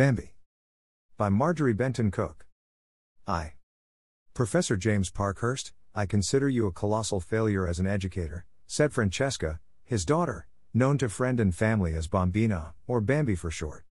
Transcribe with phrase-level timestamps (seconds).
[0.00, 0.32] Bambi.
[1.18, 2.46] By Marjorie Benton Cooke.
[3.26, 3.52] I.
[4.32, 10.06] Professor James Parkhurst, I consider you a colossal failure as an educator, said Francesca, his
[10.06, 13.84] daughter, known to friend and family as Bambina, or Bambi for short.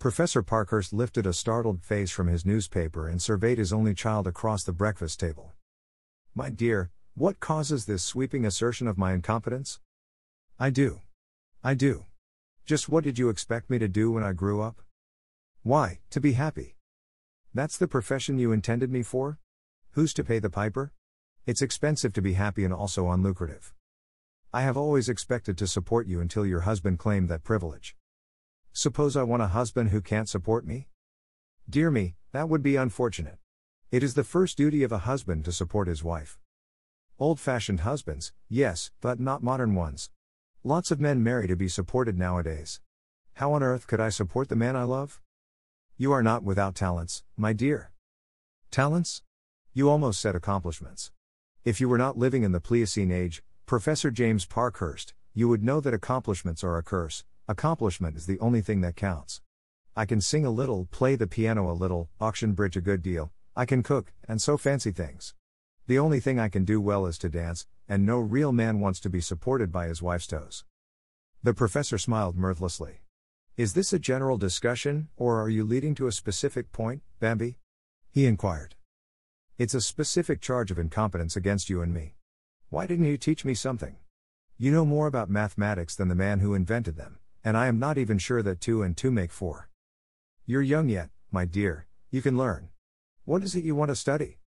[0.00, 4.64] Professor Parkhurst lifted a startled face from his newspaper and surveyed his only child across
[4.64, 5.52] the breakfast table.
[6.34, 9.78] My dear, what causes this sweeping assertion of my incompetence?
[10.58, 11.02] I do.
[11.62, 12.06] I do.
[12.66, 14.82] Just what did you expect me to do when I grew up?
[15.68, 16.76] Why, to be happy.
[17.52, 19.38] That's the profession you intended me for?
[19.90, 20.94] Who's to pay the piper?
[21.44, 23.72] It's expensive to be happy and also unlucrative.
[24.50, 27.96] I have always expected to support you until your husband claimed that privilege.
[28.72, 30.88] Suppose I want a husband who can't support me?
[31.68, 33.36] Dear me, that would be unfortunate.
[33.90, 36.38] It is the first duty of a husband to support his wife.
[37.18, 40.08] Old fashioned husbands, yes, but not modern ones.
[40.64, 42.80] Lots of men marry to be supported nowadays.
[43.34, 45.20] How on earth could I support the man I love?
[45.98, 47.92] You are not without talents, my dear.
[48.70, 49.22] Talents?
[49.74, 51.12] You almost said accomplishments.
[51.64, 55.80] If you were not living in the Pliocene age, Professor James Parkhurst, you would know
[55.80, 59.40] that accomplishments are a curse, Accomplishment is the only thing that counts.
[59.96, 63.32] I can sing a little, play the piano a little, auction bridge a good deal,
[63.56, 65.34] I can cook, and so fancy things.
[65.86, 69.00] The only thing I can do well is to dance, and no real man wants
[69.00, 70.66] to be supported by his wife's toes.
[71.42, 73.00] The professor smiled mirthlessly.
[73.58, 77.58] Is this a general discussion, or are you leading to a specific point, Bambi?
[78.10, 78.76] He inquired.
[79.58, 82.14] It's a specific charge of incompetence against you and me.
[82.70, 83.96] Why didn't you teach me something?
[84.56, 87.98] You know more about mathematics than the man who invented them and I am not
[87.98, 89.70] even sure that 2 and 2 make 4.
[90.44, 92.68] You're young yet, my dear, you can learn.
[93.24, 94.38] What is it you want to study?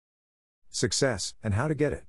[0.70, 2.04] Success, and how to get it.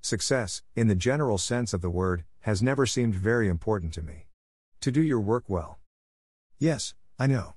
[0.00, 4.26] Success, in the general sense of the word, has never seemed very important to me.
[4.80, 5.78] To do your work well.
[6.60, 7.54] Yes, I know.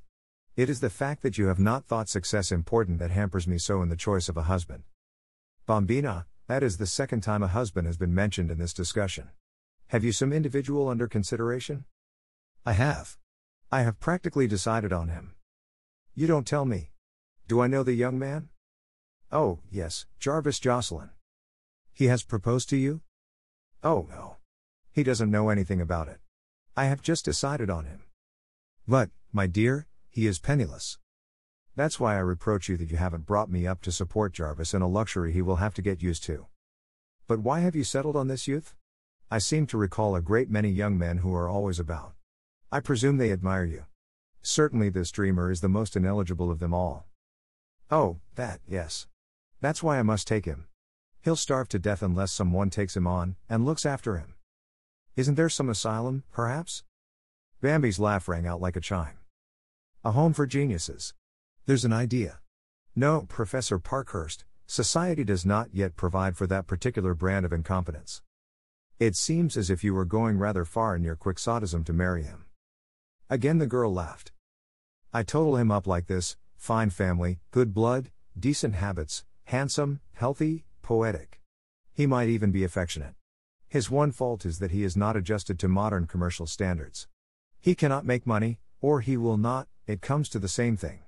[0.56, 3.82] It is the fact that you have not thought success important that hampers me so
[3.82, 4.84] in the choice of a husband.
[5.68, 9.30] Bambina, that is the second time a husband has been mentioned in this discussion.
[9.88, 11.86] Have you some individual under consideration?
[12.64, 13.18] I have.
[13.72, 15.34] I have practically decided on him.
[16.14, 16.92] You don't tell me.
[17.48, 18.50] Do I know the young man?
[19.32, 21.10] Oh, yes, Jarvis Jocelyn.
[21.92, 23.02] He has proposed to you?
[23.84, 24.38] Oh, no.
[24.92, 26.20] He doesn't know anything about it.
[26.78, 28.04] I have just decided on him.
[28.88, 30.98] But, my dear, he is penniless.
[31.76, 34.82] That's why I reproach you that you haven't brought me up to support Jarvis in
[34.82, 36.48] a luxury he will have to get used to.
[37.28, 38.76] But why have you settled on this youth?
[39.30, 42.14] I seem to recall a great many young men who are always about.
[42.72, 43.86] I presume they admire you.
[44.42, 47.08] Certainly, this dreamer is the most ineligible of them all.
[47.90, 49.08] Oh, that, yes.
[49.62, 50.68] That's why I must take him.
[51.22, 54.34] He'll starve to death unless someone takes him on and looks after him.
[55.16, 56.84] Isn't there some asylum, perhaps?
[57.62, 59.20] Bambi's laugh rang out like a chime.
[60.04, 61.14] A home for geniuses.
[61.68, 62.40] There's an idea.
[62.96, 68.24] No, Professor Parkhurst, society does not yet provide for that particular brand of incompetence.
[68.98, 72.46] It seems as if you were going rather far in your quixotism to marry him.
[73.30, 74.32] Again the girl laughed.
[75.14, 81.40] I total him up like this fine family, good blood, decent habits, handsome, healthy, poetic.
[81.94, 83.14] He might even be affectionate.
[83.68, 87.08] His one fault is that he is not adjusted to modern commercial standards.
[87.62, 91.02] He cannot make money, or he will not, it comes to the same thing.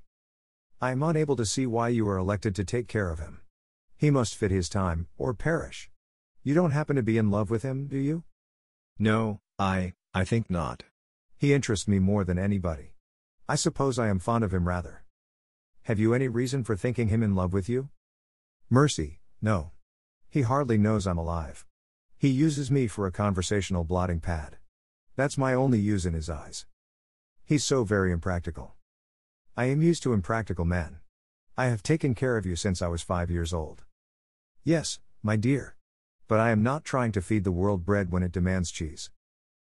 [0.80, 3.42] I am unable to see why you are elected to take care of him.
[3.98, 5.90] He must fit his time, or perish.
[6.44, 8.24] You don't happen to be in love with him, do you?
[9.00, 10.84] No, I, I think not.
[11.38, 12.94] He interests me more than anybody.
[13.50, 15.04] I suppose I am fond of him rather.
[15.84, 17.90] Have you any reason for thinking him in love with you?
[18.70, 19.72] Mercy, no.
[20.30, 21.66] He hardly knows I'm alive.
[22.16, 24.58] He uses me for a conversational blotting pad.
[25.16, 26.66] That's my only use in his eyes.
[27.46, 28.74] He's so very impractical.
[29.56, 31.00] I am used to impractical men.
[31.56, 33.84] I have taken care of you since I was five years old.
[34.64, 35.76] Yes, my dear.
[36.28, 39.12] But I am not trying to feed the world bread when it demands cheese.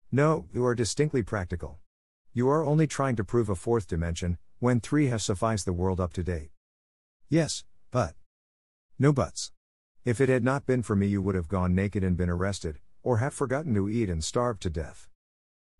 [0.10, 1.80] No, you are distinctly practical.
[2.32, 6.00] You are only trying to prove a fourth dimension, when three has sufficed the world
[6.00, 6.52] up to date.
[7.28, 8.14] Yes, but.
[8.98, 9.52] No buts.
[10.06, 12.80] If it had not been for me, you would have gone naked and been arrested,
[13.04, 15.10] or have forgotten to eat and starved to death.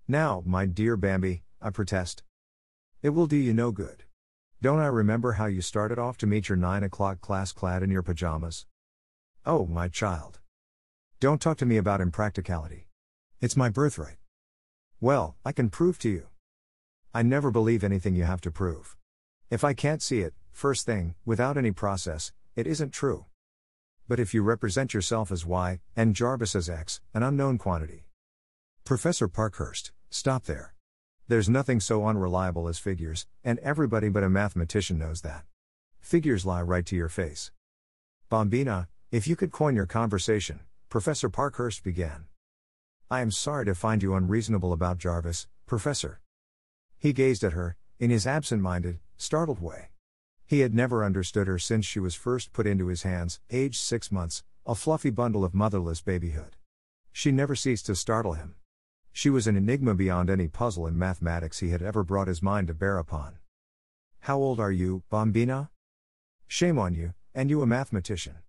[0.08, 2.22] Now, my dear Bambi, I protest.
[3.02, 4.04] It will do you no good.
[4.62, 7.90] Don't I remember how you started off to meet your nine o'clock class clad in
[7.90, 8.68] your pajamas?
[9.48, 10.40] Oh, my child.
[11.20, 12.88] Don't talk to me about impracticality.
[13.42, 14.18] It's my birthright.
[15.02, 16.28] Well, I can prove to you.
[17.12, 18.96] I never believe anything you have to prove.
[19.50, 23.26] If I can't see it, first thing, without any process, it isn't true.
[24.08, 28.06] But if you represent yourself as Y, and Jarvis as X, an unknown quantity.
[28.84, 30.74] Professor Parkhurst, stop there.
[31.28, 35.44] There's nothing so unreliable as figures, and everybody but a mathematician knows that.
[36.00, 37.52] Figures lie right to your face.
[38.32, 42.26] Bambina, if you could coin your conversation, Professor Parkhurst began.
[43.12, 46.22] I am sorry to find you unreasonable about Jarvis, Professor.
[46.98, 49.90] He gazed at her, in his absent minded, startled way.
[50.46, 54.12] He had never understood her since she was first put into his hands, aged six
[54.14, 56.56] months, a fluffy bundle of motherless babyhood.
[57.12, 58.56] She never ceased to startle him.
[59.18, 62.68] She was an enigma beyond any puzzle in mathematics he had ever brought his mind
[62.68, 63.38] to bear upon.
[64.20, 65.70] How old are you, Bambina?
[66.48, 68.40] Shame on you, and you a mathematician.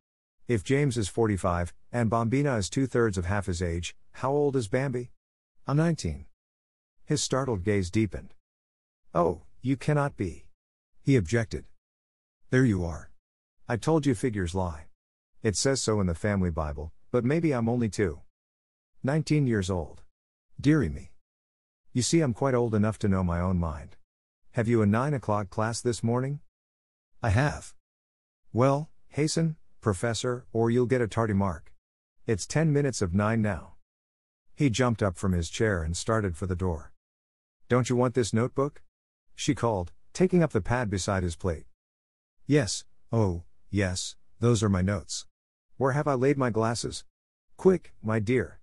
[0.48, 4.56] If James is 45, and Bambina is two thirds of half his age, how old
[4.56, 5.12] is Bambi?
[5.68, 6.26] I'm 19.
[7.04, 8.34] His startled gaze deepened.
[9.14, 10.46] Oh, you cannot be.
[11.00, 11.66] He objected.
[12.50, 13.12] There you are.
[13.68, 14.86] I told you figures lie.
[15.44, 18.22] It says so in the family Bible, but maybe I'm only two.
[19.04, 20.02] 19 years old.
[20.60, 21.12] Dearie me.
[21.92, 23.96] You see, I'm quite old enough to know my own mind.
[24.52, 26.40] Have you a 9 o'clock class this morning?
[27.22, 27.74] I have.
[28.52, 31.72] Well, hasten, professor, or you'll get a tardy mark.
[32.26, 33.74] It's 10 minutes of 9 now.
[34.54, 36.92] He jumped up from his chair and started for the door.
[37.68, 38.82] Don't you want this notebook?
[39.34, 41.66] She called, taking up the pad beside his plate.
[42.46, 45.26] Yes, oh, yes, those are my notes.
[45.76, 47.04] Where have I laid my glasses?
[47.58, 48.60] Quick, my dear.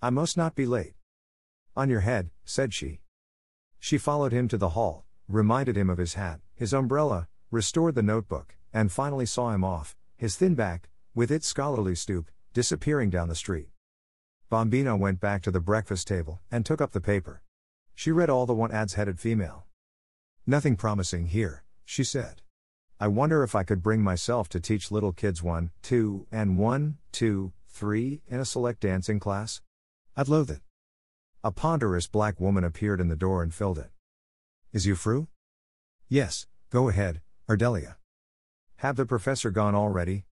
[0.00, 0.94] I must not be late.
[1.76, 3.00] On your head, said she.
[3.78, 8.02] She followed him to the hall, reminded him of his hat, his umbrella, restored the
[8.02, 13.28] notebook, and finally saw him off, his thin back, with its scholarly stoop, disappearing down
[13.28, 13.68] the street.
[14.50, 17.42] Bambina went back to the breakfast table and took up the paper.
[17.94, 19.66] She read all the one ads headed female.
[20.46, 22.42] Nothing promising here, she said.
[23.00, 26.98] I wonder if I could bring myself to teach little kids one, two, and one,
[27.12, 29.60] two, three in a select dancing class?
[30.16, 30.60] I'd loathe it.
[31.46, 33.90] A ponderous black woman appeared in the door and filled it.
[34.72, 35.28] Is you through?
[36.08, 37.20] Yes, go ahead,
[37.50, 37.96] Ardelia.
[38.76, 40.24] Have the professor gone already?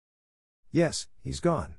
[0.71, 1.75] Yes, he's gone.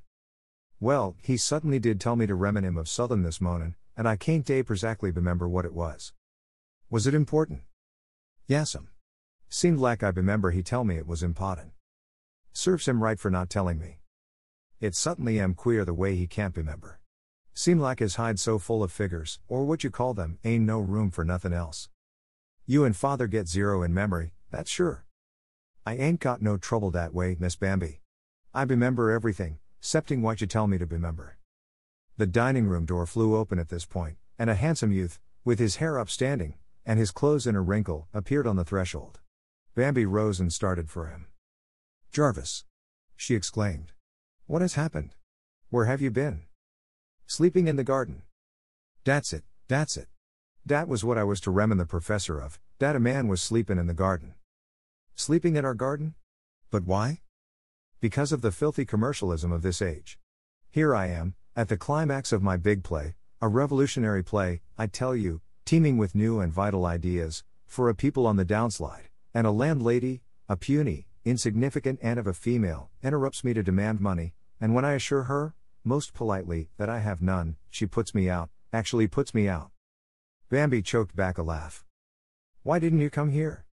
[0.79, 4.15] Well, he suddenly did tell me to remin him of Southern this morning, and I
[4.15, 6.13] can't day exactly remember what it was.
[6.89, 7.63] Was it important?
[8.47, 8.77] Yes'm.
[8.77, 8.87] Um.
[9.49, 11.73] Seemed like I remember he tell me it was important.
[12.53, 13.99] Serves him right for not telling me.
[14.79, 17.01] It suddenly am queer the way he can't remember.
[17.55, 20.79] Seem like his hide so full of figures, or what you call them, ain't no
[20.79, 21.89] room for nothing else.
[22.67, 25.05] You and father get zero in memory, that's sure.
[25.85, 28.01] I ain't got no trouble that way, Miss Bambi.
[28.53, 31.37] I remember everything, Septing what you tell me to remember.
[32.17, 35.75] The dining room door flew open at this point, and a handsome youth, with his
[35.75, 36.55] hair upstanding,
[36.87, 39.19] and his clothes in a wrinkle, appeared on the threshold.
[39.75, 41.27] Bambi rose and started for him.
[42.11, 42.65] Jarvis!
[43.15, 43.91] She exclaimed.
[44.47, 45.13] What has happened?
[45.69, 46.47] Where have you been?
[47.27, 48.21] Sleeping in the garden.
[49.03, 50.07] That's it, that's it.
[50.65, 53.77] Dat was what I was to remin the professor of, dat a man was sleeping
[53.77, 54.35] in the garden.
[55.15, 56.15] Sleeping in our garden?
[56.71, 57.21] But why?
[58.05, 60.19] because of the filthy commercialism of this age.
[60.69, 65.15] Here I am, at the climax of my big play, a revolutionary play, I tell
[65.15, 69.51] you, teeming with new and vital ideas, for a people on the downslide, and a
[69.51, 74.85] landlady, a puny, insignificant aunt of a female, interrupts me to demand money, and when
[74.85, 79.33] I assure her, most politely, that I have none, she puts me out, actually puts
[79.33, 79.71] me out.
[80.49, 81.85] Bambi choked back a laugh.
[82.63, 83.65] Why didn't you come here?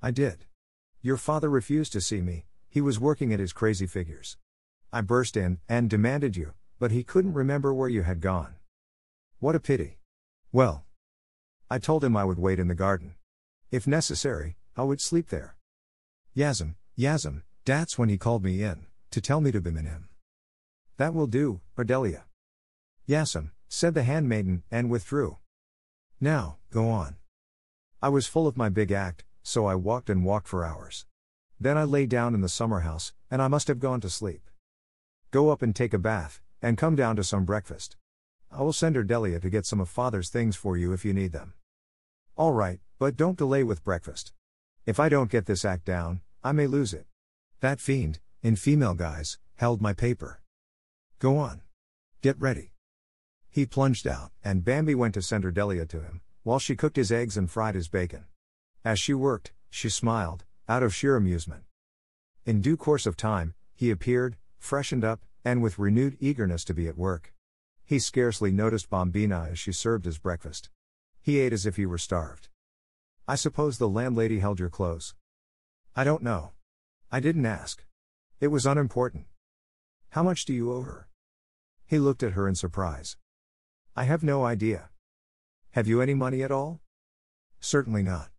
[0.00, 0.46] I did.
[1.00, 4.36] Your father refused to see me, he was working at his crazy figures.
[4.92, 8.54] I burst in and demanded you, but he couldn't remember where you had gone.
[9.40, 9.98] What a pity.
[10.52, 10.84] Well,
[11.70, 13.14] I told him I would wait in the garden.
[13.70, 15.56] If necessary, I would sleep there.
[16.36, 20.08] Yasm, Yasm, that's when he called me in, to tell me to in him.
[20.96, 22.24] That will do, Ardelia.
[23.06, 25.38] Yasm, said the handmaiden, and withdrew.
[26.20, 27.16] Now, go on.
[28.00, 31.06] I was full of my big act, so I walked and walked for hours.
[31.58, 34.50] Then I lay down in the summer house, and I must have gone to sleep.
[35.30, 37.96] Go up and take a bath, and come down to some breakfast.
[38.50, 41.32] I will send Ardelia to get some of father's things for you if you need
[41.32, 41.54] them.
[42.36, 44.32] All right, but don't delay with breakfast.
[44.84, 47.06] If I don't get this act down, I may lose it.
[47.60, 50.41] That fiend, in female guise, held my paper.
[51.22, 51.60] Go on.
[52.20, 52.72] Get ready.
[53.48, 57.12] He plunged out, and Bambi went to send Ardelia to him, while she cooked his
[57.12, 58.24] eggs and fried his bacon.
[58.84, 61.62] As she worked, she smiled, out of sheer amusement.
[62.44, 66.88] In due course of time, he appeared, freshened up, and with renewed eagerness to be
[66.88, 67.32] at work.
[67.84, 70.70] He scarcely noticed Bambina as she served his breakfast.
[71.20, 72.48] He ate as if he were starved.
[73.28, 75.14] I suppose the landlady held your clothes.
[75.94, 76.50] I don't know.
[77.12, 77.84] I didn't ask.
[78.40, 79.26] It was unimportant.
[80.08, 81.06] How much do you owe her?
[81.92, 83.18] He looked at her in surprise.
[83.94, 84.88] I have no idea.
[85.72, 86.80] Have you any money at all?
[87.60, 88.30] Certainly not.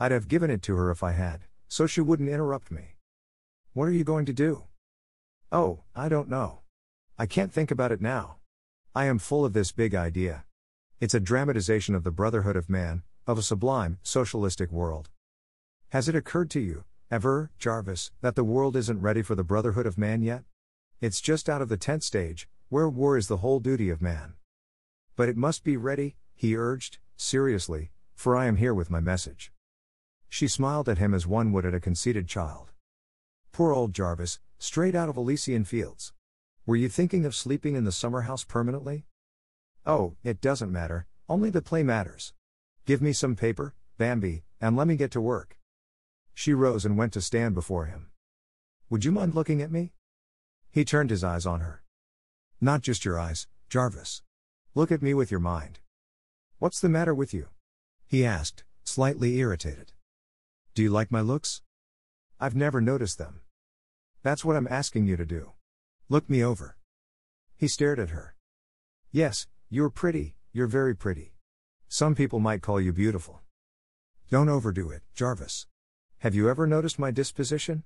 [0.00, 2.96] I'd have given it to her if I had, so she wouldn't interrupt me.
[3.74, 4.62] What are you going to do?
[5.52, 6.60] Oh, I don't know.
[7.18, 8.36] I can't think about it now.
[8.94, 10.46] I am full of this big idea.
[10.98, 15.10] It's a dramatization of the brotherhood of man, of a sublime, socialistic world.
[15.90, 19.84] Has it occurred to you, ever, Jarvis, that the world isn't ready for the brotherhood
[19.84, 20.44] of man yet?
[21.02, 24.34] It's just out of the tent stage, where war is the whole duty of man.
[25.16, 29.52] But it must be ready, he urged, seriously, for I am here with my message.
[30.28, 32.72] She smiled at him as one would at a conceited child.
[33.52, 36.12] Poor old Jarvis, straight out of Elysian fields.
[36.66, 39.06] Were you thinking of sleeping in the summer house permanently?
[39.86, 42.32] Oh, it doesn't matter, only the play matters.
[42.84, 45.58] Give me some paper, Bambi, and let me get to work.
[46.34, 48.10] She rose and went to stand before him.
[48.90, 49.92] Would you mind looking at me?
[50.72, 51.83] He turned his eyes on her.
[52.64, 54.22] Not just your eyes, Jarvis.
[54.74, 55.80] Look at me with your mind.
[56.58, 57.48] What's the matter with you?
[58.06, 59.92] He asked, slightly irritated.
[60.74, 61.60] Do you like my looks?
[62.40, 63.42] I've never noticed them.
[64.22, 65.52] That's what I'm asking you to do.
[66.08, 66.78] Look me over.
[67.54, 68.34] He stared at her.
[69.12, 71.34] Yes, you're pretty, you're very pretty.
[71.90, 73.42] Some people might call you beautiful.
[74.30, 75.66] Don't overdo it, Jarvis.
[76.20, 77.82] Have you ever noticed my disposition?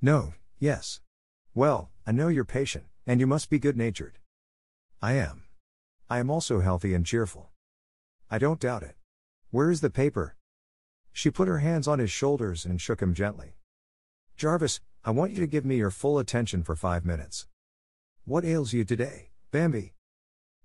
[0.00, 1.00] No, yes.
[1.54, 4.18] Well, I know you're patient, and you must be good natured.
[5.02, 5.44] I am.
[6.08, 7.50] I am also healthy and cheerful.
[8.30, 8.96] I don't doubt it.
[9.50, 10.36] Where is the paper?
[11.12, 13.56] She put her hands on his shoulders and shook him gently.
[14.36, 17.46] Jarvis, I want you to give me your full attention for five minutes.
[18.24, 19.94] What ails you today, Bambi?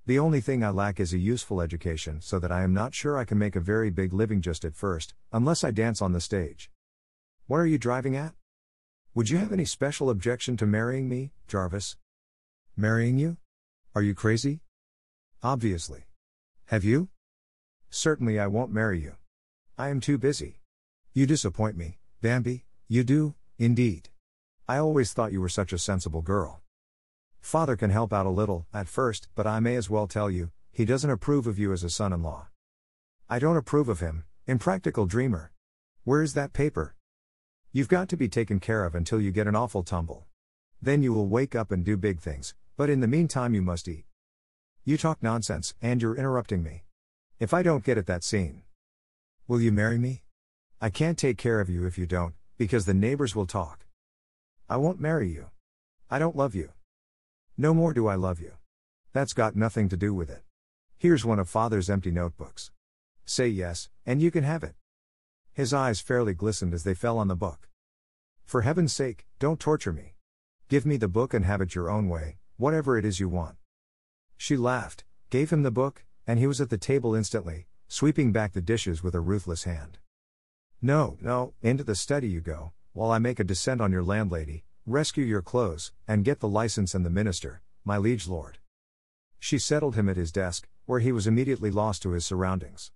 [0.06, 3.18] The only thing I lack is a useful education, so that I am not sure
[3.18, 6.22] I can make a very big living just at first, unless I dance on the
[6.22, 6.70] stage.
[7.48, 8.34] What are you driving at?
[9.16, 11.98] Would you have any special objection to marrying me, Jarvis?
[12.78, 13.38] Marrying you?
[13.96, 14.60] Are you crazy?
[15.42, 16.08] Obviously.
[16.66, 17.08] Have you?
[17.90, 19.16] Certainly I won't marry you.
[19.78, 20.60] I am too busy.
[21.14, 24.10] You disappoint me, Bambi, you do, indeed.
[24.68, 26.64] I always thought you were such a sensible girl.
[27.40, 30.52] Father can help out a little, at first, but I may as well tell you,
[30.74, 32.48] he doesn't approve of you as a son in law.
[33.30, 35.54] I don't approve of him, impractical dreamer.
[36.04, 36.94] Where is that paper?
[37.72, 40.26] You've got to be taken care of until you get an awful tumble.
[40.82, 43.88] Then you will wake up and do big things, but in the meantime you must
[43.88, 44.06] eat.
[44.84, 46.84] You talk nonsense, and you're interrupting me.
[47.40, 48.64] If I don't get at that scene,
[49.48, 50.24] will you marry me?
[50.82, 53.86] I can't take care of you if you don't, because the neighbors will talk.
[54.70, 55.48] I won't marry you.
[56.10, 56.72] I don't love you.
[57.58, 58.54] No more do I love you.
[59.14, 60.44] That's got nothing to do with it.
[60.98, 62.72] Here's one of father's empty notebooks.
[63.26, 64.76] Say yes, and you can have it.
[65.54, 67.70] His eyes fairly glistened as they fell on the book.
[68.44, 70.16] For heaven's sake, don't torture me.
[70.68, 73.56] Give me the book and have it your own way, whatever it is you want.
[74.38, 78.54] She laughed, gave him the book, and he was at the table instantly, sweeping back
[78.54, 80.00] the dishes with a ruthless hand.
[80.82, 84.64] No, no, into the study you go, while I make a descent on your landlady,
[84.86, 88.60] rescue your clothes, and get the license and the minister, my liege lord.
[89.40, 92.92] She settled him at his desk, where he was immediately lost to his surroundings.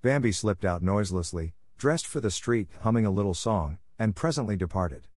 [0.00, 5.08] Bambi slipped out noiselessly, dressed for the street, humming a little song, and presently departed.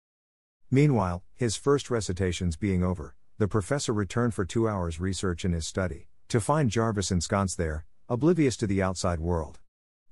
[0.71, 5.67] Meanwhile, his first recitations being over, the professor returned for two hours' research in his
[5.67, 9.61] study, to find Jarvis ensconced there, oblivious to the outside world.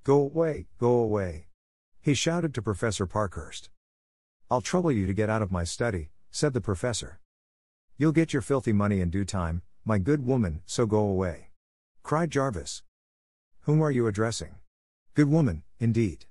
[0.03, 1.49] Go away, go away.
[2.01, 3.69] He shouted to Professor Parkhurst.
[4.51, 7.21] I'll trouble you to get out of my study, said the professor.
[7.99, 11.51] You'll get your filthy money in due time, my good woman, so go away.
[12.03, 12.83] Cried Jarvis.
[13.65, 14.55] Whom are you addressing?
[15.13, 16.25] Good woman, indeed.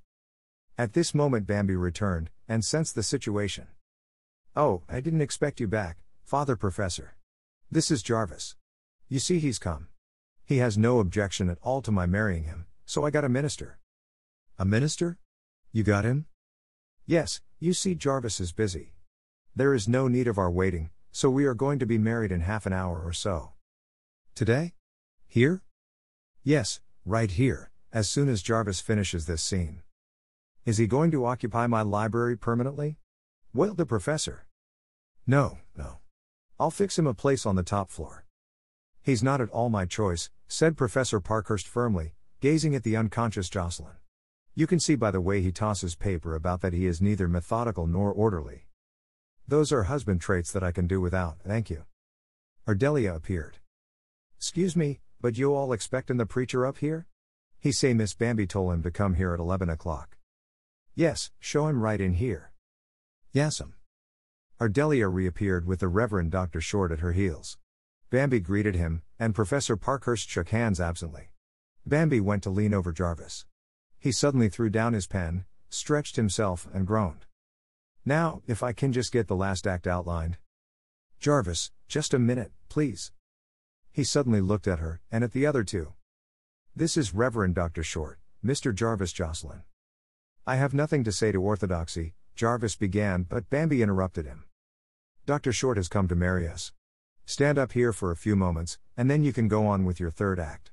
[0.80, 3.68] At this moment Bambi returned, and sensed the situation.
[4.56, 5.98] Oh, I didn't expect you back,
[6.28, 7.16] Father Professor.
[7.72, 8.58] This is Jarvis.
[9.08, 9.88] You see, he's come.
[10.44, 13.80] He has no objection at all to my marrying him, so I got a minister.
[14.60, 15.20] A minister?
[15.72, 16.26] You got him?
[17.06, 18.92] Yes, you see, Jarvis is busy.
[19.56, 22.42] There is no need of our waiting, so we are going to be married in
[22.42, 23.54] half an hour or so.
[24.36, 24.74] Today?
[25.30, 25.62] Here?
[26.44, 29.82] Yes, right here, as soon as Jarvis finishes this scene.
[30.66, 32.98] Is he going to occupy my library permanently?
[33.54, 34.46] wailed the professor.
[35.26, 36.00] No, no.
[36.60, 38.26] I'll fix him a place on the top floor.
[39.04, 43.94] He's not at all my choice, said Professor Parkhurst firmly, gazing at the unconscious Jocelyn.
[44.56, 47.86] You can see by the way he tosses paper about that he is neither methodical
[47.86, 48.66] nor orderly.
[49.48, 51.84] Those are husband traits that I can do without, thank you.
[52.68, 53.60] Ardelia appeared.
[54.36, 57.06] Excuse me, but you all expectin' the preacher up here?
[57.60, 60.18] He say Miss Bambi told him to come here at 11 o'clock.
[60.96, 62.52] Yes, show him right in here.
[63.32, 63.74] Yes'm.
[64.60, 66.60] Ardelia reappeared with the Reverend Dr.
[66.60, 67.60] Short at her heels.
[68.10, 71.30] Bambi greeted him, and Professor Parkhurst shook hands absently.
[71.86, 73.46] Bambi went to lean over Jarvis.
[74.00, 77.28] He suddenly threw down his pen, stretched himself, and groaned.
[78.04, 80.38] Now, if I can just get the last act outlined.
[81.20, 83.12] Jarvis, just a minute, please.
[83.92, 85.94] He suddenly looked at her, and at the other two.
[86.76, 87.84] This is Reverend Dr.
[87.84, 88.74] Short, Mr.
[88.74, 89.62] Jarvis Jocelyn.
[90.48, 94.46] I have nothing to say to orthodoxy, Jarvis began, but Bambi interrupted him.
[95.28, 95.52] Dr.
[95.52, 96.72] Short has come to marry us.
[97.26, 100.10] Stand up here for a few moments, and then you can go on with your
[100.10, 100.72] third act.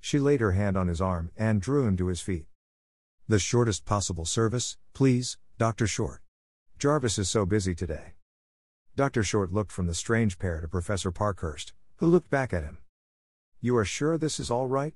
[0.00, 2.46] She laid her hand on his arm and drew him to his feet.
[3.28, 5.86] The shortest possible service, please, Dr.
[5.86, 6.22] Short.
[6.78, 8.14] Jarvis is so busy today.
[8.96, 9.22] Dr.
[9.22, 12.78] Short looked from the strange pair to Professor Parkhurst, who looked back at him.
[13.60, 14.94] You are sure this is all right?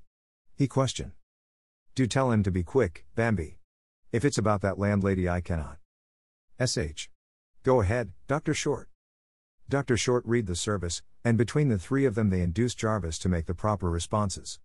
[0.55, 1.11] He questioned.
[1.93, 3.59] Do tell him to be quick, Bambi.
[4.11, 5.77] If it's about that landlady, I cannot.
[6.59, 7.10] SH.
[7.63, 8.55] Go ahead, Dr.
[8.55, 8.89] Short.
[9.69, 9.95] Dr.
[9.95, 13.45] Short read the service, and between the three of them, they induced Jarvis to make
[13.45, 14.59] the proper responses.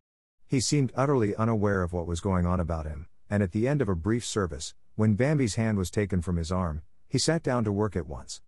[0.47, 3.83] He seemed utterly unaware of what was going on about him, and at the end
[3.83, 7.65] of a brief service, when Bambi's hand was taken from his arm, he sat down
[7.65, 8.41] to work at once.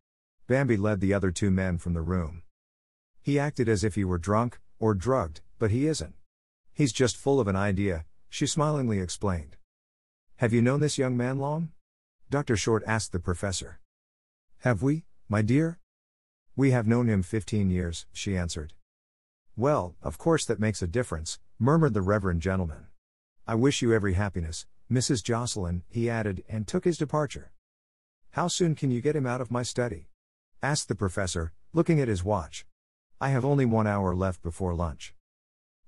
[0.47, 2.43] Bambi led the other two men from the room.
[3.21, 6.15] He acted as if he were drunk, or drugged, but he isn't.
[6.73, 9.57] He's just full of an idea, she smilingly explained.
[10.37, 11.73] Have you known this young man long?
[12.31, 12.57] Dr.
[12.57, 13.81] Short asked the professor.
[14.63, 15.79] Have we, my dear?
[16.57, 18.73] We have known him 15 years, she answered.
[19.57, 22.89] Well, of course that makes a difference, murmured the reverend gentleman.
[23.47, 25.23] I wish you every happiness, Mrs.
[25.23, 27.53] Jocelyn, he added, and took his departure.
[28.33, 30.09] How soon can you get him out of my study?
[30.61, 32.67] asked the professor, looking at his watch.
[33.21, 35.15] I have only one hour left before lunch.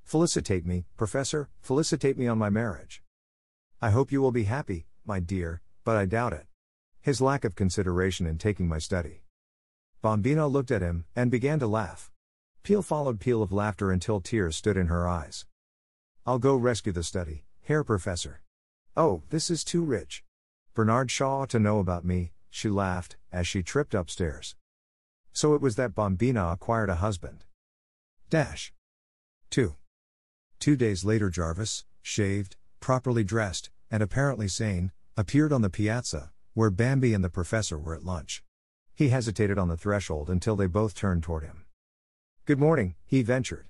[0.05, 3.03] Felicitate me, professor, felicitate me on my marriage.
[3.83, 6.47] I hope you will be happy, my dear, but I doubt it.
[7.03, 9.23] His lack of consideration in taking my study.
[10.03, 12.11] Bambina looked at him and began to laugh.
[12.63, 15.47] Peel followed peal of laughter until tears stood in her eyes.
[16.27, 18.43] I'll go rescue the study, Herr Professor.
[18.97, 20.25] Oh, this is too rich.
[20.75, 24.55] Bernard Shaw ought to know about me, she laughed, as she tripped upstairs.
[25.33, 27.45] So it was that Bambina acquired a husband.
[28.29, 28.75] Dash.
[29.51, 29.75] 2.
[30.59, 36.69] Two days later, Jarvis, shaved, properly dressed, and apparently sane, appeared on the piazza, where
[36.69, 38.43] Bambi and the professor were at lunch.
[38.95, 41.65] He hesitated on the threshold until they both turned toward him.
[42.45, 43.69] Good morning, he ventured.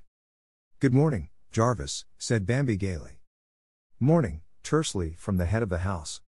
[0.80, 3.20] Good morning, Jarvis, said Bambi gaily.
[4.00, 6.20] Morning, tersely, from the head of the house.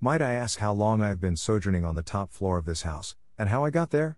[0.00, 2.84] Might I ask how long I have been sojourning on the top floor of this
[2.84, 4.16] house, and how I got there?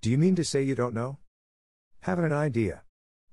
[0.00, 1.18] Do you mean to say you don't know?
[2.00, 2.82] Haven't an idea.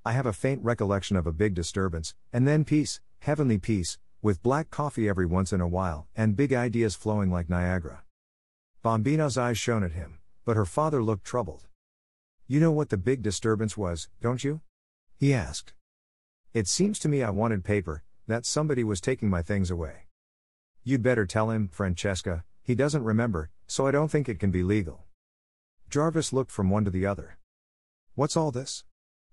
[0.05, 4.43] I have a faint recollection of a big disturbance, and then peace, heavenly peace, with
[4.43, 8.03] black coffee every once in a while, and big ideas flowing like Niagara.
[8.83, 11.67] Bambina's eyes shone at him, but her father looked troubled.
[12.47, 14.61] You know what the big disturbance was, don't you?
[15.17, 15.73] He asked.
[16.53, 20.07] It seems to me I wanted paper, that somebody was taking my things away.
[20.83, 24.63] You'd better tell him, Francesca, he doesn't remember, so I don't think it can be
[24.63, 25.05] legal.
[25.89, 27.37] Jarvis looked from one to the other.
[28.13, 28.83] What's all this?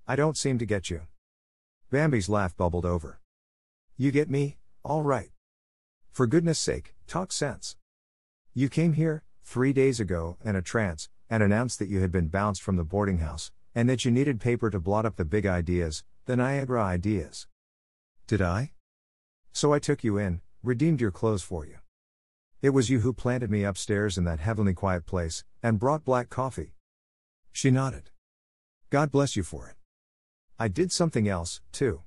[0.07, 1.03] I don't seem to get you.
[1.90, 3.21] Bambi's laugh bubbled over.
[3.97, 5.31] You get me, all right.
[6.11, 7.77] For goodness sake, talk sense.
[8.53, 12.29] You came here, three days ago, in a trance, and announced that you had been
[12.29, 15.47] bounced from the boarding house, and that you needed paper to blot up the big
[15.47, 17.47] ideas, the Niagara ideas.
[18.27, 18.73] Did I?
[19.53, 21.79] So I took you in, redeemed your clothes for you.
[22.61, 26.29] It was you who planted me upstairs in that heavenly quiet place, and brought black
[26.29, 26.75] coffee.
[27.53, 28.11] She nodded.
[28.90, 29.77] God bless you for it.
[30.59, 32.03] I did something else, too.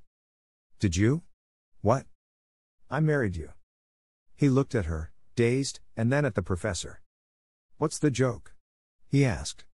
[0.78, 1.22] Did you?
[1.82, 2.06] What?
[2.88, 3.50] I married you.
[4.36, 7.00] He looked at her, dazed, and then at the professor.
[7.78, 8.54] What's the joke?
[9.08, 9.64] He asked.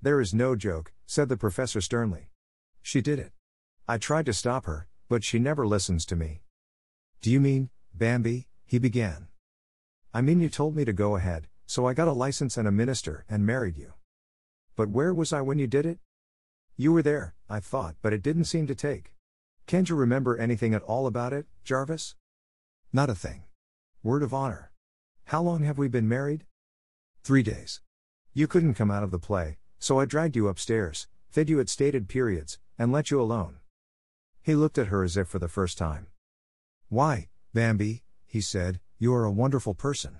[0.00, 2.30] There is no joke, said the professor sternly.
[2.82, 3.32] She did it.
[3.86, 6.42] I tried to stop her, but she never listens to me.
[7.20, 8.48] Do you mean, Bambi?
[8.64, 9.28] He began.
[10.12, 12.72] I mean, you told me to go ahead, so I got a license and a
[12.72, 13.92] minister and married you.
[14.74, 16.00] But where was I when you did it?
[16.76, 19.14] You were there, I thought, but it didn't seem to take.
[19.66, 22.16] Can't you remember anything at all about it, Jarvis?
[22.94, 23.44] Not a thing.
[24.02, 24.70] Word of honor.
[25.24, 26.44] How long have we been married?
[27.24, 27.80] Three days.
[28.34, 31.70] You couldn't come out of the play, so I dragged you upstairs, fed you at
[31.70, 33.60] stated periods, and let you alone.
[34.42, 36.08] He looked at her as if for the first time.
[36.90, 40.18] Why, Bambi, he said, you are a wonderful person.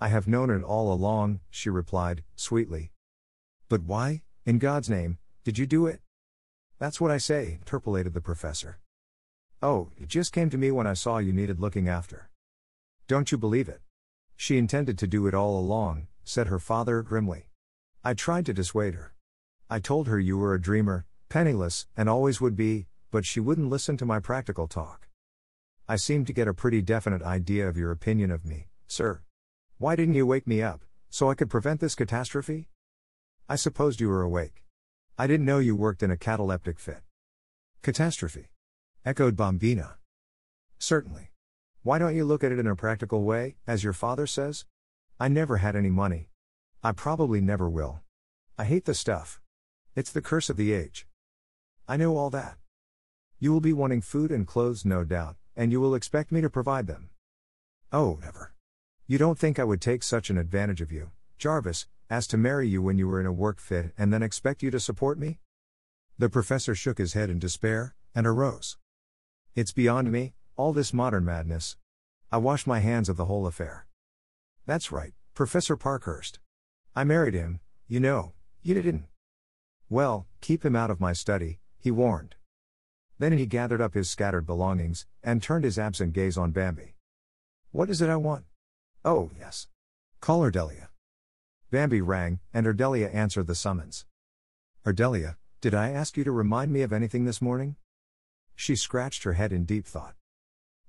[0.00, 2.90] I have known it all along, she replied, sweetly.
[3.68, 6.00] But why, in God's name, did you do it?
[6.80, 8.80] That's what I say, interpolated the professor.
[9.68, 12.30] Oh, it just came to me when I saw you needed looking after.
[13.08, 13.80] Don't you believe it?
[14.36, 17.48] She intended to do it all along, said her father grimly.
[18.04, 19.12] I tried to dissuade her.
[19.68, 23.68] I told her you were a dreamer, penniless, and always would be, but she wouldn't
[23.68, 25.08] listen to my practical talk.
[25.88, 29.22] I seem to get a pretty definite idea of your opinion of me, sir.
[29.78, 32.68] Why didn't you wake me up, so I could prevent this catastrophe?
[33.48, 34.62] I supposed you were awake.
[35.18, 37.02] I didn't know you worked in a cataleptic fit.
[37.82, 38.46] Catastrophe.
[39.06, 39.94] Echoed Bambina.
[40.80, 41.30] Certainly.
[41.84, 44.64] Why don't you look at it in a practical way, as your father says?
[45.20, 46.30] I never had any money.
[46.82, 48.00] I probably never will.
[48.58, 49.40] I hate the stuff.
[49.94, 51.06] It's the curse of the age.
[51.86, 52.56] I know all that.
[53.38, 56.50] You will be wanting food and clothes, no doubt, and you will expect me to
[56.50, 57.10] provide them.
[57.92, 58.54] Oh, never.
[59.06, 62.66] You don't think I would take such an advantage of you, Jarvis, as to marry
[62.66, 65.38] you when you were in a work fit and then expect you to support me?
[66.18, 68.78] The professor shook his head in despair, and arose.
[69.56, 71.78] It's beyond me, all this modern madness.
[72.30, 73.86] I wash my hands of the whole affair.
[74.66, 76.40] That's right, Professor Parkhurst.
[76.94, 79.06] I married him, you know, you didn't.
[79.88, 82.34] Well, keep him out of my study, he warned.
[83.18, 86.94] Then he gathered up his scattered belongings, and turned his absent gaze on Bambi.
[87.72, 88.44] What is it I want?
[89.06, 89.68] Oh, yes.
[90.20, 90.88] Call Ardelia.
[91.70, 94.04] Bambi rang, and Ardelia answered the summons.
[94.84, 97.76] Ardelia, did I ask you to remind me of anything this morning?
[98.56, 100.14] She scratched her head in deep thought.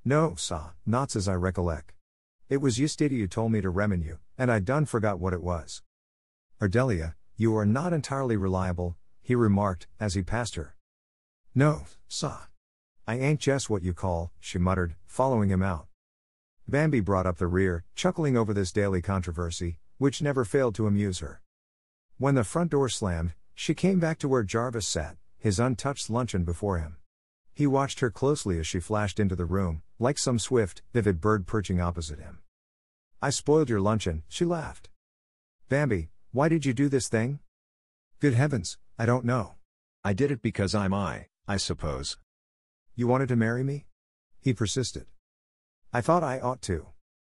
[0.03, 1.93] No, sa, not as I recollect.
[2.49, 5.43] It was yesterday you told me to remin you, and I done forgot what it
[5.43, 5.83] was.
[6.61, 10.77] Ardelia, you are not entirely reliable, he remarked, as he passed her.
[11.53, 12.45] No, sa.
[13.05, 15.87] I ain't just what you call, she muttered, following him out.
[16.69, 21.19] Bambi brought up the rear, chuckling over this daily controversy, which never failed to amuse
[21.19, 21.41] her.
[22.17, 26.45] When the front door slammed, she came back to where Jarvis sat, his untouched luncheon
[26.45, 26.97] before him.
[27.57, 31.47] He watched her closely as she flashed into the room, like some swift, vivid bird
[31.47, 32.37] perching opposite him.
[33.19, 34.89] I spoiled your luncheon, she laughed.
[35.67, 37.39] Bambi, why did you do this thing?
[38.19, 39.55] Good heavens, I don't know.
[40.03, 41.29] I did it because I'm I.
[41.47, 42.19] I suppose.
[42.95, 43.87] You wanted to marry me?
[44.39, 45.07] He persisted.
[45.91, 46.89] I thought I ought to.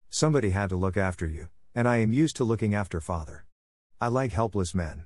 [0.10, 3.46] Somebody had to look after you, and I am used to looking after father.
[4.02, 5.06] I like helpless men.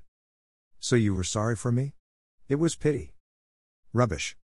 [0.80, 1.94] So you were sorry for me?
[2.50, 3.14] It was pity.
[3.94, 4.36] Rubbish.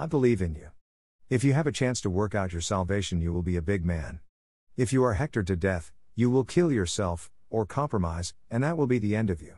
[0.00, 0.68] I believe in you.
[1.28, 3.84] If you have a chance to work out your salvation, you will be a big
[3.84, 4.20] man.
[4.76, 8.86] If you are hectored to death, you will kill yourself, or compromise, and that will
[8.86, 9.54] be the end of you.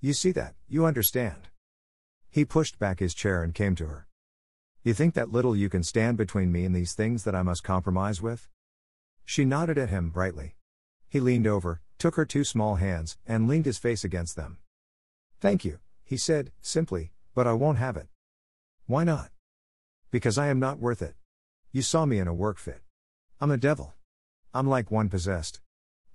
[0.00, 1.48] You see that, you understand.
[2.30, 4.06] He pushed back his chair and came to her.
[4.84, 7.64] You think that little you can stand between me and these things that I must
[7.64, 8.48] compromise with?
[9.24, 10.54] She nodded at him brightly.
[11.08, 14.58] He leaned over, took her two small hands, and leaned his face against them.
[15.40, 18.06] Thank you, he said, simply, but I won't have it.
[18.86, 19.30] Why not?
[20.10, 21.14] Because I am not worth it.
[21.70, 22.80] You saw me in a work fit.
[23.40, 23.94] I'm a devil.
[24.54, 25.60] I'm like one possessed.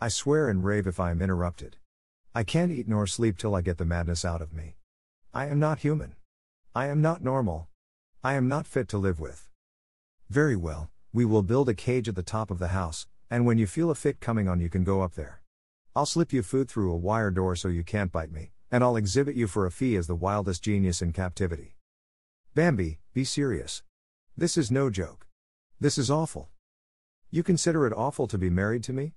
[0.02, 1.78] I swear and rave if I am interrupted.
[2.34, 4.78] I can't eat nor sleep till I get the madness out of me.
[5.32, 6.16] I am not human.
[6.74, 7.68] I am not normal.
[8.24, 9.48] I am not fit to live with.
[10.28, 13.60] Very well, we will build a cage at the top of the house, and when
[13.60, 15.44] you feel a fit coming on, you can go up there.
[15.96, 18.96] I'll slip you food through a wire door so you can't bite me, and I'll
[18.96, 21.76] exhibit you for a fee as the wildest genius in captivity.
[22.56, 23.82] Bambi, be serious.
[24.38, 25.26] This is no joke.
[25.80, 26.50] This is awful.
[27.32, 29.14] You consider it awful to be married to me?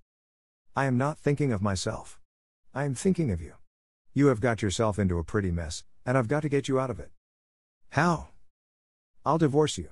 [0.75, 2.19] I am not thinking of myself.
[2.73, 3.53] I am thinking of you.
[4.15, 6.89] You have got yourself into a pretty mess, and I've got to get you out
[6.89, 7.11] of it.
[7.91, 8.29] How?
[9.23, 9.91] I'll divorce you.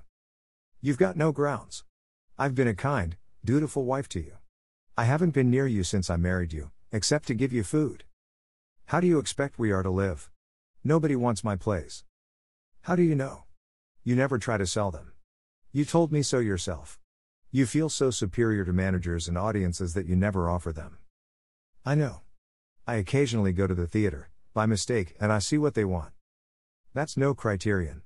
[0.81, 1.85] You've got no grounds.
[2.39, 4.39] I've been a kind, dutiful wife to you.
[4.97, 8.05] I haven't been near you since I married you, except to give you food.
[8.87, 10.31] How do you expect we are to live?
[10.83, 12.05] Nobody wants my plays.
[12.85, 13.45] How do you know?
[14.03, 15.13] You never try to sell them.
[15.73, 17.01] You told me so yourself.
[17.51, 20.99] You feel so superior to managers and audiences that you never offer them.
[21.87, 22.21] I know.
[22.87, 26.13] I occasionally go to the theater, by mistake, and I see what they want.
[26.93, 28.03] That's no criterion.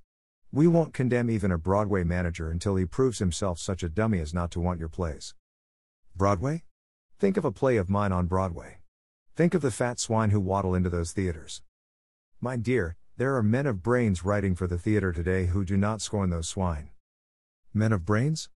[0.53, 4.33] We won't condemn even a Broadway manager until he proves himself such a dummy as
[4.33, 5.35] not to want your plays.
[6.15, 6.63] Broadway?
[7.19, 8.79] Think of a play of mine on Broadway.
[9.35, 11.63] Think of the fat swine who waddle into those theaters.
[12.41, 16.01] My dear, there are men of brains writing for the theater today who do not
[16.01, 16.91] scorn those swine.
[17.75, 18.49] Men of brains?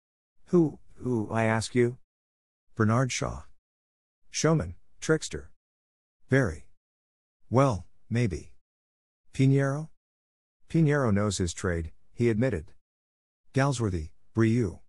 [0.49, 1.97] Who, who, I ask you?
[2.75, 3.41] Bernard Shaw.
[4.29, 5.49] Showman, trickster.
[6.29, 6.67] Very.
[7.49, 8.51] Well, maybe.
[9.33, 9.89] Pinero?
[10.69, 12.65] Pinero knows his trade, he admitted.
[13.55, 14.79] Galsworthy, Brieux.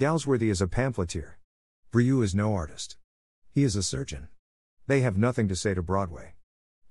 [0.00, 1.38] Galsworthy is a pamphleteer.
[1.90, 2.96] Brieux is no artist.
[3.50, 4.28] He is a surgeon.
[4.86, 6.35] They have nothing to say to Broadway.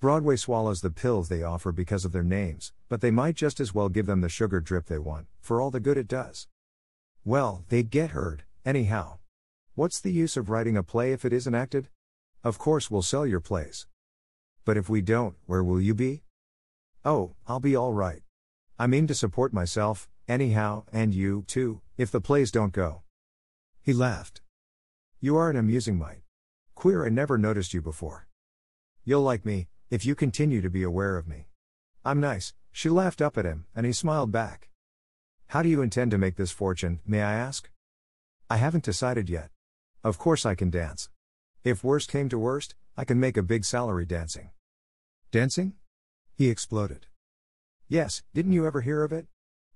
[0.05, 3.73] Broadway swallows the pills they offer because of their names, but they might just as
[3.73, 6.47] well give them the sugar drip they want, for all the good it does.
[7.23, 9.17] Well, they'd get heard, anyhow.
[9.73, 11.89] What's the use of writing a play if it isn't acted?
[12.43, 13.87] Of course, we'll sell your plays.
[14.63, 16.21] But if we don't, where will you be?
[17.03, 18.21] Oh, I'll be all right.
[18.77, 23.01] I mean to support myself, anyhow, and you, too, if the plays don't go.
[23.81, 24.41] He laughed.
[25.19, 26.21] You are an amusing mite.
[26.75, 28.27] Queer, I never noticed you before.
[29.03, 31.47] You'll like me, if you continue to be aware of me.
[32.03, 34.69] I'm nice, she laughed up at him, and he smiled back.
[35.47, 37.69] How do you intend to make this fortune, may I ask?
[38.49, 39.49] I haven't decided yet.
[40.03, 41.09] Of course, I can dance.
[41.63, 44.51] If worst came to worst, I can make a big salary dancing.
[45.31, 45.73] Dancing?
[46.33, 47.07] He exploded.
[47.87, 49.27] Yes, didn't you ever hear of it?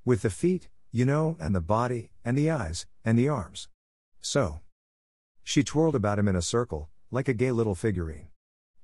[0.06, 3.70] With the feet, you know, and the body, and the eyes, and the arms.
[4.22, 4.62] So.
[5.44, 8.30] She twirled about him in a circle, like a gay little figurine.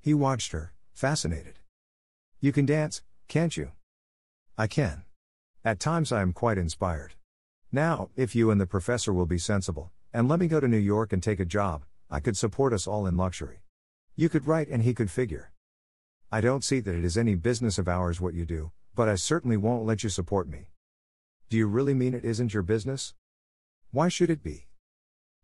[0.00, 1.58] He watched her, fascinated.
[2.40, 3.72] You can dance, can't you?
[4.56, 5.04] I can.
[5.62, 7.16] At times I am quite inspired.
[7.70, 10.78] Now, if you and the professor will be sensible, and let me go to New
[10.78, 13.60] York and take a job, I could support us all in luxury.
[14.14, 15.52] You could write and he could figure.
[16.32, 19.16] I don't see that it is any business of ours what you do, but I
[19.16, 20.70] certainly won't let you support me.
[21.50, 23.12] Do you really mean it isn't your business?
[23.90, 24.66] Why should it be?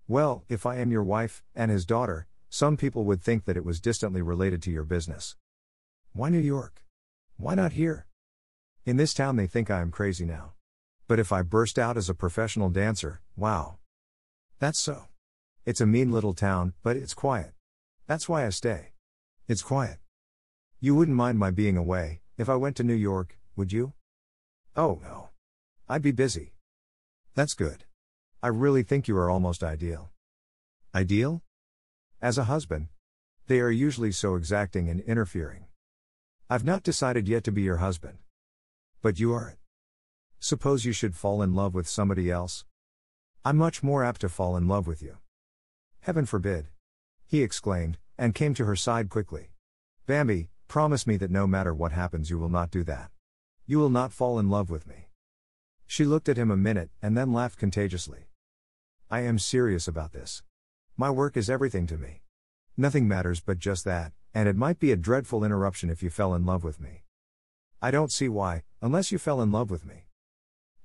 [0.08, 3.66] Well, if I am your wife, and his daughter, some people would think that it
[3.66, 5.36] was distantly related to your business.
[6.14, 6.84] Why New York?
[7.38, 8.06] Why not here?
[8.84, 10.52] In this town, they think I am crazy now.
[11.08, 13.78] But if I burst out as a professional dancer, wow.
[14.58, 15.08] That's so.
[15.64, 17.52] It's a mean little town, but it's quiet.
[18.06, 18.92] That's why I stay.
[19.48, 20.00] It's quiet.
[20.80, 23.94] You wouldn't mind my being away, if I went to New York, would you?
[24.76, 25.30] Oh, no.
[25.88, 26.52] I'd be busy.
[27.34, 27.84] That's good.
[28.42, 30.10] I really think you are almost ideal.
[30.94, 31.42] Ideal?
[32.20, 32.88] As a husband.
[33.46, 35.64] They are usually so exacting and interfering.
[36.52, 38.18] I've not decided yet to be your husband.
[39.00, 39.58] But you are it.
[40.38, 42.66] Suppose you should fall in love with somebody else?
[43.42, 45.16] I'm much more apt to fall in love with you.
[46.00, 46.66] Heaven forbid.
[47.24, 49.52] He exclaimed, and came to her side quickly.
[50.06, 53.10] Bambi, promise me that no matter what happens, you will not do that.
[53.64, 55.08] You will not fall in love with me.
[55.86, 58.26] She looked at him a minute and then laughed contagiously.
[59.10, 60.42] I am serious about this.
[60.98, 62.20] My work is everything to me.
[62.76, 66.34] Nothing matters but just that, and it might be a dreadful interruption if you fell
[66.34, 67.02] in love with me.
[67.80, 70.06] I don't see why, unless you fell in love with me.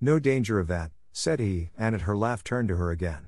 [0.01, 3.27] No danger of that, said he, and at her laugh turned to her again.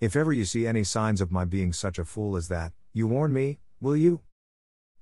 [0.00, 3.06] If ever you see any signs of my being such a fool as that, you
[3.06, 4.20] warn me, will you?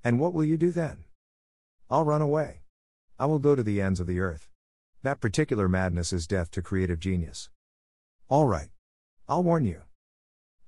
[0.03, 1.05] And what will you do then?
[1.91, 2.63] I'll run away.
[3.19, 4.49] I will go to the ends of the earth.
[5.03, 7.51] That particular madness is death to creative genius.
[8.29, 8.71] All right.
[9.29, 9.83] I'll warn you.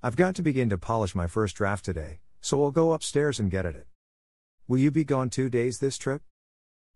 [0.01, 3.51] I've got to begin to polish my first draft today, so I'll go upstairs and
[3.51, 3.87] get at it.
[4.67, 6.21] Will you be gone two days this trip?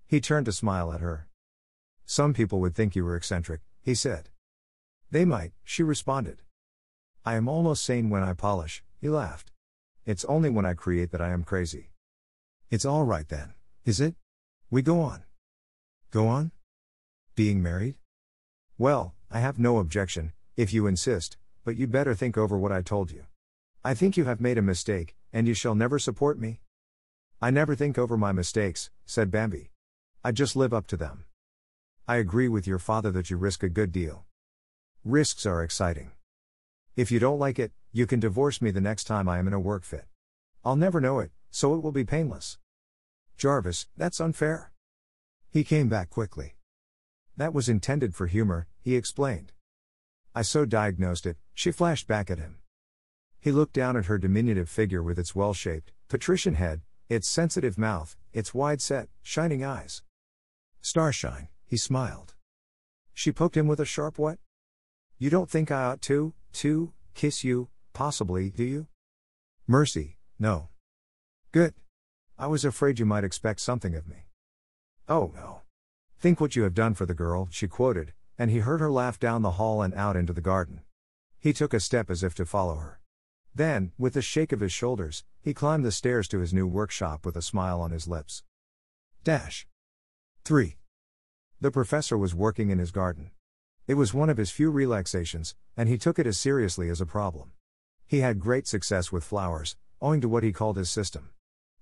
[0.06, 1.28] He turned to smile at her.
[2.06, 4.30] Some people would think you were eccentric, he said.
[5.10, 6.42] They might, she responded.
[7.26, 9.52] I am almost sane when I polish, he laughed.
[10.06, 11.92] It's only when I create that I am crazy.
[12.70, 13.54] It's all right then,
[13.86, 14.16] is it?
[14.70, 15.24] We go on.
[16.12, 16.52] Go on?
[17.36, 17.96] Being married?
[18.78, 22.82] Well, I have no objection, if you insist, but you'd better think over what I
[22.82, 23.24] told you.
[23.84, 26.62] I think you have made a mistake, and you shall never support me.
[27.42, 29.72] I never think over my mistakes, said Bambi.
[30.24, 31.26] I just live up to them.
[32.08, 34.26] I agree with your father that you risk a good deal.
[35.04, 36.12] Risks are exciting.
[36.96, 39.54] If you don't like it, you can divorce me the next time I am in
[39.54, 40.06] a work fit.
[40.64, 42.58] I'll never know it, so it will be painless.
[43.36, 44.72] Jarvis, that's unfair.
[45.50, 46.56] He came back quickly.
[47.36, 49.52] That was intended for humor, he explained.
[50.36, 52.60] I so diagnosed it, she flashed back at him.
[53.44, 56.80] He looked down at her diminutive figure with its well shaped, patrician head,
[57.10, 60.02] its sensitive mouth, its wide set, shining eyes.
[60.80, 62.36] Starshine, he smiled.
[63.14, 64.40] She poked him with a sharp what?
[65.18, 68.88] You don't think I ought to, to, kiss you, possibly, do you?
[69.68, 70.70] Mercy, no.
[71.52, 71.74] Good.
[72.40, 74.28] I was afraid you might expect something of me.
[75.10, 75.64] Oh no.
[76.18, 79.20] Think what you have done for the girl, she quoted, and he heard her laugh
[79.20, 80.80] down the hall and out into the garden.
[81.38, 83.02] He took a step as if to follow her.
[83.56, 87.26] Then, with a shake of his shoulders, he climbed the stairs to his new workshop
[87.26, 88.44] with a smile on his lips.
[89.24, 89.68] Dash.
[90.44, 90.78] 3.
[91.62, 93.32] The professor was working in his garden.
[93.86, 97.06] It was one of his few relaxations, and he took it as seriously as a
[97.06, 97.52] problem.
[98.08, 101.30] He had great success with flowers, owing to what he called his system.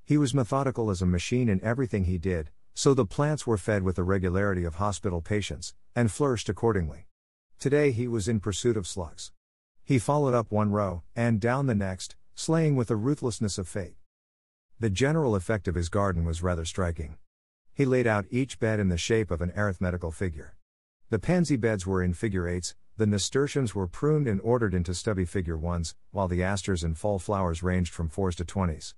[0.03, 3.83] He was methodical as a machine in everything he did, so the plants were fed
[3.83, 7.07] with the regularity of hospital patients, and flourished accordingly.
[7.59, 9.31] Today he was in pursuit of slugs.
[9.83, 13.95] He followed up one row, and down the next, slaying with the ruthlessness of fate.
[14.79, 17.17] The general effect of his garden was rather striking.
[17.73, 20.55] He laid out each bed in the shape of an arithmetical figure.
[21.09, 25.25] The pansy beds were in figure eights, the nasturtiums were pruned and ordered into stubby
[25.25, 28.93] figure ones, while the asters and fall flowers ranged from fours to twenties.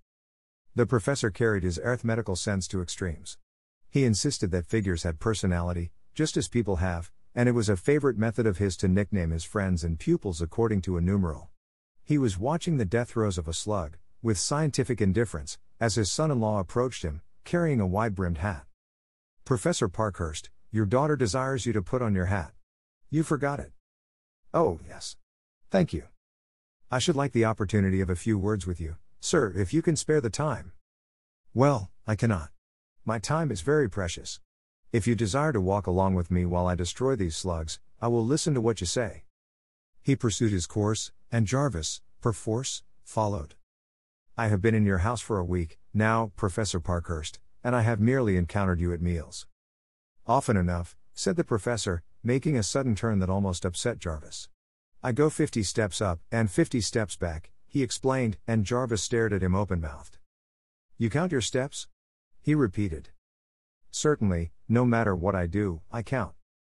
[0.76, 3.38] The professor carried his arithmetical sense to extremes.
[3.90, 8.18] He insisted that figures had personality, just as people have, and it was a favorite
[8.18, 11.50] method of his to nickname his friends and pupils according to a numeral.
[12.04, 16.32] He was watching the death throes of a slug, with scientific indifference, as his son
[16.32, 18.66] in law approached him, carrying a wide brimmed hat.
[19.46, 22.54] Professor Parkhurst, your daughter desires you to put on your hat.
[23.10, 23.72] You forgot it.
[24.54, 25.18] Oh, yes.
[25.70, 26.04] Thank you.
[26.92, 29.96] I should like the opportunity of a few words with you, sir, if you can
[29.96, 30.74] spare the time.
[31.54, 32.50] Well, I cannot.
[33.06, 34.40] My time is very precious.
[34.94, 38.24] If you desire to walk along with me while I destroy these slugs, I will
[38.24, 39.24] listen to what you say.
[40.04, 43.56] He pursued his course, and Jarvis, perforce, followed.
[44.38, 48.00] I have been in your house for a week, now, Professor Parkhurst, and I have
[48.00, 49.48] merely encountered you at meals.
[50.28, 54.48] Often enough, said the professor, making a sudden turn that almost upset Jarvis.
[55.02, 59.42] I go 50 steps up and 50 steps back, he explained, and Jarvis stared at
[59.42, 60.20] him open mouthed.
[61.00, 61.88] You count your steps?
[62.44, 63.10] He repeated.
[63.96, 66.34] Certainly, no matter what I do, I count.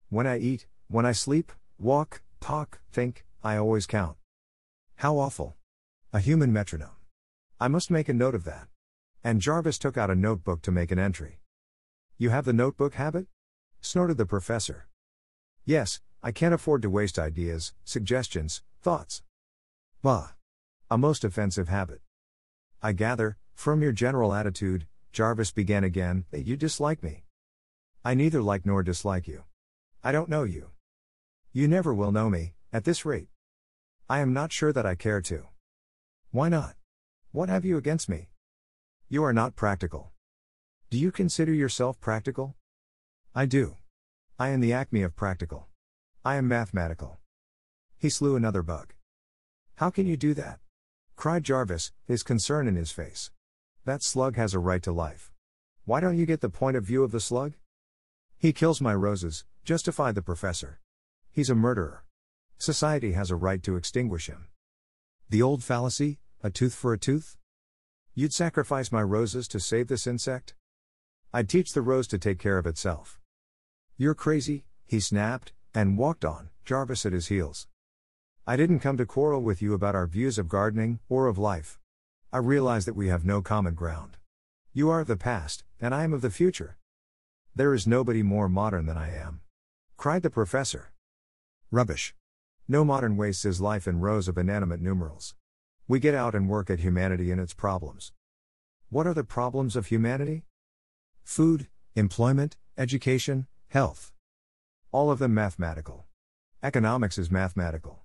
[0.10, 4.18] When I eat, when I sleep, walk, talk, think, I always count.
[4.96, 5.56] How awful.
[6.12, 6.98] A human metronome.
[7.60, 8.68] I must make a note of that.
[9.24, 11.40] And Jarvis took out a notebook to make an entry.
[12.18, 13.28] You have the notebook habit?
[13.80, 14.88] snorted the professor.
[15.66, 19.22] Yes, I can't afford to waste ideas, suggestions, thoughts.
[20.02, 20.30] Bah.
[20.90, 22.02] A most offensive habit.
[22.82, 27.24] I gather, from your general attitude, Jarvis began again, that you dislike me.
[28.04, 29.44] I neither like nor dislike you.
[30.04, 30.72] I don't know you.
[31.52, 33.28] You never will know me, at this rate.
[34.10, 35.46] I am not sure that I care to.
[36.32, 36.74] Why not?
[37.32, 38.30] What have you against me?
[39.08, 40.12] You are not practical.
[40.90, 42.56] Do you consider yourself practical?
[43.36, 43.78] I do.
[44.40, 45.68] I am the acme of practical.
[46.26, 47.20] I am mathematical.
[48.00, 48.94] He slew another bug.
[49.76, 50.60] How can you do that?
[51.16, 53.30] cried Jarvis, his concern in his face.
[53.86, 55.30] That slug has a right to life.
[55.84, 57.56] Why don't you get the point of view of the slug?
[58.38, 60.80] He kills my roses, justified the professor.
[61.32, 62.06] He's a murderer.
[62.58, 64.48] Society has a right to extinguish him.
[65.30, 67.36] The old fallacy, a tooth for a tooth?
[68.16, 70.56] You'd sacrifice my roses to save this insect?
[71.34, 73.20] I'd teach the rose to take care of itself.
[73.98, 77.68] You're crazy, he snapped, and walked on, Jarvis at his heels.
[78.48, 81.80] I didn't come to quarrel with you about our views of gardening, or of life.
[82.34, 84.18] I realize that we have no common ground.
[84.74, 86.78] You are of the past, and I am of the future.
[87.56, 89.42] There is nobody more modern than I am.
[89.98, 90.94] Cried the professor.
[91.70, 92.16] Rubbish.
[92.68, 95.36] No modern wastes his life in rows of inanimate numerals.
[95.88, 98.14] We get out and work at humanity and its problems.
[98.90, 100.42] What are the problems of humanity?
[101.24, 104.12] Food, employment, education, health.
[104.92, 106.08] All of them mathematical.
[106.64, 108.02] Economics is mathematical.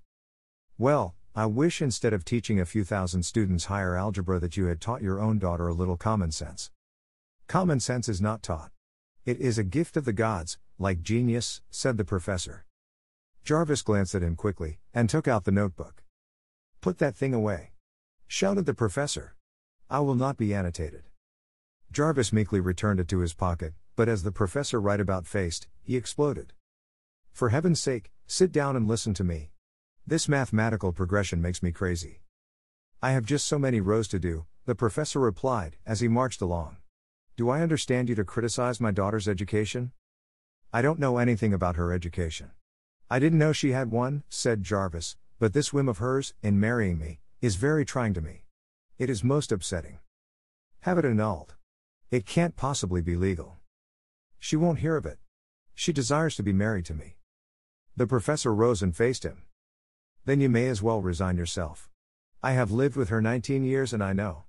[0.77, 4.81] Well, I wish instead of teaching a few thousand students higher algebra that you had
[4.81, 6.71] taught your own daughter a little common sense.
[7.47, 8.71] Common sense is not taught.
[9.25, 12.65] It is a gift of the gods, like genius, said the professor.
[13.43, 16.03] Jarvis glanced at him quickly, and took out the notebook.
[16.81, 17.73] Put that thing away.
[18.27, 19.35] Shouted the professor.
[19.89, 21.03] I will not be annotated.
[21.91, 25.95] Jarvis meekly returned it to his pocket, but as the professor right about faced, he
[25.95, 26.53] exploded.
[27.31, 29.51] For heaven's sake, sit down and listen to me.
[30.09, 32.21] This mathematical progression makes me crazy.
[32.99, 36.77] I have just so many rows to do, the professor replied, as he marched along.
[37.37, 39.91] Do I understand you to criticize my daughter's education?
[40.73, 42.49] I don't know anything about her education.
[43.07, 46.97] I didn't know she had one, said Jarvis, but this whim of hers, in marrying
[46.97, 48.45] me, is very trying to me.
[48.97, 49.99] It is most upsetting.
[50.79, 51.53] Have it annulled.
[52.09, 53.57] It can't possibly be legal.
[54.39, 55.19] She won't hear of it.
[55.75, 57.17] She desires to be married to me.
[57.95, 59.43] The professor rose and faced him.
[60.29, 61.89] Then you may as well resign yourself.
[62.43, 64.43] I have lived with her 19 years and I know.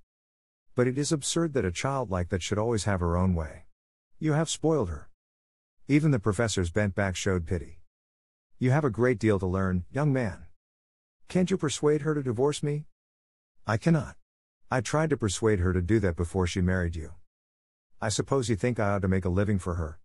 [0.75, 3.65] But it is absurd that a child like that should always have her own way.
[4.19, 5.09] You have spoiled her.
[5.89, 7.81] Even the professor's bent back showed pity.
[8.59, 10.45] You have a great deal to learn, young man.
[11.29, 12.85] Can't you persuade her to divorce me?
[13.67, 14.17] I cannot.
[14.71, 17.15] I tried to persuade her to do that before she married you.
[18.03, 19.99] I suppose you think I ought to make a living for her.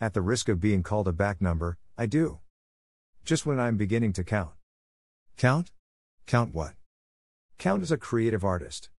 [0.00, 2.38] At the risk of being called a back number, I do.
[3.24, 4.52] Just when I'm beginning to count.
[5.42, 5.72] Count?
[6.28, 6.74] Count what?
[7.58, 8.90] Count as a creative artist.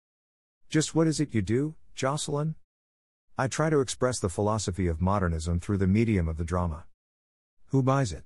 [0.69, 2.55] Just what is it you do, Jocelyn?
[3.37, 6.83] I try to express the philosophy of modernism through the medium of the drama.
[7.67, 8.25] Who buys it?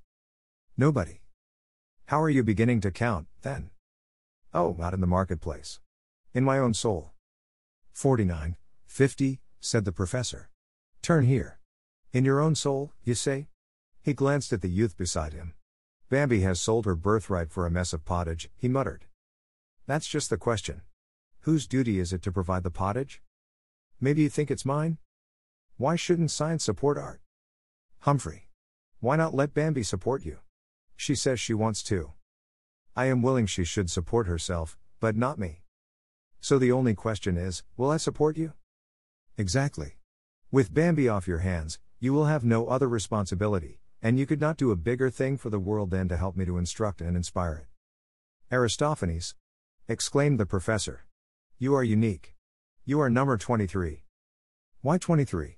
[0.75, 1.21] Nobody.
[2.07, 3.69] How are you beginning to count, then?
[4.51, 5.79] Oh, not in the marketplace.
[6.33, 7.11] In my own soul.
[7.93, 8.57] 49,
[8.87, 10.49] 50, said the professor.
[11.03, 11.59] Turn here.
[12.13, 13.49] In your own soul, you say?
[14.01, 15.53] He glanced at the youth beside him.
[16.09, 19.05] Bambi has sold her birthright for a mess of pottage, he muttered.
[19.87, 20.81] That's just the question.
[21.41, 23.21] Whose duty is it to provide the pottage?
[23.99, 24.99] Maybe you think it's mine?
[25.75, 27.19] Why shouldn't science support art?
[27.99, 28.47] Humphrey.
[29.01, 30.39] Why not let Bambi support you?
[30.95, 32.13] She says she wants to.
[32.95, 35.61] I am willing she should support herself, but not me.
[36.39, 38.53] So the only question is will I support you?
[39.37, 39.97] Exactly.
[40.51, 44.57] With Bambi off your hands, you will have no other responsibility, and you could not
[44.57, 47.55] do a bigger thing for the world than to help me to instruct and inspire
[47.55, 48.55] it.
[48.55, 49.35] Aristophanes!
[49.87, 51.05] exclaimed the professor.
[51.57, 52.35] You are unique.
[52.85, 54.03] You are number 23.
[54.81, 55.57] Why 23?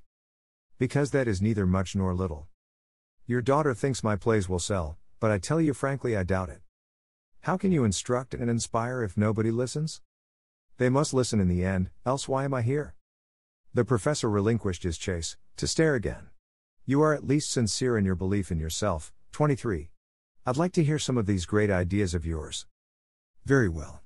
[0.78, 2.48] Because that is neither much nor little.
[3.26, 6.62] Your daughter thinks my plays will sell, but I tell you frankly, I doubt it.
[7.42, 10.02] How can you instruct and inspire if nobody listens?
[10.78, 12.96] They must listen in the end, else why am I here?
[13.74, 16.30] The professor relinquished his chase, to stare again.
[16.90, 19.14] You are at least sincere in your belief in yourself.
[19.34, 19.92] 23.
[20.44, 22.66] I'd like to hear some of these great ideas of yours.
[23.46, 24.02] Very well.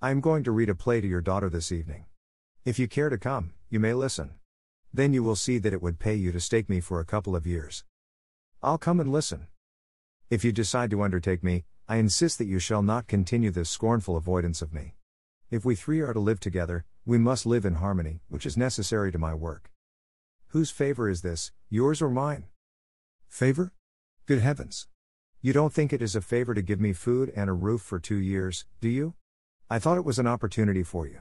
[0.00, 2.04] I am going to read a play to your daughter this evening.
[2.64, 4.34] If you care to come, you may listen.
[4.94, 7.34] Then you will see that it would pay you to stake me for a couple
[7.34, 7.82] of years.
[8.62, 9.48] I'll come and listen.
[10.30, 14.16] If you decide to undertake me, I insist that you shall not continue this scornful
[14.16, 14.94] avoidance of me.
[15.50, 19.10] If we three are to live together, we must live in harmony, which is necessary
[19.10, 19.72] to my work.
[20.50, 22.46] Whose favor is this, yours or mine?
[23.28, 23.72] Favor?
[24.26, 24.88] Good heavens.
[25.40, 28.00] You don't think it is a favor to give me food and a roof for
[28.00, 29.14] two years, do you?
[29.70, 31.20] I thought it was an opportunity for you.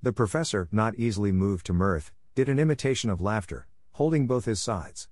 [0.00, 4.62] The professor, not easily moved to mirth, did an imitation of laughter, holding both his
[4.62, 5.08] sides.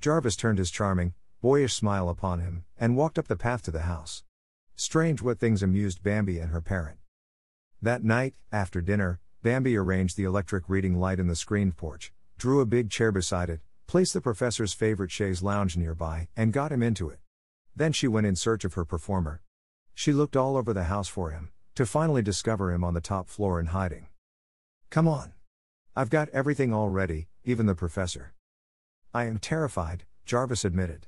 [0.00, 3.82] Jarvis turned his charming, boyish smile upon him, and walked up the path to the
[3.82, 4.24] house.
[4.74, 6.98] Strange what things amused Bambi and her parent.
[7.80, 12.12] That night, after dinner, Bambi arranged the electric reading light in the screened porch,
[12.42, 16.72] drew a big chair beside it, placed the professor's favorite chaise lounge nearby, and got
[16.72, 17.20] him into it.
[17.76, 19.42] Then she went in search of her performer.
[19.94, 23.28] She looked all over the house for him, to finally discover him on the top
[23.28, 24.08] floor in hiding.
[24.90, 25.34] Come on.
[25.94, 28.34] I've got everything all ready, even the professor.
[29.14, 31.06] I am terrified, Jarvis admitted.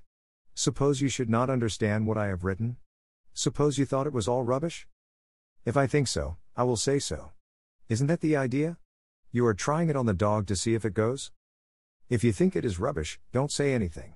[0.54, 2.76] Suppose you should not understand what I have written?
[3.32, 4.86] Suppose you thought it was all rubbish?
[5.64, 7.32] If I think so, I will say so.
[7.88, 8.78] Isn't that the idea?
[9.34, 11.32] You are trying it on the dog to see if it goes?
[12.08, 14.14] If you think it is rubbish, don't say anything.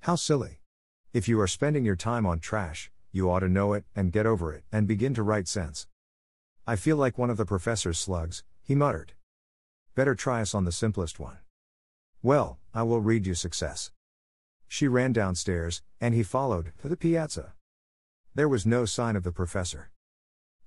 [0.00, 0.60] How silly.
[1.14, 4.26] If you are spending your time on trash, you ought to know it and get
[4.26, 5.86] over it and begin to write sense.
[6.66, 9.14] I feel like one of the professor's slugs, he muttered.
[9.94, 11.38] Better try us on the simplest one.
[12.22, 13.90] Well, I will read you success.
[14.68, 17.54] She ran downstairs, and he followed, to the piazza.
[18.34, 19.92] There was no sign of the professor.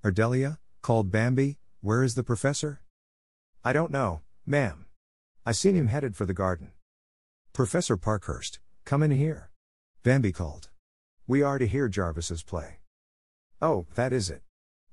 [0.03, 2.81] Ardelia, called Bambi, where is the professor?
[3.69, 4.87] I don't know, ma'am.
[5.45, 6.71] I seen him headed for the garden.
[7.53, 9.51] Professor Parkhurst, come in here.
[10.01, 10.69] Bambi called.
[11.27, 12.79] We are to hear Jarvis's play.
[13.61, 14.41] Oh, that is it.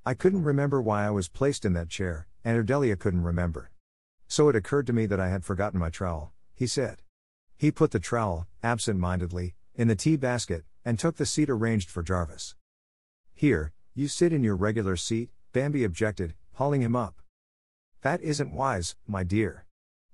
[0.05, 3.71] I couldn't remember why I was placed in that chair, and Ardelia couldn't remember.
[4.27, 7.01] So it occurred to me that I had forgotten my trowel, he said.
[7.57, 11.89] He put the trowel, absent mindedly, in the tea basket, and took the seat arranged
[11.89, 12.53] for Jarvis.
[13.33, 17.15] Here, you sit in your regular seat, Bambi objected, hauling him up.
[18.01, 19.65] That isn't wise, my dear.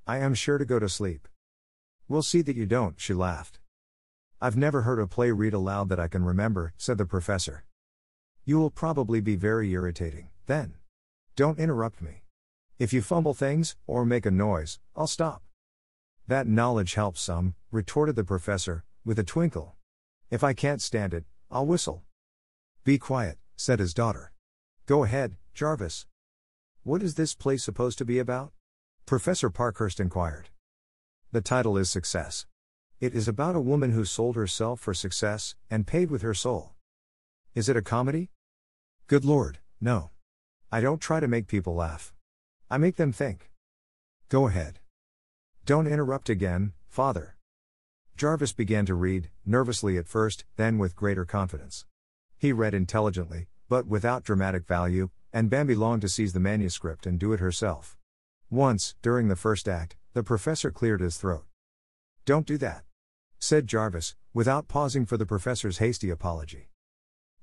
[0.07, 1.27] I am sure to go to sleep.
[2.07, 3.59] We'll see that you don't, she laughed.
[4.41, 7.63] I've never heard a play read aloud that I can remember, said the professor.
[8.45, 10.75] You will probably be very irritating, then.
[11.35, 12.23] Don't interrupt me.
[12.77, 15.43] If you fumble things, or make a noise, I'll stop.
[16.27, 19.75] That knowledge helps some, retorted the professor, with a twinkle.
[20.29, 22.03] If I can't stand it, I'll whistle.
[22.83, 24.31] Be quiet, said his daughter.
[24.85, 26.05] Go ahead, Jarvis.
[26.85, 28.51] What is this play supposed to be about?
[29.05, 30.49] Professor Parkhurst inquired.
[31.31, 32.45] The title is Success.
[32.99, 36.73] It is about a woman who sold herself for success and paid with her soul.
[37.55, 38.31] Is it a comedy?
[39.07, 40.09] Good lord, no.
[40.73, 42.13] I don't try to make people laugh.
[42.69, 43.49] I make them think.
[44.27, 44.79] Go ahead.
[45.63, 47.37] Don't interrupt again, father.
[48.17, 51.85] Jarvis began to read, nervously at first, then with greater confidence.
[52.37, 57.19] He read intelligently, but without dramatic value, and Bambi longed to seize the manuscript and
[57.19, 57.97] do it herself.
[58.49, 61.45] Once, during the first act, the professor cleared his throat.
[62.23, 62.83] Don't do that,
[63.39, 66.69] said Jarvis, without pausing for the professor's hasty apology.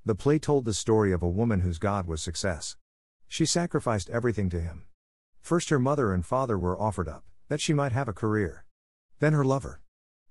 [0.05, 2.77] The play told the story of a woman whose God was success.
[3.27, 4.85] She sacrificed everything to him.
[5.41, 8.63] First, her mother and father were offered up that she might have a career.
[9.19, 9.81] Then her lover.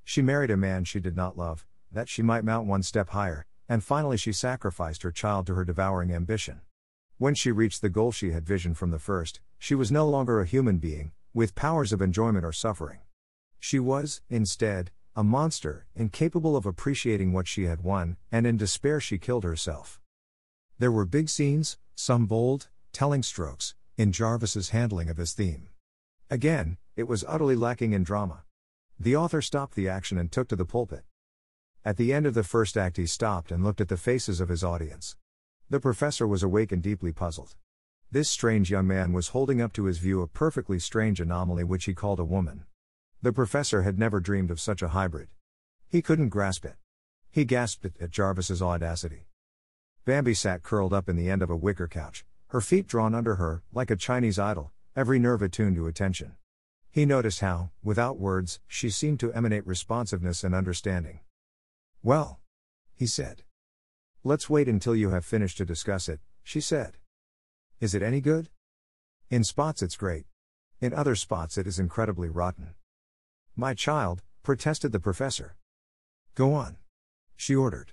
[0.02, 3.44] She married a man she did not love, that she might mount one step higher,
[3.68, 6.62] and finally she sacrificed her child to her devouring ambition.
[7.20, 10.40] When she reached the goal she had visioned from the first, she was no longer
[10.40, 13.00] a human being, with powers of enjoyment or suffering.
[13.58, 19.00] She was, instead, a monster, incapable of appreciating what she had won, and in despair
[19.00, 20.00] she killed herself.
[20.78, 25.68] There were big scenes, some bold, telling strokes, in Jarvis's handling of his theme.
[26.30, 28.44] Again, it was utterly lacking in drama.
[28.98, 31.04] The author stopped the action and took to the pulpit.
[31.84, 34.48] At the end of the first act, he stopped and looked at the faces of
[34.48, 35.16] his audience.
[35.70, 37.54] The professor was awake and deeply puzzled.
[38.10, 41.84] This strange young man was holding up to his view a perfectly strange anomaly which
[41.84, 42.64] he called a woman.
[43.22, 45.28] The professor had never dreamed of such a hybrid.
[45.88, 46.74] He couldn't grasp it.
[47.30, 49.28] He gasped at Jarvis's audacity.
[50.04, 53.36] Bambi sat curled up in the end of a wicker couch, her feet drawn under
[53.36, 56.34] her, like a Chinese idol, every nerve attuned to attention.
[56.90, 61.20] He noticed how, without words, she seemed to emanate responsiveness and understanding.
[62.02, 62.40] Well,
[62.92, 63.44] he said.
[64.22, 66.98] Let's wait until you have finished to discuss it, she said.
[67.80, 68.50] Is it any good?
[69.30, 70.26] In spots it's great.
[70.78, 72.74] In other spots it is incredibly rotten.
[73.56, 75.56] My child, protested the professor.
[76.34, 76.76] Go on.
[77.34, 77.92] She ordered.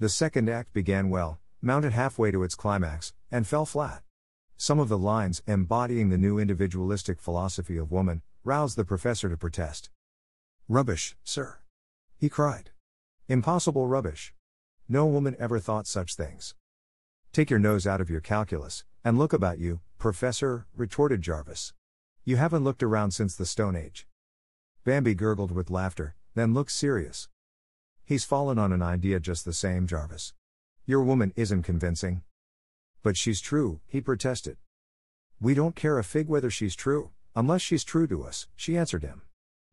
[0.00, 4.02] The second act began well, mounted halfway to its climax, and fell flat.
[4.56, 9.36] Some of the lines, embodying the new individualistic philosophy of woman, roused the professor to
[9.36, 9.90] protest.
[10.68, 11.58] Rubbish, sir.
[12.16, 12.70] He cried.
[13.28, 14.34] Impossible rubbish.
[14.88, 16.54] No woman ever thought such things.
[17.32, 21.72] Take your nose out of your calculus, and look about you, Professor, retorted Jarvis.
[22.24, 24.06] You haven't looked around since the Stone Age.
[24.84, 27.28] Bambi gurgled with laughter, then looked serious.
[28.04, 30.34] He's fallen on an idea just the same, Jarvis.
[30.84, 32.22] Your woman isn't convincing.
[33.02, 34.56] But she's true, he protested.
[35.40, 39.02] We don't care a fig whether she's true, unless she's true to us, she answered
[39.02, 39.22] him.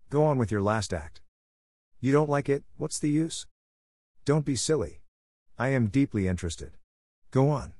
[0.09, 1.21] Go on with your last act.
[1.99, 3.45] You don't like it, what's the use?
[4.25, 5.02] Don't be silly.
[5.57, 6.71] I am deeply interested.
[7.29, 7.73] Go on.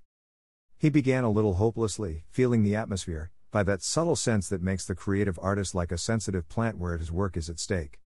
[0.77, 4.93] He began a little hopelessly, feeling the atmosphere, by that subtle sense that makes the
[4.93, 7.99] creative artist like a sensitive plant where his work is at stake.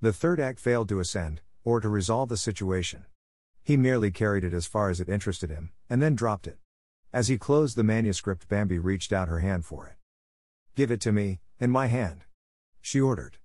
[0.00, 3.04] The third act failed to ascend, or to resolve the situation.
[3.62, 6.58] He merely carried it as far as it interested him, and then dropped it.
[7.12, 9.94] As he closed the manuscript, Bambi reached out her hand for it.
[10.74, 12.24] Give it to me, in my hand.
[12.80, 13.38] She ordered.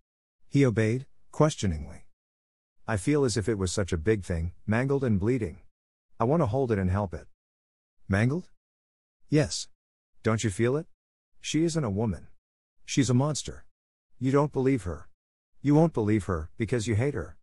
[0.50, 2.08] He obeyed, questioningly.
[2.88, 5.60] I feel as if it was such a big thing, mangled and bleeding.
[6.20, 7.28] I want to hold it and help it.
[8.10, 8.50] Mangled?
[9.30, 9.68] Yes.
[10.24, 10.88] Don't you feel it?
[11.42, 12.28] She isn't a woman.
[12.86, 13.66] She's a monster.
[14.20, 15.10] You don't believe her.
[15.62, 17.38] You won't believe her, because you hate her.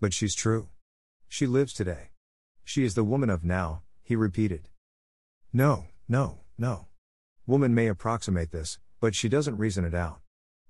[0.00, 0.70] But she's true.
[1.28, 2.10] She lives today.
[2.64, 4.68] She is the woman of now, he repeated.
[5.52, 6.88] No, no, no.
[7.46, 10.20] Woman may approximate this, but she doesn't reason it out.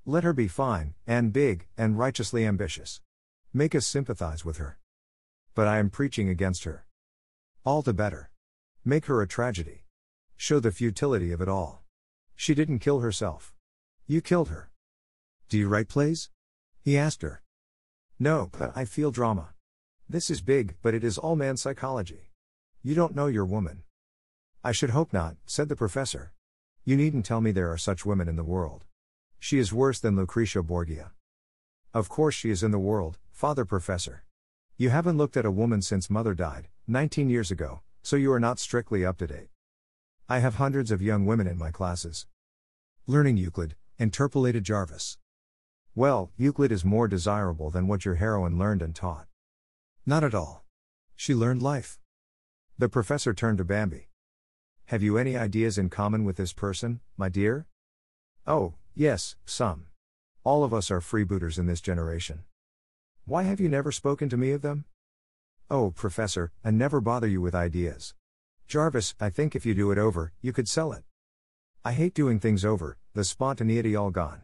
[0.04, 3.00] Let her be fine, and big, and righteously ambitious.
[3.54, 4.78] Make us sympathize with her.
[5.54, 6.84] But I am preaching against her.
[7.64, 8.28] All the better.
[8.84, 9.84] Make her a tragedy.
[10.36, 11.84] Show the futility of it all.
[12.34, 13.54] She didn't kill herself.
[14.08, 14.72] You killed her.
[15.48, 16.30] Do you write plays?
[16.80, 17.40] He asked her.
[18.18, 19.50] No, but I feel drama.
[20.08, 22.30] This is big, but it is all man psychology.
[22.82, 23.84] You don't know your woman.
[24.64, 26.32] I should hope not, said the professor.
[26.84, 28.86] You needn't tell me there are such women in the world.
[29.38, 31.12] She is worse than Lucretia Borgia.
[31.94, 34.24] Of course she is in the world, Father Professor.
[34.76, 38.40] You haven't looked at a woman since mother died, 19 years ago, so you are
[38.40, 39.48] not strictly up to date.
[40.28, 42.26] I have hundreds of young women in my classes.
[43.06, 45.18] Learning Euclid, interpolated Jarvis.
[45.94, 49.26] Well, Euclid is more desirable than what your heroine learned and taught.
[50.06, 50.64] Not at all.
[51.14, 52.00] She learned life.
[52.78, 54.08] The professor turned to Bambi.
[54.86, 57.66] Have you any ideas in common with this person, my dear?
[58.46, 59.86] Oh, yes, some.
[60.44, 62.44] All of us are freebooters in this generation.
[63.24, 64.84] Why have you never spoken to me of them?
[65.70, 68.14] Oh, Professor, I never bother you with ideas.
[68.66, 71.04] Jarvis, I think if you do it over, you could sell it.
[71.84, 74.42] I hate doing things over, the spontaneity all gone.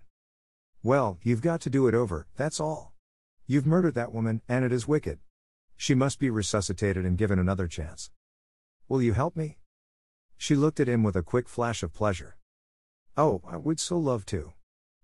[0.80, 2.92] Well, you've got to do it over, that's all.
[3.48, 5.18] You've murdered that woman, and it is wicked.
[5.76, 8.12] She must be resuscitated and given another chance.
[8.88, 9.58] Will you help me?
[10.36, 12.36] She looked at him with a quick flash of pleasure.
[13.16, 14.52] Oh, I would so love to.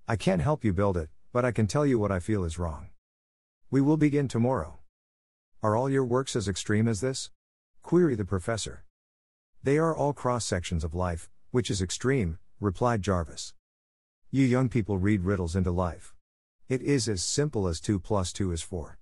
[0.06, 2.56] I can't help you build it, but I can tell you what I feel is
[2.56, 2.90] wrong.
[3.74, 4.78] We will begin tomorrow.
[5.60, 7.30] Are all your works as extreme as this?
[7.82, 8.84] queried the professor.
[9.64, 13.52] They are all cross sections of life, which is extreme, replied Jarvis.
[14.30, 16.14] You young people read riddles into life.
[16.68, 18.96] It is as simple as 2 plus 2 is 4.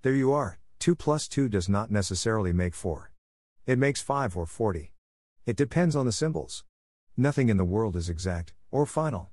[0.00, 3.10] There you are, 2 plus 2 does not necessarily make 4.
[3.66, 4.94] It makes 5 or 40.
[5.44, 6.64] It depends on the symbols.
[7.18, 9.28] Nothing in the world is exact, or final.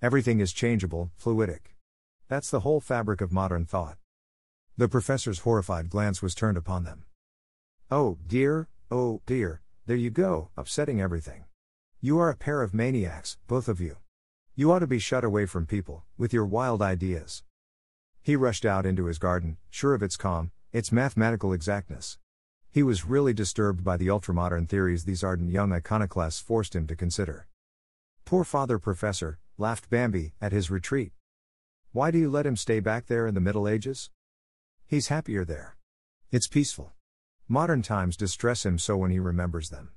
[0.00, 1.74] Everything is changeable, fluidic.
[2.28, 3.98] That's the whole fabric of modern thought.
[4.76, 7.04] The professor's horrified glance was turned upon them.
[7.92, 11.44] Oh, dear, oh, dear, there you go, upsetting everything.
[12.00, 13.98] You are a pair of maniacs, both of you.
[14.56, 17.44] You ought to be shut away from people, with your wild ideas.
[18.20, 22.18] He rushed out into his garden, sure of its calm, its mathematical exactness.
[22.68, 26.96] He was really disturbed by the ultramodern theories these ardent young iconoclasts forced him to
[26.96, 27.46] consider.
[28.24, 31.12] Poor father professor, laughed Bambi, at his retreat.
[31.92, 34.10] Why do you let him stay back there in the Middle Ages?
[34.86, 35.76] He's happier there.
[36.30, 36.92] It's peaceful.
[37.48, 39.92] Modern times distress him so when he remembers them.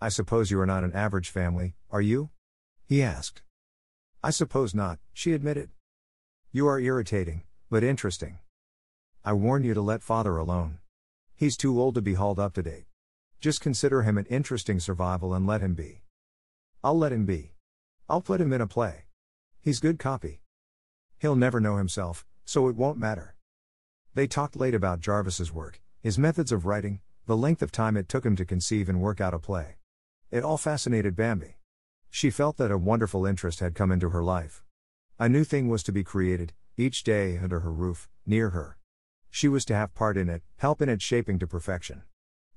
[0.00, 2.30] I suppose you are not an average family, are you?
[2.86, 3.42] He asked.
[4.22, 5.70] I suppose not, she admitted.
[6.52, 8.38] You are irritating, but interesting.
[9.24, 10.78] I warn you to let father alone.
[11.36, 12.86] He's too old to be hauled up to date.
[13.40, 16.02] Just consider him an interesting survival and let him be.
[16.82, 17.52] I'll let him be.
[18.08, 19.04] I'll put him in a play.
[19.60, 20.40] He's good copy.
[21.18, 23.36] He'll never know himself, so it won't matter.
[24.18, 28.08] They talked late about Jarvis's work, his methods of writing, the length of time it
[28.08, 29.76] took him to conceive and work out a play.
[30.32, 31.58] It all fascinated Bambi.
[32.10, 34.64] She felt that a wonderful interest had come into her life.
[35.20, 38.76] A new thing was to be created, each day under her roof, near her.
[39.30, 42.02] She was to have part in it, help in its shaping to perfection.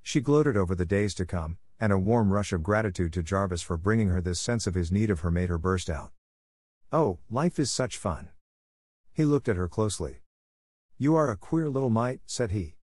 [0.02, 3.62] She gloated over the days to come, and a warm rush of gratitude to Jarvis
[3.62, 6.10] for bringing her this sense of his need of her made her burst out.
[6.92, 8.30] Oh, life is such fun.
[9.14, 10.22] He looked at her closely.
[11.02, 12.76] You are a queer little mite, said he.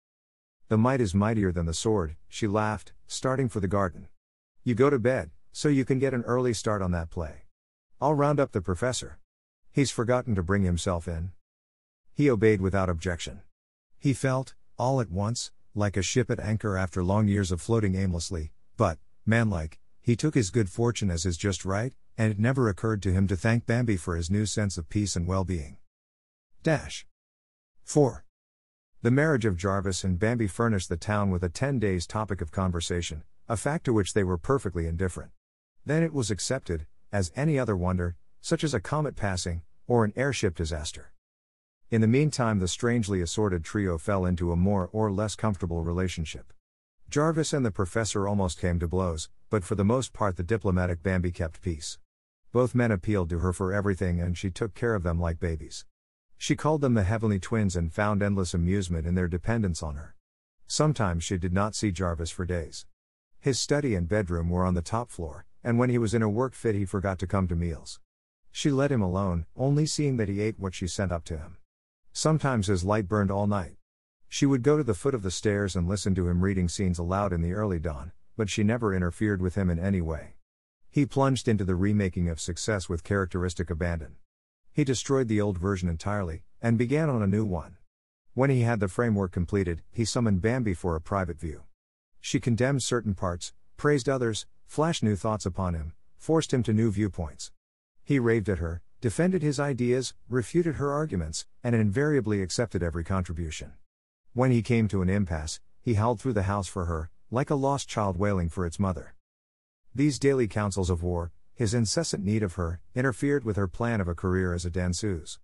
[0.69, 4.09] The mite is mightier than the sword, she laughed, starting for the garden.
[4.64, 7.43] You go to bed, so you can get an early start on that play.
[8.01, 9.19] I'll round up the professor.
[9.71, 11.33] He's forgotten to bring himself in.
[12.14, 13.43] He obeyed without objection.
[13.99, 17.97] He felt, all at once, like a ship at anchor after long years of floating
[17.97, 18.97] aimlessly, but,
[19.27, 23.12] manlike, he took his good fortune as his just right, and it never occurred to
[23.12, 25.77] him to thank Bambi for his new sense of peace and well being.
[26.62, 27.07] Dash.
[27.87, 28.24] 4.
[29.03, 32.51] The marriage of Jarvis and Bambi furnished the town with a 10 days topic of
[32.51, 35.30] conversation, a fact to which they were perfectly indifferent.
[35.84, 40.12] Then it was accepted, as any other wonder, such as a comet passing, or an
[40.16, 41.12] airship disaster.
[41.89, 46.53] In the meantime, the strangely assorted trio fell into a more or less comfortable relationship.
[47.09, 51.05] Jarvis and the professor almost came to blows, but for the most part, the diplomatic
[51.05, 51.99] Bambi kept peace.
[52.51, 55.84] Both men appealed to her for everything, and she took care of them like babies.
[56.39, 60.14] She called them the Heavenly Twins and found endless amusement in their dependence on her.
[60.66, 62.87] Sometimes she did not see Jarvis for days.
[63.39, 66.28] His study and bedroom were on the top floor, and when he was in a
[66.28, 68.01] work fit, he forgot to come to meals.
[68.51, 71.59] She let him alone, only seeing that he ate what she sent up to him.
[72.12, 73.76] Sometimes his light burned all night.
[74.28, 76.99] She would go to the foot of the stairs and listen to him reading scenes
[76.99, 80.34] aloud in the early dawn, but she never interfered with him in any way.
[80.91, 84.16] He plunged into the remaking of success with characteristic abandon.
[84.77, 87.79] He destroyed the old version entirely, and began on a new one.
[88.35, 91.62] When he had the framework completed, he summoned Bambi for a private view.
[92.20, 96.91] She condemned certain parts, praised others, flashed new thoughts upon him, forced him to new
[96.91, 97.53] viewpoints.
[98.05, 103.72] He raved at her, defended his ideas, refuted her arguments, and invariably accepted every contribution.
[104.35, 107.55] When he came to an impasse, he howled through the house for her, like a
[107.55, 109.14] lost child wailing for its mother.
[109.95, 114.07] These daily councils of war, his incessant need of her, interfered with her plan of
[114.07, 115.38] a career as a danseuse.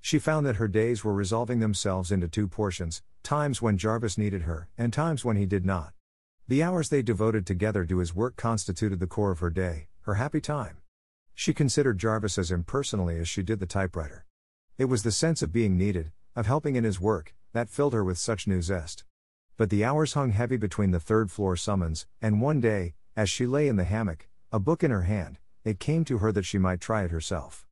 [0.00, 4.42] She found that her days were resolving themselves into two portions times when Jarvis needed
[4.42, 5.92] her, and times when he did not.
[6.46, 10.14] The hours they devoted together to his work constituted the core of her day, her
[10.14, 10.76] happy time.
[11.34, 14.24] She considered Jarvis as impersonally as she did the typewriter.
[14.78, 18.04] It was the sense of being needed, of helping in his work, that filled her
[18.04, 19.02] with such new zest.
[19.56, 23.44] But the hours hung heavy between the third floor summons, and one day, as she
[23.44, 26.58] lay in the hammock, a book in her hand, it came to her that she
[26.58, 27.66] might try it herself.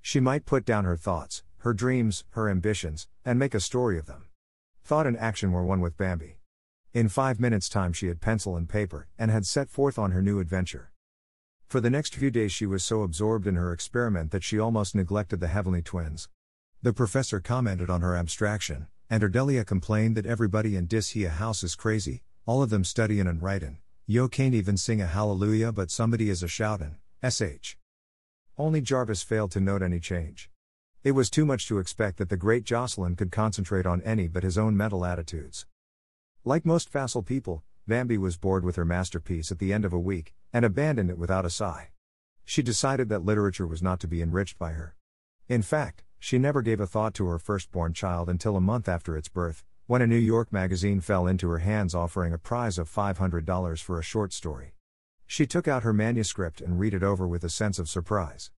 [0.00, 4.06] She might put down her thoughts, her dreams, her ambitions, and make a story of
[4.06, 4.26] them.
[4.84, 6.38] Thought and action were one with Bambi.
[6.94, 10.22] In five minutes' time, she had pencil and paper, and had set forth on her
[10.22, 10.92] new adventure.
[11.66, 14.94] For the next few days, she was so absorbed in her experiment that she almost
[14.94, 16.28] neglected the heavenly twins.
[16.82, 21.64] The professor commented on her abstraction, and Ardelia complained that everybody in Dis Hia house
[21.64, 23.78] is crazy, all of them studyin' and writin'.
[24.06, 26.96] Yo can't even sing a hallelujah, but somebody is a shoutin',
[27.28, 27.76] sh.
[28.56, 30.50] Only Jarvis failed to note any change.
[31.04, 34.42] It was too much to expect that the great Jocelyn could concentrate on any but
[34.42, 35.66] his own mental attitudes.
[36.44, 39.98] Like most facile people, Bambi was bored with her masterpiece at the end of a
[39.98, 41.90] week, and abandoned it without a sigh.
[42.44, 44.96] She decided that literature was not to be enriched by her.
[45.48, 49.16] In fact, she never gave a thought to her firstborn child until a month after
[49.16, 52.88] its birth, when a New York magazine fell into her hands offering a prize of
[52.88, 54.72] $500 for a short story.
[55.30, 58.50] She took out her manuscript and read it over with a sense of surprise.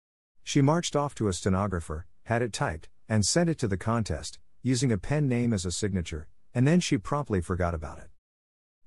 [0.45, 4.39] She marched off to a stenographer, had it typed, and sent it to the contest,
[4.63, 8.11] using a pen name as a signature, and then she promptly forgot about it.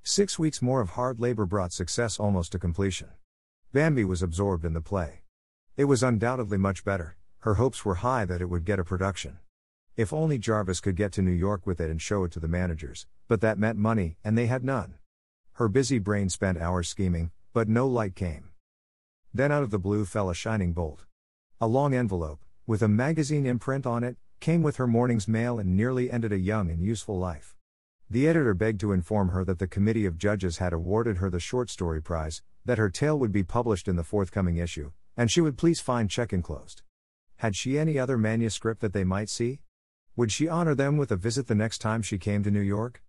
[0.02, 3.10] Six weeks more of hard labor brought success almost to completion.
[3.74, 5.24] Bambi was absorbed in the play.
[5.76, 9.40] It was undoubtedly much better, her hopes were high that it would get a production.
[9.98, 12.48] If only Jarvis could get to New York with it and show it to the
[12.48, 14.94] managers, but that meant money, and they had none.
[15.56, 18.50] Her busy brain spent hours scheming, but no light came.
[19.32, 21.06] Then out of the blue fell a shining bolt.
[21.62, 25.78] A long envelope, with a magazine imprint on it, came with her morning's mail and
[25.78, 27.56] nearly ended a young and useful life.
[28.10, 31.40] The editor begged to inform her that the committee of judges had awarded her the
[31.40, 35.42] short story prize, that her tale would be published in the forthcoming issue, and she
[35.42, 36.82] would please find check enclosed.
[37.38, 39.62] Had she any other manuscript that they might see?
[40.16, 43.04] Would she honor them with a visit the next time she came to New York?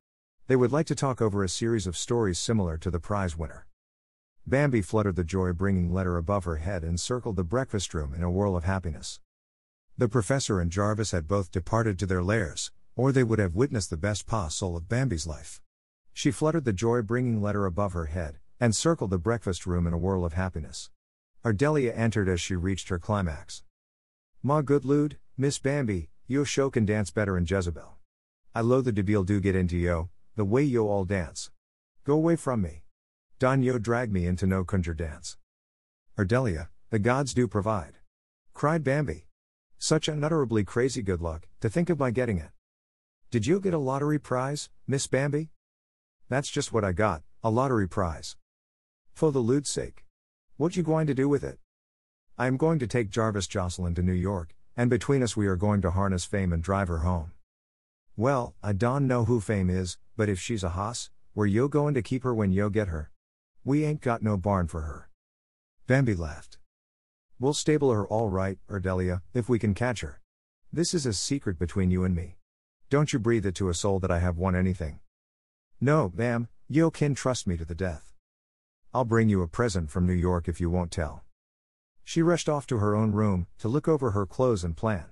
[0.46, 3.66] They would like to talk over a series of stories similar to the prize winner.
[4.46, 8.22] Bambi fluttered the joy bringing letter above her head and circled the breakfast room in
[8.22, 9.18] a whirl of happiness.
[9.96, 13.88] The professor and Jarvis had both departed to their lairs, or they would have witnessed
[13.88, 15.62] the best pas seul of Bambi's life.
[16.12, 19.94] She fluttered the joy bringing letter above her head, and circled the breakfast room in
[19.94, 20.90] a whirl of happiness.
[21.42, 23.62] Ardelia entered as she reached her climax.
[24.42, 27.96] Ma good lewd, Miss Bambi, yo show can dance better in Jezebel.
[28.54, 31.50] I loathe the debil do get into yo, the way yo all dance.
[32.04, 32.83] Go away from me.
[33.44, 35.36] Don yo drag me into no conjure dance.
[36.18, 37.98] Ardelia, the gods do provide.
[38.54, 39.26] Cried Bambi.
[39.76, 42.48] Such unutterably crazy good luck, to think of my getting it.
[43.30, 45.50] Did you get a lottery prize, Miss Bambi?
[46.30, 48.36] That's just what I got, a lottery prize.
[49.12, 50.06] For the lewd's sake.
[50.56, 51.58] What you going to do with it?
[52.38, 55.56] I am going to take Jarvis Jocelyn to New York, and between us we are
[55.56, 57.32] going to harness Fame and drive her home.
[58.16, 61.92] Well, I don't know who Fame is, but if she's a hoss, where yo going
[61.92, 63.10] to keep her when yo get her?
[63.66, 65.08] We ain't got no barn for her.
[65.86, 66.58] Bambi laughed.
[67.40, 70.20] We'll stable her all right, Ardelia, if we can catch her.
[70.70, 72.36] This is a secret between you and me.
[72.90, 75.00] Don't you breathe it to a soul that I have won anything.
[75.80, 78.12] No, ma'am, yo can trust me to the death.
[78.92, 81.24] I'll bring you a present from New York if you won't tell.
[82.04, 85.06] She rushed off to her own room, to look over her clothes and plan.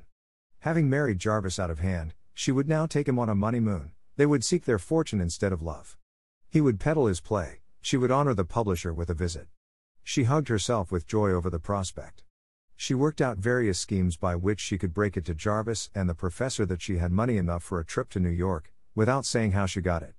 [0.60, 3.92] Having married Jarvis out of hand, she would now take him on a money moon,
[4.16, 5.96] they would seek their fortune instead of love.
[6.50, 9.48] He would peddle his play, she would honor the publisher with a visit.
[10.04, 12.22] She hugged herself with joy over the prospect.
[12.76, 16.14] She worked out various schemes by which she could break it to Jarvis and the
[16.14, 19.66] professor that she had money enough for a trip to New York, without saying how
[19.66, 20.14] she got it.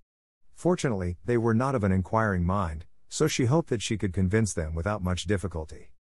[0.54, 4.54] Fortunately, they were not of an inquiring mind, so she hoped that she could convince
[4.54, 5.92] them without much difficulty.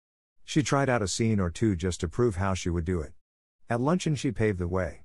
[0.43, 3.13] She tried out a scene or two just to prove how she would do it.
[3.69, 5.03] At luncheon, she paved the way.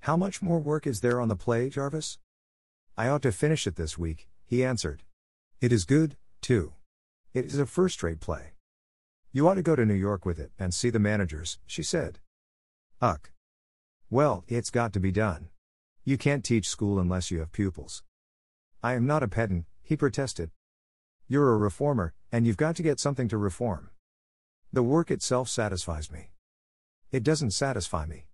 [0.00, 2.18] How much more work is there on the play, Jarvis?
[2.96, 5.02] I ought to finish it this week, he answered.
[5.62, 6.72] It is good, too.
[7.32, 8.54] It is a first rate play.
[9.30, 12.18] You ought to go to New York with it and see the managers, she said.
[13.00, 13.30] Uck.
[14.10, 15.50] Well, it's got to be done.
[16.04, 18.02] You can't teach school unless you have pupils.
[18.82, 20.50] I am not a pedant, he protested.
[21.28, 23.90] You're a reformer, and you've got to get something to reform.
[24.72, 26.32] The work itself satisfies me.
[27.12, 28.26] It doesn't satisfy me.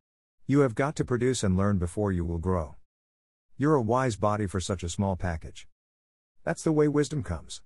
[0.46, 2.76] You have got to produce and learn before you will grow.
[3.58, 5.68] You're a wise body for such a small package.
[6.48, 7.60] That's the way wisdom comes.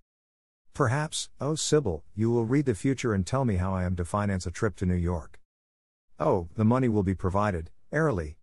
[0.75, 4.05] Perhaps, oh Sibyl, you will read the future and tell me how I am to
[4.05, 5.39] finance a trip to New York.
[6.19, 8.39] Oh, the money will be provided, airily.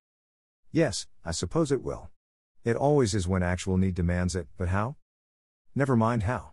[0.72, 2.10] Yes, I suppose it will.
[2.64, 4.96] It always is when actual need demands it, but how?
[5.76, 6.52] Never mind how.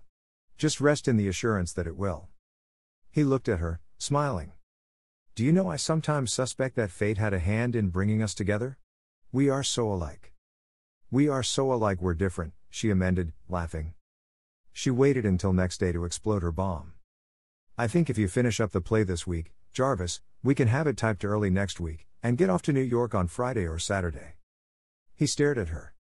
[0.58, 2.26] Just rest in the assurance that it will.
[3.12, 4.50] He looked at her, smiling.
[5.36, 8.78] Do you know I sometimes suspect that fate had a hand in bringing us together?
[9.30, 10.32] We are so alike.
[11.08, 13.94] We are so alike we're different, she amended, laughing.
[14.72, 16.92] She waited until next day to explode her bomb.
[17.78, 20.96] I think if you finish up the play this week, Jarvis, we can have it
[20.96, 24.36] typed early next week, and get off to New York on Friday or Saturday.
[25.14, 25.94] He stared at her.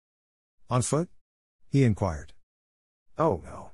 [0.69, 1.09] On foot?
[1.69, 2.35] He inquired.
[3.17, 3.71] Oh, no.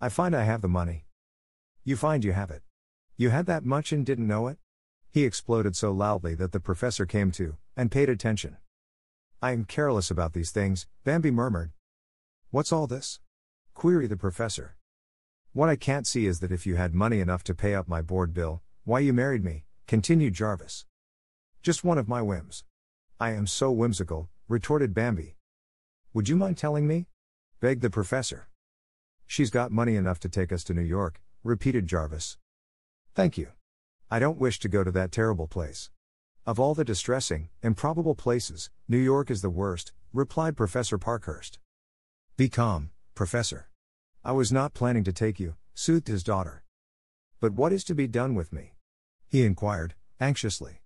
[0.00, 1.04] I find I have the money.
[1.84, 2.62] You find you have it.
[3.16, 4.58] You had that much and didn't know it?
[5.10, 8.56] He exploded so loudly that the professor came to, and paid attention.
[9.42, 11.72] I am careless about these things, Bambi murmured.
[12.54, 13.18] What's all this?
[13.74, 14.76] queried the professor.
[15.52, 18.00] What I can't see is that if you had money enough to pay up my
[18.00, 20.86] board bill, why you married me, continued Jarvis.
[21.64, 22.62] Just one of my whims.
[23.18, 25.34] I am so whimsical, retorted Bambi.
[26.12, 27.08] Would you mind telling me?
[27.58, 28.46] begged the professor.
[29.26, 32.38] She's got money enough to take us to New York, repeated Jarvis.
[33.16, 33.48] Thank you.
[34.12, 35.90] I don't wish to go to that terrible place.
[36.46, 41.58] Of all the distressing, improbable places, New York is the worst, replied Professor Parkhurst.
[42.36, 43.68] Be calm, Professor.
[44.24, 46.64] I was not planning to take you, soothed his daughter.
[47.38, 48.72] But what is to be done with me?
[49.28, 50.80] He inquired, anxiously.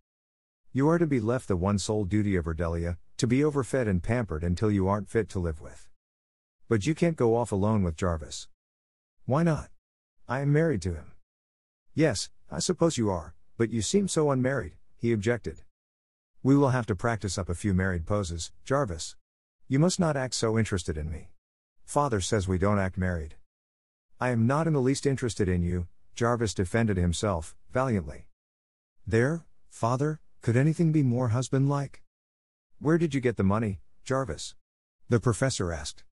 [0.75, 4.03] You are to be left the one sole duty of Ardelia, to be overfed and
[4.03, 5.89] pampered until you aren't fit to live with.
[6.69, 8.49] But you can't go off alone with Jarvis.
[9.25, 9.71] Why not?
[10.29, 11.13] I am married to him.
[11.95, 15.63] Yes, I suppose you are, but you seem so unmarried, he objected.
[16.43, 19.17] We will have to practice up a few married poses, Jarvis.
[19.67, 21.31] You must not act so interested in me.
[21.89, 23.37] Father says we don't act married.
[24.21, 28.27] I am not in the least interested in you, Jarvis defended himself, valiantly.
[29.07, 32.03] There, father, Could anything be more husband like?
[32.79, 34.55] Where did you get the money, Jarvis?
[35.09, 36.05] The professor asked.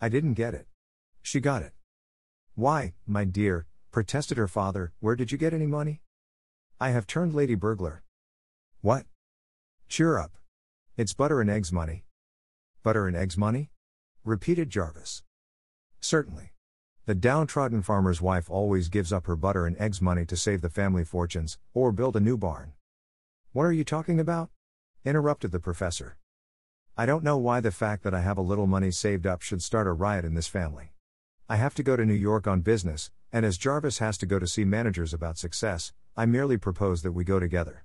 [0.00, 0.66] I didn't get it.
[1.20, 1.72] She got it.
[2.54, 6.00] Why, my dear, protested her father, where did you get any money?
[6.80, 8.02] I have turned lady burglar.
[8.80, 9.04] What?
[9.86, 10.32] Cheer up.
[10.96, 12.04] It's butter and eggs money.
[12.82, 13.70] Butter and eggs money?
[14.24, 15.22] Repeated Jarvis.
[16.00, 16.52] Certainly.
[17.04, 20.70] The downtrodden farmer's wife always gives up her butter and eggs money to save the
[20.70, 22.72] family fortunes, or build a new barn.
[23.52, 24.48] What are you talking about?
[25.04, 26.16] interrupted the professor.
[26.96, 29.62] I don't know why the fact that I have a little money saved up should
[29.62, 30.94] start a riot in this family.
[31.46, 34.38] I have to go to New York on business, and as Jarvis has to go
[34.38, 37.84] to see managers about success, I merely propose that we go together.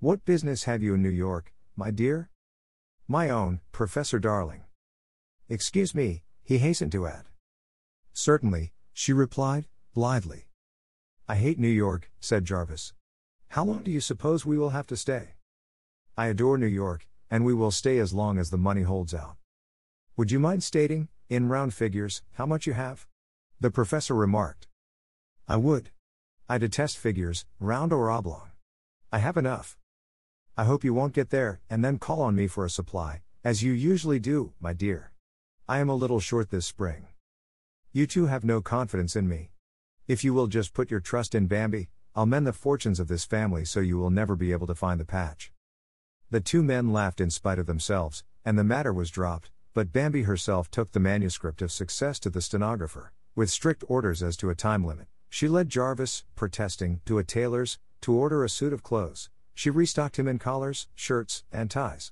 [0.00, 2.30] What business have you in New York, my dear?
[3.06, 4.64] My own, Professor Darling.
[5.52, 7.24] Excuse me, he hastened to add.
[8.14, 10.46] Certainly, she replied, blithely.
[11.28, 12.94] I hate New York, said Jarvis.
[13.48, 15.34] How long do you suppose we will have to stay?
[16.16, 19.36] I adore New York, and we will stay as long as the money holds out.
[20.16, 23.06] Would you mind stating, in round figures, how much you have?
[23.60, 24.68] The professor remarked.
[25.46, 25.90] I would.
[26.48, 28.52] I detest figures, round or oblong.
[29.12, 29.76] I have enough.
[30.56, 33.62] I hope you won't get there, and then call on me for a supply, as
[33.62, 35.11] you usually do, my dear.
[35.68, 37.06] I am a little short this spring.
[37.92, 39.52] You two have no confidence in me.
[40.08, 43.24] If you will just put your trust in Bambi, I'll mend the fortunes of this
[43.24, 45.52] family so you will never be able to find the patch.
[46.30, 50.22] The two men laughed in spite of themselves, and the matter was dropped, but Bambi
[50.22, 54.56] herself took the manuscript of success to the stenographer, with strict orders as to a
[54.56, 55.06] time limit.
[55.30, 59.30] She led Jarvis, protesting, to a tailor's, to order a suit of clothes.
[59.54, 62.10] She restocked him in collars, shirts, and ties.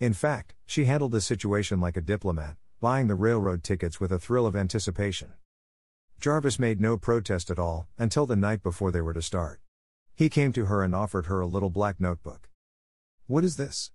[0.00, 2.56] In fact, she handled the situation like a diplomat,
[2.86, 5.32] buying the railroad tickets with a thrill of anticipation.
[6.20, 9.60] Jarvis made no protest at all, until the night before they were to start.
[10.14, 12.48] He came to her and offered her a little black notebook.
[13.26, 13.90] What is this?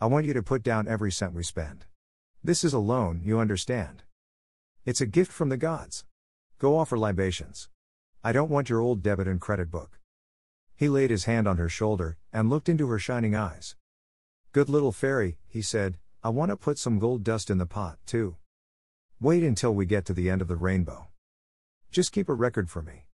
[0.00, 1.84] I want you to put down every cent we spend.
[2.42, 4.04] This is a loan, you understand.
[4.86, 6.06] It's a gift from the gods.
[6.58, 7.68] Go offer libations.
[8.24, 10.00] I don't want your old debit and credit book.
[10.74, 13.76] He laid his hand on her shoulder and looked into her shining eyes.
[14.52, 18.00] Good little fairy, he said, I want to put some gold dust in the pot,
[18.04, 18.34] too.
[19.20, 21.06] Wait until we get to the end of the rainbow.
[21.92, 23.06] Just keep a record for me.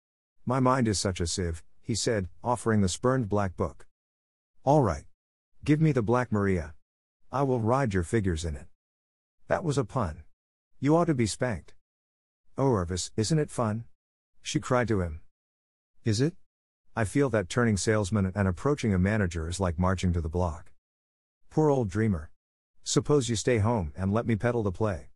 [0.47, 3.87] My mind is such a sieve, he said, offering the spurned black book.
[4.65, 5.05] All right.
[5.63, 6.73] Give me the Black Maria.
[7.31, 8.69] I will ride your figures in it.
[9.47, 10.23] That was a pun.
[10.81, 11.75] You ought to be spanked.
[12.57, 13.85] Oh, Orvis, isn't it fun?
[14.41, 15.21] She cried to him.
[16.03, 16.33] Is it?
[16.97, 20.73] I feel that turning salesman and approaching a manager is like marching to the block.
[21.51, 22.31] Poor old dreamer.
[22.85, 25.11] Suppose you stay home and let me peddle the play.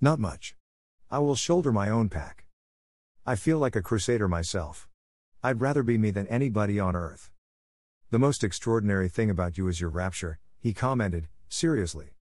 [0.00, 0.54] Not much.
[1.10, 2.44] I will shoulder my own pack.
[3.26, 4.88] I feel like a crusader myself.
[5.42, 7.30] I'd rather be me than anybody on earth.
[8.10, 12.14] The most extraordinary thing about you is your rapture, he commented, seriously.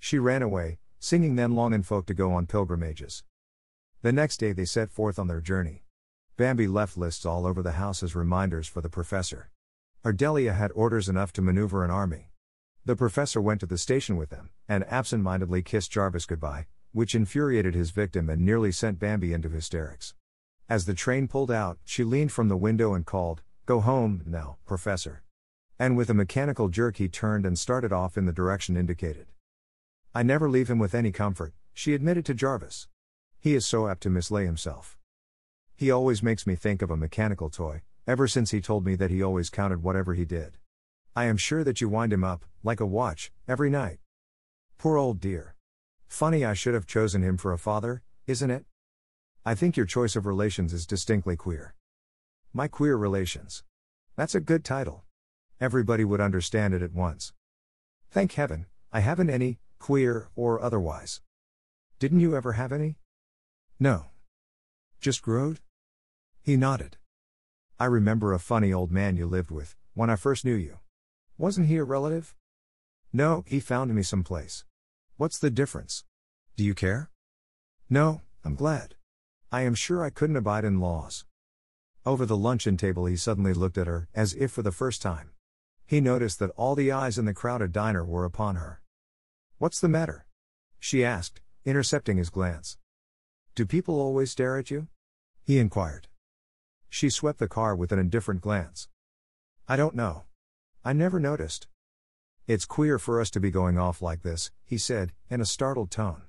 [0.00, 3.22] She ran away, singing then long and folk to go on pilgrimages.
[4.02, 5.84] The next day they set forth on their journey.
[6.36, 9.50] Bambi left lists all over the house as reminders for the professor.
[10.04, 12.31] Ardelia had orders enough to maneuver an army.
[12.84, 17.14] The professor went to the station with them, and absent mindedly kissed Jarvis goodbye, which
[17.14, 20.14] infuriated his victim and nearly sent Bambi into hysterics.
[20.68, 24.56] As the train pulled out, she leaned from the window and called, Go home, now,
[24.66, 25.22] professor.
[25.78, 29.26] And with a mechanical jerk, he turned and started off in the direction indicated.
[30.12, 32.88] I never leave him with any comfort, she admitted to Jarvis.
[33.38, 34.98] He is so apt to mislay himself.
[35.76, 39.10] He always makes me think of a mechanical toy, ever since he told me that
[39.10, 40.58] he always counted whatever he did.
[41.14, 43.98] I am sure that you wind him up, like a watch, every night.
[44.78, 45.54] Poor old dear.
[46.08, 48.64] Funny I should have chosen him for a father, isn't it?
[49.44, 51.74] I think your choice of relations is distinctly queer.
[52.54, 53.62] My Queer Relations.
[54.16, 55.04] That's a good title.
[55.60, 57.34] Everybody would understand it at once.
[58.10, 61.20] Thank heaven, I haven't any, queer or otherwise.
[61.98, 62.96] Didn't you ever have any?
[63.78, 64.06] No.
[64.98, 65.60] Just growed?
[66.40, 66.96] He nodded.
[67.78, 70.78] I remember a funny old man you lived with, when I first knew you.
[71.38, 72.34] Wasn't he a relative?
[73.12, 74.64] No, he found me someplace.
[75.16, 76.04] What's the difference?
[76.56, 77.10] Do you care?
[77.88, 78.94] No, I'm glad.
[79.50, 81.24] I am sure I couldn't abide in laws.
[82.04, 85.30] Over the luncheon table, he suddenly looked at her, as if for the first time.
[85.86, 88.80] He noticed that all the eyes in the crowded diner were upon her.
[89.58, 90.26] What's the matter?
[90.78, 92.78] She asked, intercepting his glance.
[93.54, 94.88] Do people always stare at you?
[95.44, 96.08] He inquired.
[96.88, 98.88] She swept the car with an indifferent glance.
[99.68, 100.24] I don't know.
[100.84, 101.68] I never noticed.
[102.48, 105.92] It's queer for us to be going off like this, he said, in a startled
[105.92, 106.22] tone.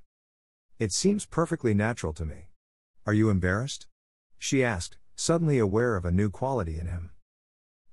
[0.78, 2.50] It seems perfectly natural to me.
[3.08, 3.88] Are you embarrassed?
[4.38, 7.10] She asked, suddenly aware of a new quality in him.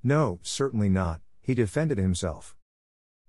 [0.03, 2.55] No, certainly not, he defended himself.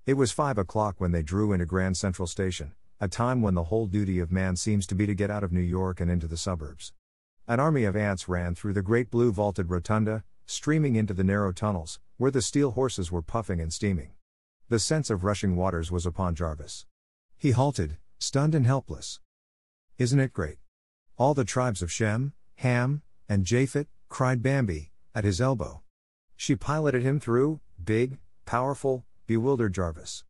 [0.05, 3.65] It was five o'clock when they drew into Grand Central Station, a time when the
[3.65, 6.27] whole duty of man seems to be to get out of New York and into
[6.27, 6.91] the suburbs.
[7.47, 11.53] An army of ants ran through the great blue vaulted rotunda, streaming into the narrow
[11.53, 14.11] tunnels, where the steel horses were puffing and steaming.
[14.69, 16.85] The sense of rushing waters was upon Jarvis.
[17.35, 19.19] He halted, stunned and helpless.
[19.97, 20.59] Isn't it great?
[21.17, 25.81] All the tribes of Shem, Ham, and Japhet, cried Bambi, at his elbow.
[26.35, 30.23] She piloted him through, big, powerful, bewildered Jarvis.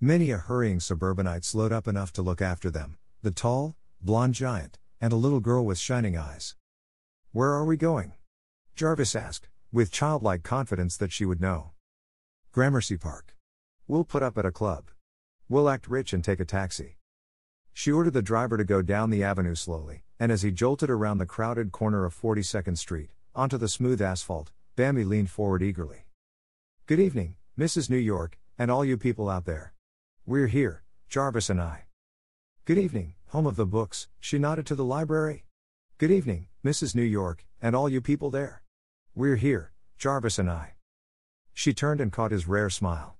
[0.00, 4.78] Many a hurrying suburbanite slowed up enough to look after them the tall, blond giant,
[4.98, 6.56] and a little girl with shining eyes.
[7.32, 8.14] Where are we going?
[8.74, 11.72] Jarvis asked, with childlike confidence that she would know.
[12.52, 13.34] Gramercy Park.
[13.88, 14.84] We'll put up at a club.
[15.48, 16.98] We'll act rich and take a taxi.
[17.72, 21.18] She ordered the driver to go down the avenue slowly, and as he jolted around
[21.18, 26.06] the crowded corner of 42nd Street, onto the smooth asphalt, Bambi leaned forward eagerly.
[26.86, 27.90] Good evening, Mrs.
[27.90, 29.74] New York, and all you people out there.
[30.24, 31.86] We're here, Jarvis and I.
[32.64, 35.46] Good evening, home of the books, she nodded to the library.
[35.98, 36.94] Good evening, Mrs.
[36.94, 38.63] New York, and all you people there.
[39.16, 40.72] We're here, Jarvis and I.
[41.52, 43.16] She turned and caught his rare smile.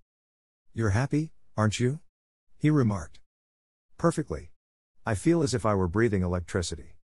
[0.72, 2.00] You're happy, aren't you?
[2.58, 3.20] He remarked.
[3.96, 4.50] Perfectly.
[5.06, 6.96] I feel as if I were breathing electricity.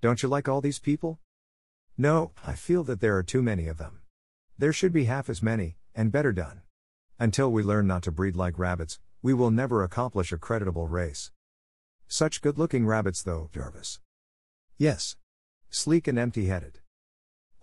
[0.00, 1.18] Don't you like all these people?
[1.98, 4.02] No, I feel that there are too many of them.
[4.56, 6.60] There should be half as many, and better done.
[7.18, 11.32] Until we learn not to breed like rabbits, we will never accomplish a creditable race.
[12.06, 13.98] Such good looking rabbits, though, Jarvis.
[14.78, 15.16] Yes.
[15.68, 16.78] Sleek and empty headed.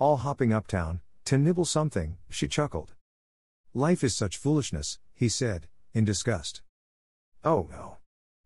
[0.04, 2.94] All hopping uptown, to nibble something, she chuckled.
[3.74, 6.62] Life is such foolishness, he said, in disgust.
[7.46, 8.00] Oh no.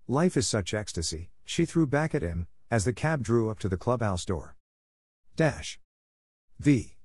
[0.07, 3.69] Life is such ecstasy, she threw back at him, as the cab drew up to
[3.69, 4.55] the clubhouse door.
[5.35, 5.79] Dash.
[6.59, 6.97] V.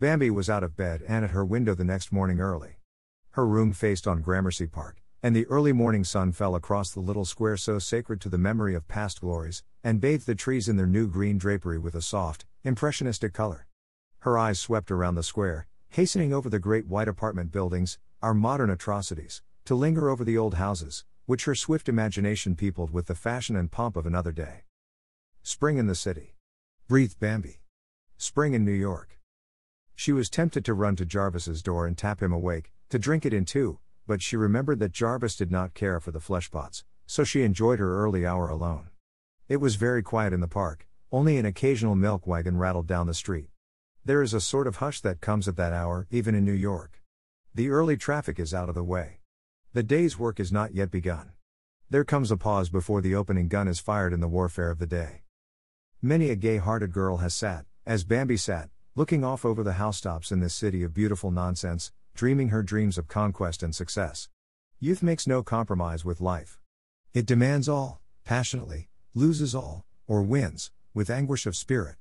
[0.00, 2.78] Bambi was out of bed and at her window the next morning early.
[3.32, 7.24] Her room faced on Gramercy Park, and the early morning sun fell across the little
[7.24, 10.86] square so sacred to the memory of past glories, and bathed the trees in their
[10.86, 13.66] new green drapery with a soft, impressionistic color.
[14.20, 18.70] Her eyes swept around the square, hastening over the great white apartment buildings, our modern
[18.70, 23.56] atrocities, to linger over the old houses, which her swift imagination peopled with the fashion
[23.56, 24.62] and pomp of another day.
[25.42, 26.36] Spring in the city.
[26.86, 27.62] Breathed Bambi.
[28.16, 29.18] Spring in New York.
[29.96, 33.34] She was tempted to run to Jarvis's door and tap him awake, to drink it
[33.34, 37.42] in too, but she remembered that Jarvis did not care for the fleshpots, so she
[37.42, 38.88] enjoyed her early hour alone.
[39.48, 43.14] It was very quiet in the park, only an occasional milk wagon rattled down the
[43.14, 43.50] street.
[44.04, 47.02] There is a sort of hush that comes at that hour, even in New York.
[47.54, 49.20] The early traffic is out of the way.
[49.72, 51.32] The day's work is not yet begun.
[51.90, 54.86] There comes a pause before the opening gun is fired in the warfare of the
[54.86, 55.22] day.
[56.02, 60.32] Many a gay hearted girl has sat, as Bambi sat, looking off over the housetops
[60.32, 64.28] in this city of beautiful nonsense, dreaming her dreams of conquest and success.
[64.80, 66.58] Youth makes no compromise with life.
[67.14, 71.96] It demands all, passionately, loses all, or wins, with anguish of spirit.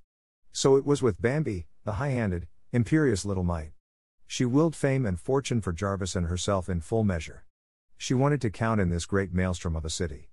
[0.51, 3.73] So it was with Bambi, the high handed, imperious little mite.
[4.25, 7.45] She willed fame and fortune for Jarvis and herself in full measure.
[7.97, 10.31] She wanted to count in this great maelstrom of a city.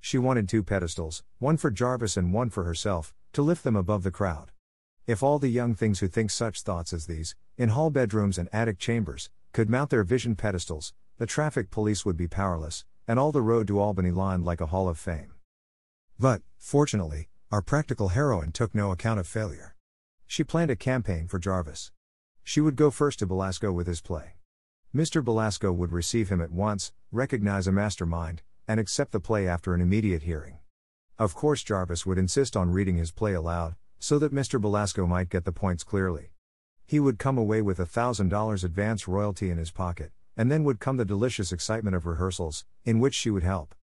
[0.00, 4.02] She wanted two pedestals, one for Jarvis and one for herself, to lift them above
[4.02, 4.50] the crowd.
[5.06, 8.48] If all the young things who think such thoughts as these, in hall bedrooms and
[8.54, 13.30] attic chambers, could mount their vision pedestals, the traffic police would be powerless, and all
[13.30, 15.34] the road to Albany lined like a hall of fame.
[16.18, 19.76] But, fortunately, our practical heroine took no account of failure.
[20.26, 21.92] She planned a campaign for Jarvis.
[22.42, 24.36] She would go first to Belasco with his play.
[24.96, 25.22] Mr.
[25.22, 29.82] Belasco would receive him at once, recognize a mastermind, and accept the play after an
[29.82, 30.60] immediate hearing.
[31.18, 34.60] Of course, Jarvis would insist on reading his play aloud, so that Mr.
[34.60, 36.30] Belasco might get the points clearly.
[36.86, 40.80] He would come away with a $1,000 advance royalty in his pocket, and then would
[40.80, 43.74] come the delicious excitement of rehearsals, in which she would help.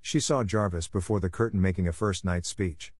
[0.00, 2.92] She saw Jarvis before the curtain making a first night speech.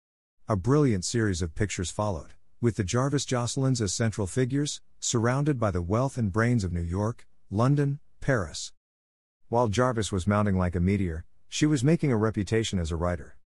[0.47, 5.71] A brilliant series of pictures followed, with the Jarvis Jocelyn's as central figures, surrounded by
[5.71, 8.73] the wealth and brains of New York, London, Paris.
[9.47, 13.38] While Jarvis was mounting like a meteor, she was making a reputation as a writer.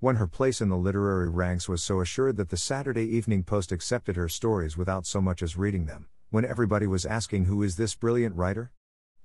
[0.00, 3.72] When her place in the literary ranks was so assured that the Saturday Evening Post
[3.72, 7.74] accepted her stories without so much as reading them, when everybody was asking who is
[7.74, 8.70] this brilliant writer?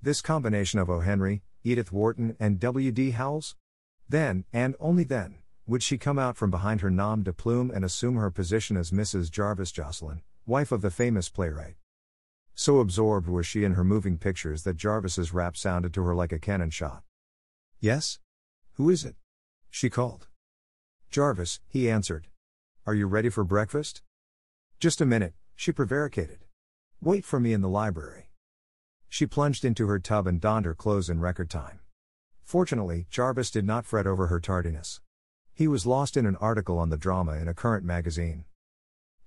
[0.02, 0.98] This combination of O.
[0.98, 2.90] Henry, Edith Wharton, and W.
[2.90, 3.12] D.
[3.12, 3.54] Howells?
[4.08, 7.84] Then, and only then, would she come out from behind her nom de plume and
[7.84, 9.30] assume her position as Mrs.
[9.30, 11.76] Jarvis Jocelyn, wife of the famous playwright.
[12.56, 16.32] So absorbed was she in her moving pictures that Jarvis's rap sounded to her like
[16.32, 17.04] a cannon shot.
[17.78, 18.18] Yes?
[18.72, 19.14] Who is it?
[19.70, 20.26] She called.
[21.14, 22.26] Jarvis, he answered.
[22.88, 24.02] Are you ready for breakfast?
[24.80, 26.38] Just a minute, she prevaricated.
[27.00, 28.30] Wait for me in the library.
[29.08, 31.78] She plunged into her tub and donned her clothes in record time.
[32.42, 35.00] Fortunately, Jarvis did not fret over her tardiness.
[35.52, 38.44] He was lost in an article on the drama in a current magazine.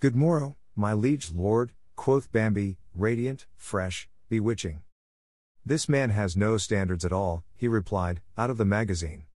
[0.01, 4.81] Good morrow, my liege lord, quoth Bambi, radiant, fresh, bewitching.
[5.65, 9.26] This man has no standards at all, he replied, out of the magazine.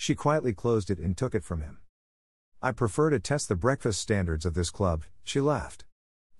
[0.00, 1.78] She quietly closed it and took it from him.
[2.62, 5.84] I prefer to test the breakfast standards of this club, she laughed.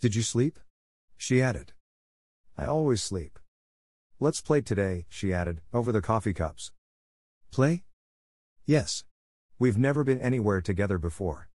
[0.01, 0.61] Did you sleep?
[1.17, 1.73] She added.
[2.57, 3.37] I always sleep.
[4.21, 6.71] Let's play today, she added, over the coffee cups.
[7.51, 7.83] Play?
[8.65, 9.03] Yes.
[9.59, 11.49] We've never been anywhere together before.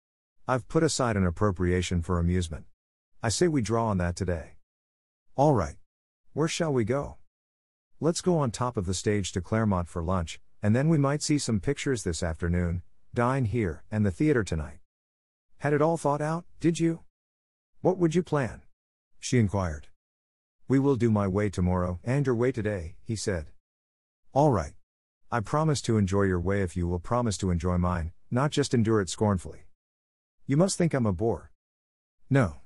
[0.46, 2.66] I've put aside an appropriation for amusement.
[3.22, 4.58] I say we draw on that today.
[5.36, 5.78] All right.
[6.34, 7.16] Where shall we go?
[8.02, 11.22] Let's go on top of the stage to Claremont for lunch, and then we might
[11.22, 12.84] see some pictures this afternoon,
[13.14, 14.80] dine here, and the theater tonight.
[15.58, 17.02] Had it all thought out, did you?
[17.82, 18.62] What would you plan?
[19.20, 19.88] She inquired.
[20.70, 23.48] We will do my way tomorrow and your way today, he said.
[24.32, 24.72] All right.
[25.30, 28.74] I promise to enjoy your way if you will promise to enjoy mine, not just
[28.74, 29.66] endure it scornfully.
[30.48, 31.52] You must think I'm a bore.
[32.30, 32.62] No.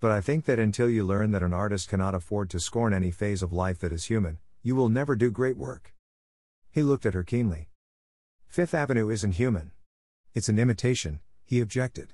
[0.00, 3.12] But I think that until you learn that an artist cannot afford to scorn any
[3.12, 5.94] phase of life that is human, you will never do great work.
[6.78, 7.70] He looked at her keenly.
[8.46, 9.72] Fifth Avenue isn't human.
[10.32, 12.12] It's an imitation, he objected.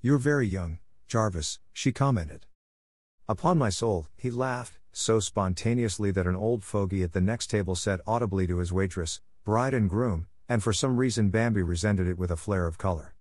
[0.00, 0.78] You're very young,
[1.08, 2.46] Jarvis, she commented.
[3.28, 7.74] Upon my soul, he laughed, so spontaneously that an old fogey at the next table
[7.74, 12.18] said audibly to his waitress, bride and groom, and for some reason Bambi resented it
[12.18, 13.16] with a flare of color.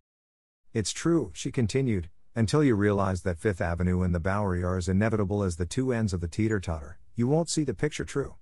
[0.74, 4.88] It's true, she continued, until you realize that Fifth Avenue and the Bowery are as
[4.88, 8.36] inevitable as the two ends of the teeter totter, you won't see the picture true.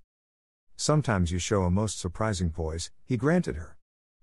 [0.80, 3.76] Sometimes you show a most surprising poise, he granted her.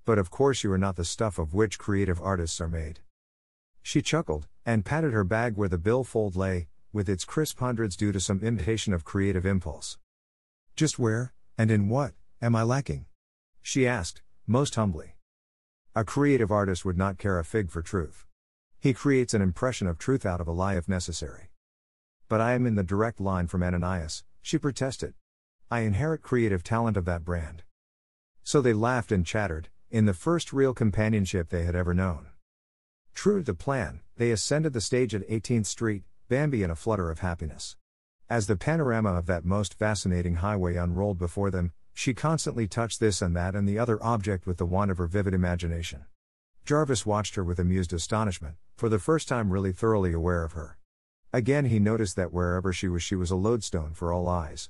[0.06, 3.02] But of course, you are not the stuff of which creative artists are made.
[3.84, 8.12] She chuckled, and patted her bag where the billfold lay, with its crisp hundreds due
[8.12, 10.00] to some imitation of creative impulse.
[10.76, 13.06] Just where, and in what, am I lacking?
[13.62, 15.14] She asked, most humbly.
[15.94, 18.26] A creative artist would not care a fig for truth.
[18.80, 21.52] He creates an impression of truth out of a lie if necessary.
[22.28, 25.14] But I am in the direct line from Ananias, she protested.
[25.70, 27.64] I inherit creative talent of that brand.
[28.42, 32.28] So they laughed and chattered, in the first real companionship they had ever known.
[33.14, 37.12] True to the plan, they ascended the stage at 18th Street, Bambi in a flutter
[37.12, 37.76] of happiness.
[38.30, 43.22] As the panorama of that most fascinating highway unrolled before them, she constantly touched this
[43.22, 46.06] and that and the other object with the wand of her vivid imagination.
[46.64, 50.78] Jarvis watched her with amused astonishment, for the first time really thoroughly aware of her.
[51.34, 54.70] Again, he noticed that wherever she was, she was a lodestone for all eyes.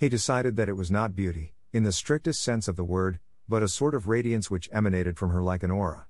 [0.00, 3.62] He decided that it was not beauty, in the strictest sense of the word, but
[3.62, 6.06] a sort of radiance which emanated from her like an aura.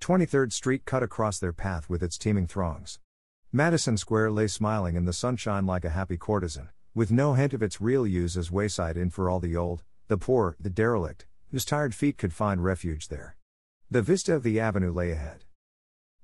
[0.00, 2.98] 23rd Street cut across their path with its teeming throngs.
[3.52, 7.62] Madison Square lay smiling in the sunshine like a happy courtesan, with no hint of
[7.62, 11.64] its real use as wayside inn for all the old, the poor, the derelict, whose
[11.64, 13.36] tired feet could find refuge there.
[13.88, 15.44] The vista of the avenue lay ahead.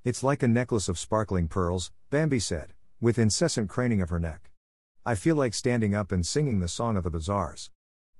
[0.02, 4.49] It's like a necklace of sparkling pearls, Bambi said, with incessant craning of her neck.
[5.04, 7.70] I feel like standing up and singing the song of the bazaars.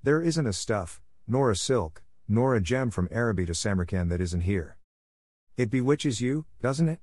[0.03, 4.21] There isn't a stuff, nor a silk, nor a gem from Araby to Samarkand that
[4.21, 4.79] isn't here.
[5.59, 7.01] It bewitches you, doesn't it?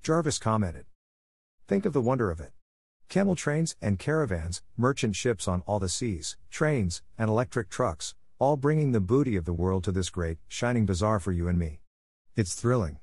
[0.00, 0.86] Jarvis commented.
[1.66, 2.52] Think of the wonder of it.
[3.08, 8.56] Camel trains and caravans, merchant ships on all the seas, trains, and electric trucks, all
[8.56, 11.80] bringing the booty of the world to this great, shining bazaar for you and me.
[12.36, 13.00] It's thrilling.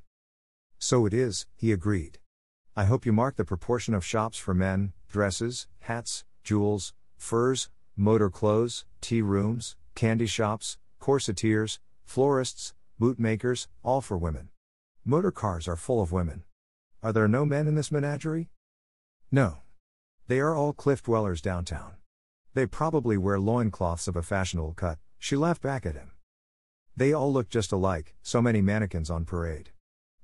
[0.80, 2.20] So it is, he agreed.
[2.78, 8.30] I hope you mark the proportion of shops for men, dresses, hats, jewels, furs, motor
[8.32, 14.50] clothes, tea rooms, candy shops, corsetiers, florists, bootmakers, all for women.
[15.06, 16.44] Motor cars are full of women.
[17.04, 18.50] Are there no men in this menagerie?
[19.32, 19.60] No.
[20.28, 21.94] They are all cliff dwellers downtown.
[22.56, 26.12] They probably wear loincloths of a fashionable cut, she laughed back at him.
[26.98, 29.70] They all look just alike, so many mannequins on parade.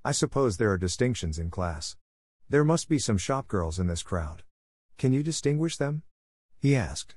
[0.04, 1.96] I suppose there are distinctions in class.
[2.50, 4.44] There must be some shopgirls in this crowd.
[5.00, 6.04] Can you distinguish them?
[6.60, 7.16] He asked.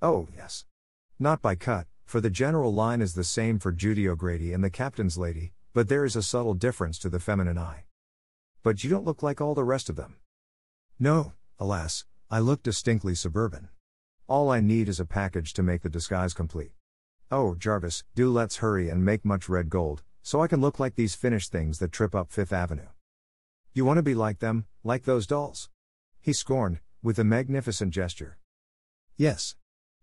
[0.00, 0.64] Oh, yes.
[1.18, 4.70] Not by cut, for the general line is the same for Judy O'Grady and the
[4.70, 7.84] captain's lady, but there is a subtle difference to the feminine eye.
[8.62, 10.16] But you don't look like all the rest of them.
[10.98, 13.68] No, Alas, I look distinctly suburban.
[14.26, 16.72] All I need is a package to make the disguise complete.
[17.30, 20.94] Oh, Jarvis, do let's hurry and make much red gold, so I can look like
[20.94, 22.88] these finished things that trip up Fifth Avenue.
[23.74, 25.68] You want to be like them, like those dolls?
[26.22, 28.38] He scorned, with a magnificent gesture.
[29.18, 29.56] Yes.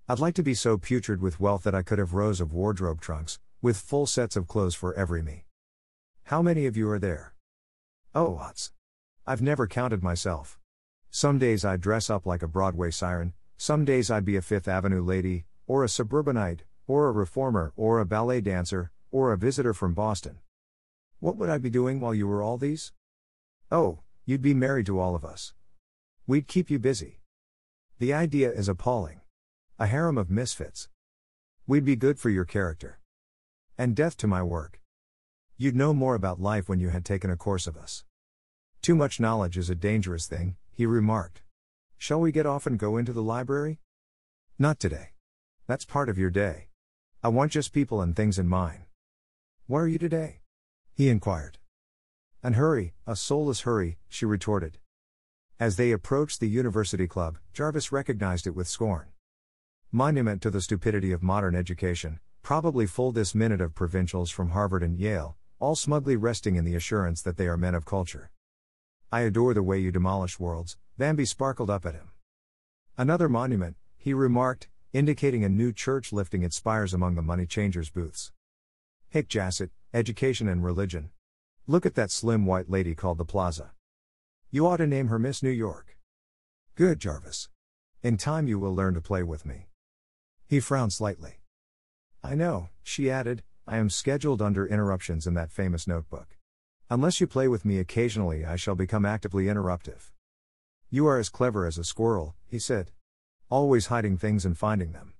[0.08, 3.02] I'd like to be so putrid with wealth that I could have rows of wardrobe
[3.02, 5.46] trunks, with full sets of clothes for every me.
[6.26, 7.34] How many of you are there?
[8.14, 8.72] Oh, lots.
[9.26, 10.60] I've never counted myself.
[11.10, 14.68] Some days I dress up like a Broadway siren, Some days I'd be a Fifth
[14.68, 19.72] Avenue lady, or a suburbanite, or a reformer, or a ballet dancer, or a visitor
[19.72, 20.40] from Boston.
[21.20, 22.92] What would I be doing while you were all these?
[23.72, 25.54] Oh, you'd be married to all of us.
[26.32, 27.20] We'd keep you busy.
[28.00, 29.20] The idea is appalling.
[29.78, 30.88] A harem of misfits.
[31.68, 33.02] We'd be good for your character.
[33.78, 34.80] And death to my work.
[35.58, 38.06] You'd know more about life when you had taken a course of us.
[38.82, 41.42] Too much knowledge is a dangerous thing, he remarked.
[41.98, 43.82] Shall we get off and go into the library?
[44.58, 45.10] Not today.
[45.68, 46.70] That's part of your day.
[47.22, 48.86] I want just people and things in mine.
[49.68, 50.40] Where are you today?
[50.94, 51.58] He inquired.
[52.42, 54.78] An hurry, a soulless hurry, she retorted.
[55.62, 59.10] As they approached the university club, Jarvis recognized it with scorn.
[59.92, 64.82] Monument to the stupidity of modern education, probably full this minute of provincials from Harvard
[64.82, 68.32] and Yale, all smugly resting in the assurance that they are men of culture.
[69.12, 72.10] I adore the way you demolish worlds, Bambi sparkled up at him.
[72.98, 77.92] Another monument, he remarked, indicating a new church lifting its spires among the money changers'
[77.92, 78.32] booths.
[79.10, 81.12] Hic Jacet, Education and Religion.
[81.68, 83.74] Look at that slim white lady called the Plaza.
[84.54, 85.98] You ought to name her Miss New York.
[86.76, 87.48] Good, Jarvis.
[88.04, 89.70] In time you will learn to play with me.
[90.46, 91.40] He frowned slightly.
[92.22, 96.38] I know, she added, I am scheduled under interruptions in that famous notebook.
[96.90, 100.12] Unless you play with me occasionally, I shall become actively interruptive.
[100.90, 102.92] You are as clever as a squirrel, he said.
[103.50, 105.14] Always hiding things and finding them.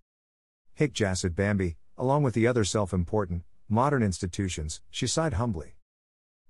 [0.74, 5.78] Hic jacet Bambi, along with the other self important, modern institutions, she sighed humbly.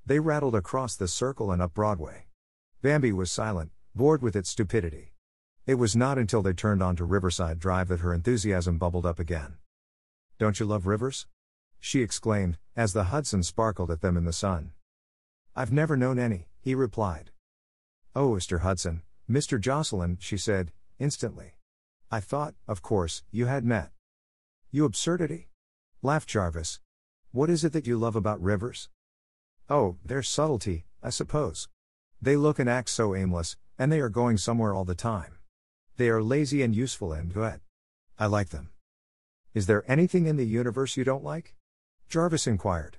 [0.03, 2.25] They rattled across the circle and up Broadway.
[2.81, 5.13] Bambi was silent, bored with its stupidity.
[5.67, 9.57] It was not until they turned onto Riverside Drive that her enthusiasm bubbled up again.
[10.39, 11.27] Don't you love rivers?
[11.79, 14.71] She exclaimed, as the Hudson sparkled at them in the sun.
[15.55, 17.29] I've never known any, he replied.
[18.15, 18.61] Oh, Mr.
[18.61, 19.61] Hudson, Mr.
[19.61, 21.57] Jocelyn, she said, instantly.
[22.09, 23.91] I thought, of course, you had met.
[24.71, 25.49] You absurdity?
[26.01, 26.79] laughed Jarvis.
[27.31, 28.89] What is it that you love about rivers?
[29.69, 31.69] Oh, their subtlety, I suppose.
[32.21, 35.37] They look and act so aimless, and they are going somewhere all the time.
[35.97, 37.61] They are lazy and useful and good.
[38.19, 38.69] I like them.
[39.55, 41.55] Is there anything in the universe you don't like?
[42.07, 42.97] Jarvis inquired.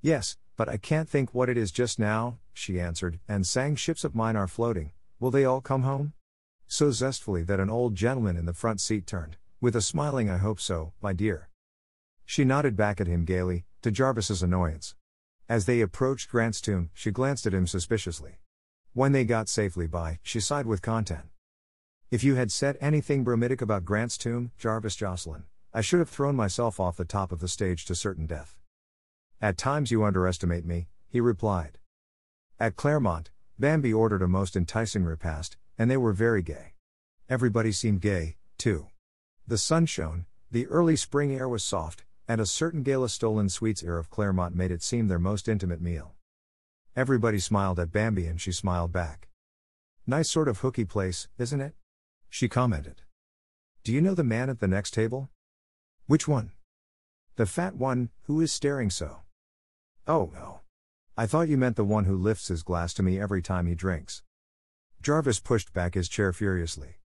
[0.00, 4.02] Yes, but I can't think what it is just now, she answered, and sang Ships
[4.02, 4.90] of Mine Are Floating,
[5.20, 6.12] Will They All Come Home?
[6.66, 10.38] So zestfully that an old gentleman in the front seat turned, with a smiling I
[10.38, 11.48] hope so, my dear.
[12.26, 14.96] She nodded back at him gaily, to Jarvis's annoyance.
[15.52, 18.38] As they approached Grant's tomb, she glanced at him suspiciously.
[18.94, 21.26] When they got safely by, she sighed with content.
[22.10, 26.36] If you had said anything bromidic about Grant's tomb, Jarvis Jocelyn, I should have thrown
[26.36, 28.56] myself off the top of the stage to certain death.
[29.42, 31.76] At times you underestimate me, he replied.
[32.58, 36.76] At Claremont, Bambi ordered a most enticing repast, and they were very gay.
[37.28, 38.86] Everybody seemed gay, too.
[39.46, 43.82] The sun shone, the early spring air was soft, and a certain gala stolen sweets
[43.82, 46.12] air of Claremont made it seem their most intimate meal.
[46.94, 49.28] Everybody smiled at Bambi and she smiled back.
[50.06, 51.74] Nice sort of hooky place, isn't it?
[52.28, 53.02] She commented.
[53.84, 55.30] Do you know the man at the next table?
[56.06, 56.52] Which one?
[57.36, 59.22] The fat one, who is staring so.
[60.06, 60.60] Oh, no.
[61.16, 63.74] I thought you meant the one who lifts his glass to me every time he
[63.74, 64.22] drinks.
[65.02, 66.96] Jarvis pushed back his chair furiously.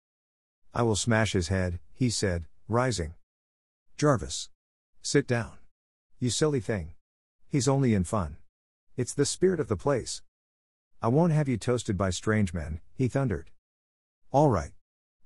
[0.74, 3.16] I will smash his head, he said, rising.
[3.98, 4.50] Jarvis.
[5.10, 5.54] Sit down.
[6.20, 6.92] You silly thing.
[7.48, 8.36] He's only in fun.
[8.98, 10.22] It's the spirit of the place.
[11.02, 13.52] I won't have you toasted by strange men, he thundered.
[14.32, 14.74] All right.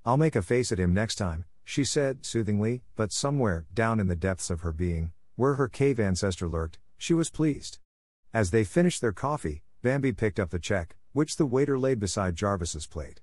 [0.06, 4.06] I'll make a face at him next time, she said, soothingly, but somewhere, down in
[4.06, 7.80] the depths of her being, where her cave ancestor lurked, she was pleased.
[8.36, 12.36] As they finished their coffee, Bambi picked up the check, which the waiter laid beside
[12.36, 13.22] Jarvis's plate.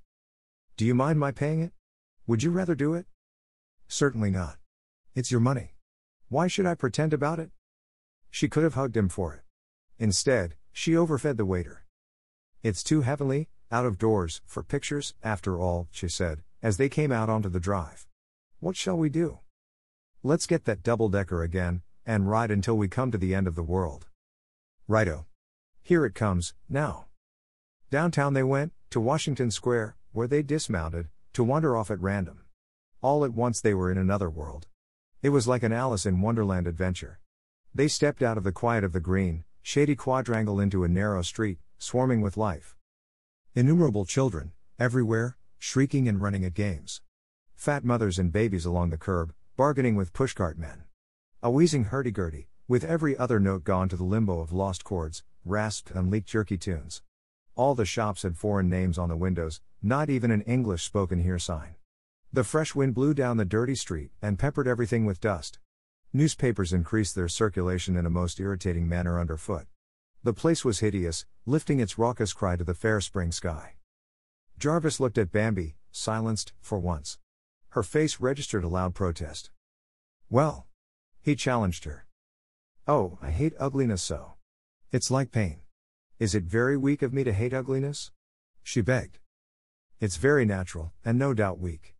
[0.77, 1.71] Do you mind my paying it?
[2.27, 3.07] Would you rather do it?
[3.87, 4.57] Certainly not.
[5.15, 5.77] It's your money.
[6.31, 7.51] Why should I pretend about it?
[8.31, 9.43] She could have hugged him for it.
[9.99, 11.85] Instead, she overfed the waiter.
[12.63, 17.13] It's too heavenly, out of doors, for pictures, after all, she said, as they came
[17.13, 18.07] out onto the drive.
[18.61, 19.39] What shall we do?
[20.23, 23.55] Let's get that double decker again, and ride until we come to the end of
[23.55, 24.07] the world.
[24.87, 25.27] Righto.
[25.83, 27.07] Here it comes, now.
[27.91, 32.41] Downtown they went, to Washington Square, where they dismounted, to wander off at random.
[33.01, 34.67] All at once they were in another world.
[35.21, 37.19] It was like an Alice in Wonderland adventure.
[37.75, 41.59] They stepped out of the quiet of the green, shady quadrangle into a narrow street,
[41.77, 42.77] swarming with life.
[43.53, 47.01] Innumerable children, everywhere, shrieking and running at games.
[47.57, 50.85] Fat mothers and babies along the curb, bargaining with pushcart men.
[51.43, 55.91] A wheezing hurdy-gurdy, with every other note gone to the limbo of lost chords, rasped
[55.91, 57.03] and leaked jerky tunes.
[57.57, 61.41] All the shops had foreign names on the windows, not even an English spoken here
[61.41, 61.75] sign.
[62.31, 65.59] The fresh wind blew down the dirty street and peppered everything with dust.
[66.13, 69.67] Newspapers increased their circulation in a most irritating manner underfoot.
[70.23, 73.77] The place was hideous, lifting its raucous cry to the fair spring sky.
[74.59, 77.19] Jarvis looked at Bambi, silenced, for once.
[77.71, 79.51] Her face registered a loud protest.
[80.29, 80.67] Well?
[81.23, 82.07] He challenged her.
[82.87, 84.35] Oh, I hate ugliness so.
[84.93, 85.61] It's like pain.
[86.19, 88.11] Is it very weak of me to hate ugliness?
[88.63, 89.19] She begged.
[89.99, 91.95] It's very natural, and no doubt weak.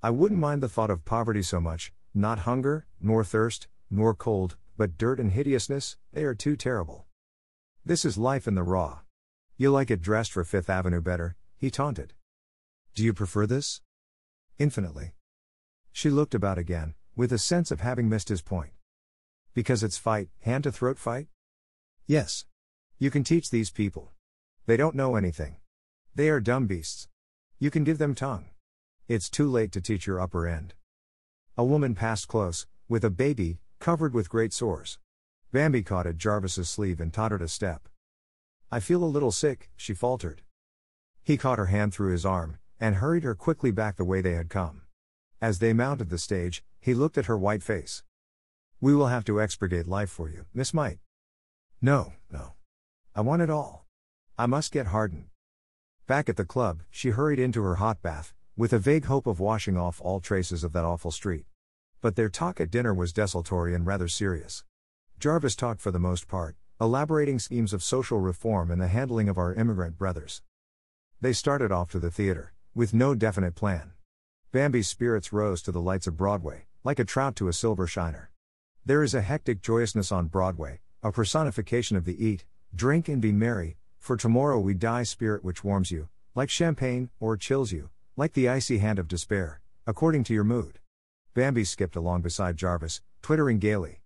[0.00, 4.56] I wouldn't mind the thought of poverty so much, not hunger, nor thirst, nor cold,
[4.76, 7.06] but dirt and hideousness, they are too terrible.
[7.84, 9.00] This is life in the raw.
[9.56, 12.12] You like it dressed for Fifth Avenue better, he taunted.
[12.94, 13.80] Do you prefer this?
[14.56, 15.14] Infinitely.
[15.90, 18.70] She looked about again, with a sense of having missed his point.
[19.52, 21.26] Because it's fight, hand to throat fight?
[22.06, 22.44] Yes.
[23.00, 24.12] You can teach these people.
[24.66, 25.56] They don't know anything.
[26.14, 27.08] They are dumb beasts.
[27.58, 28.46] You can give them tongue.
[29.08, 30.74] It's too late to teach your upper end.
[31.56, 34.98] A woman passed close, with a baby, covered with great sores.
[35.50, 37.88] Bambi caught at Jarvis's sleeve and tottered a step.
[38.70, 40.42] I feel a little sick, she faltered.
[41.22, 44.34] He caught her hand through his arm, and hurried her quickly back the way they
[44.34, 44.82] had come.
[45.40, 48.02] As they mounted the stage, he looked at her white face.
[48.78, 50.98] We will have to expurgate life for you, Miss Mite.
[51.80, 52.56] No, no.
[53.16, 53.86] I want it all.
[54.36, 55.28] I must get hardened.
[56.06, 59.38] Back at the club, she hurried into her hot bath, with a vague hope of
[59.38, 61.44] washing off all traces of that awful street.
[62.00, 64.64] But their talk at dinner was desultory and rather serious.
[65.20, 69.38] Jarvis talked for the most part, elaborating schemes of social reform and the handling of
[69.38, 70.42] our immigrant brothers.
[71.20, 73.92] They started off to the theater, with no definite plan.
[74.50, 78.32] Bambi's spirits rose to the lights of Broadway, like a trout to a silver shiner.
[78.84, 82.44] There is a hectic joyousness on Broadway, a personification of the eat,
[82.74, 87.36] drink, and be merry, for tomorrow we die spirit which warms you, like champagne, or
[87.36, 90.80] chills you, like the icy hand of despair, according to your mood.
[91.34, 94.02] Bambi skipped along beside Jarvis, twittering gaily.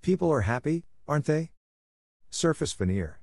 [0.00, 1.50] People are happy, aren't they?
[2.30, 3.18] Surface veneer.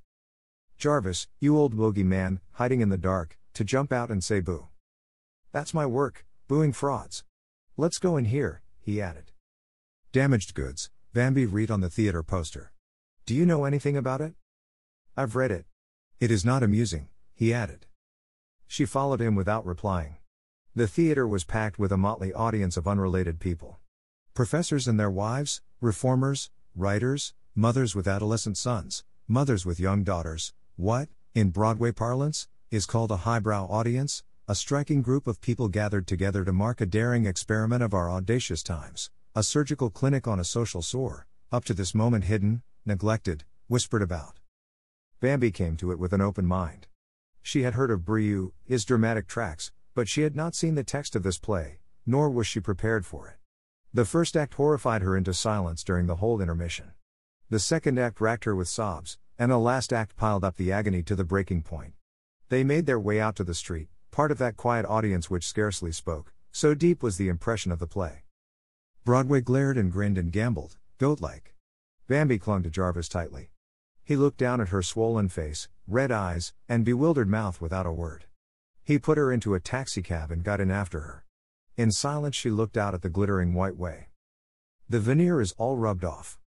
[0.78, 4.68] Jarvis, you old bogey man, hiding in the dark, to jump out and say boo.
[5.54, 7.24] That's my work, booing frauds.
[7.78, 9.32] Let's go in here, he added.
[10.12, 12.74] Damaged goods, Bambi read on the theater poster.
[13.26, 14.34] Do you know anything about it?
[15.16, 15.66] I've read it.
[16.20, 17.86] It is not amusing, he added.
[18.72, 20.18] She followed him without replying.
[20.76, 23.80] The theater was packed with a motley audience of unrelated people.
[24.36, 31.10] Professors and their wives, reformers, writers, mothers with adolescent sons, mothers with young daughters, what,
[31.34, 36.46] in Broadway parlance, is called a highbrow audience, a striking group of people gathered together
[36.46, 40.84] to mark a daring experiment of our audacious times, a surgical clinic on a social
[40.84, 44.40] sore, up to this moment hidden, neglected, whispered about.
[45.20, 46.86] Bambi came to it with an open mind.
[47.41, 51.16] She had heard of Brieux, his dramatic tracks, but she had not seen the text
[51.16, 53.36] of this play, nor was she prepared for it.
[53.94, 56.91] The first act horrified her into silence during the whole intermission.
[57.49, 61.02] The second act racked her with sobs, and the last act piled up the agony
[61.03, 61.94] to the breaking point.
[62.49, 65.91] They made their way out to the street, part of that quiet audience which scarcely
[65.91, 68.24] spoke, so deep was the impression of the play.
[69.06, 71.56] Broadway glared and grinned and gambled, goat like.
[72.07, 73.49] Bambi clung to Jarvis tightly.
[74.03, 78.26] He looked down at her swollen face, red eyes, and bewildered mouth without a word.
[78.84, 81.26] He put her into a taxicab and got in after her.
[81.78, 84.07] In silence, she looked out at the glittering white way.
[84.88, 86.40] The veneer is all rubbed off.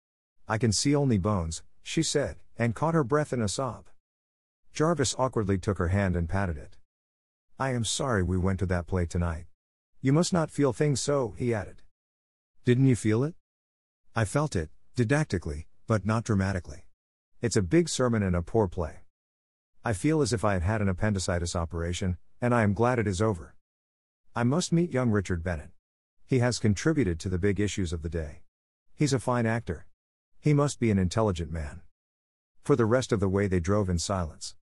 [0.49, 3.87] I can see only bones, she said, and caught her breath in a sob.
[4.73, 6.77] Jarvis awkwardly took her hand and patted it.
[7.59, 9.47] I am sorry we went to that play tonight.
[10.01, 11.83] You must not feel things so, he added.
[12.65, 13.35] Didn't you feel it?
[14.17, 16.87] I felt it, didactically, but not dramatically.
[17.41, 19.02] It's a big sermon and a poor play.
[19.85, 23.09] I feel as if I had had an appendicitis operation, and I am glad it
[23.09, 23.57] is over.
[24.35, 25.71] I must meet young Richard Bennett.
[26.25, 28.43] He has contributed to the big issues of the day.
[28.95, 29.87] He's a fine actor.
[30.39, 31.81] He must be an intelligent man.
[32.63, 34.55] For the rest of the way, they drove in silence.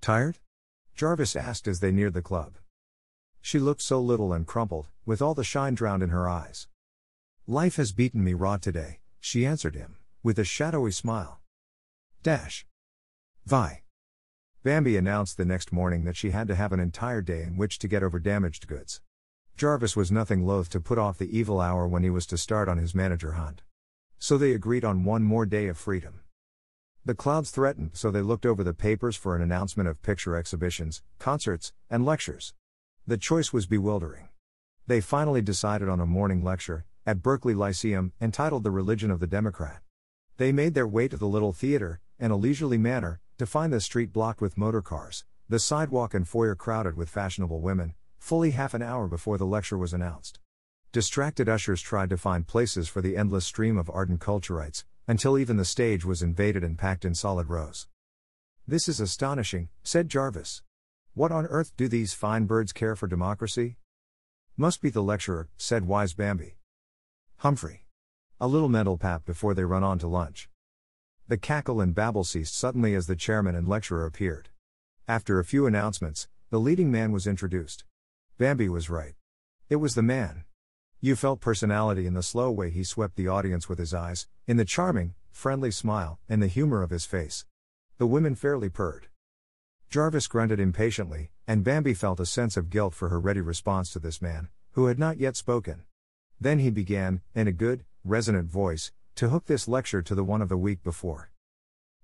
[0.00, 0.38] Tired?
[0.96, 2.58] Jarvis asked as they neared the club.
[3.40, 6.66] She looked so little and crumpled, with all the shine drowned in her eyes.
[7.46, 11.40] Life has beaten me raw today, she answered him, with a shadowy smile.
[12.22, 12.66] Dash.
[13.46, 13.79] Vi.
[14.62, 17.78] Bambi announced the next morning that she had to have an entire day in which
[17.78, 19.00] to get over damaged goods.
[19.56, 22.68] Jarvis was nothing loath to put off the evil hour when he was to start
[22.68, 23.62] on his manager hunt.
[24.18, 26.20] So they agreed on one more day of freedom.
[27.06, 31.02] The clouds threatened, so they looked over the papers for an announcement of picture exhibitions,
[31.18, 32.52] concerts, and lectures.
[33.06, 34.28] The choice was bewildering.
[34.86, 39.26] They finally decided on a morning lecture, at Berkeley Lyceum, entitled The Religion of the
[39.26, 39.80] Democrat.
[40.36, 43.80] They made their way to the little theater, in a leisurely manner, to find the
[43.80, 48.74] street blocked with motor cars, the sidewalk and foyer crowded with fashionable women, fully half
[48.74, 50.38] an hour before the lecture was announced.
[50.92, 55.56] Distracted ushers tried to find places for the endless stream of ardent culturites, until even
[55.56, 57.88] the stage was invaded and packed in solid rows.
[58.68, 60.60] This is astonishing, said Jarvis.
[61.14, 63.78] What on earth do these fine birds care for democracy?
[64.58, 66.58] Must be the lecturer, said wise Bambi.
[67.38, 67.86] Humphrey.
[68.38, 70.50] A little mental pap before they run on to lunch.
[71.30, 74.48] The cackle and babble ceased suddenly as the chairman and lecturer appeared.
[75.06, 77.84] After a few announcements, the leading man was introduced.
[78.36, 79.14] Bambi was right.
[79.68, 80.42] It was the man.
[81.00, 84.56] You felt personality in the slow way he swept the audience with his eyes, in
[84.56, 87.46] the charming, friendly smile, and the humor of his face.
[87.98, 89.06] The women fairly purred.
[89.88, 94.00] Jarvis grunted impatiently, and Bambi felt a sense of guilt for her ready response to
[94.00, 95.84] this man, who had not yet spoken.
[96.40, 98.90] Then he began, in a good, resonant voice,
[99.20, 101.30] to hook this lecture to the one of the week before.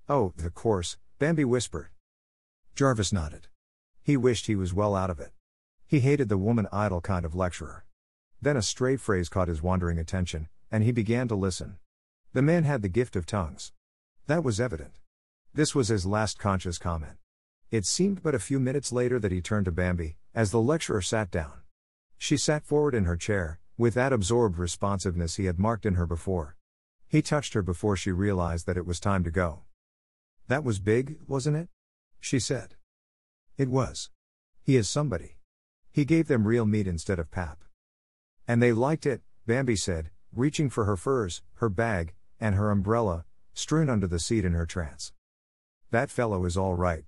[0.06, 1.88] Oh, the course, Bambi whispered.
[2.74, 3.48] Jarvis nodded.
[4.02, 5.32] He wished he was well out of it.
[5.86, 7.86] He hated the woman idle kind of lecturer.
[8.42, 11.78] Then a stray phrase caught his wandering attention, and he began to listen.
[12.34, 13.72] The man had the gift of tongues.
[14.26, 14.98] That was evident.
[15.54, 17.16] This was his last conscious comment.
[17.70, 21.00] It seemed but a few minutes later that he turned to Bambi, as the lecturer
[21.00, 21.62] sat down.
[22.18, 26.04] She sat forward in her chair, with that absorbed responsiveness he had marked in her
[26.04, 26.55] before.
[27.08, 29.62] He touched her before she realized that it was time to go.
[30.48, 31.68] That was big, wasn't it?
[32.20, 32.74] She said.
[33.56, 34.10] It was.
[34.62, 35.36] He is somebody.
[35.92, 37.64] He gave them real meat instead of pap.
[38.46, 43.24] And they liked it, Bambi said, reaching for her furs, her bag, and her umbrella,
[43.54, 45.12] strewn under the seat in her trance.
[45.90, 47.04] That fellow is all right.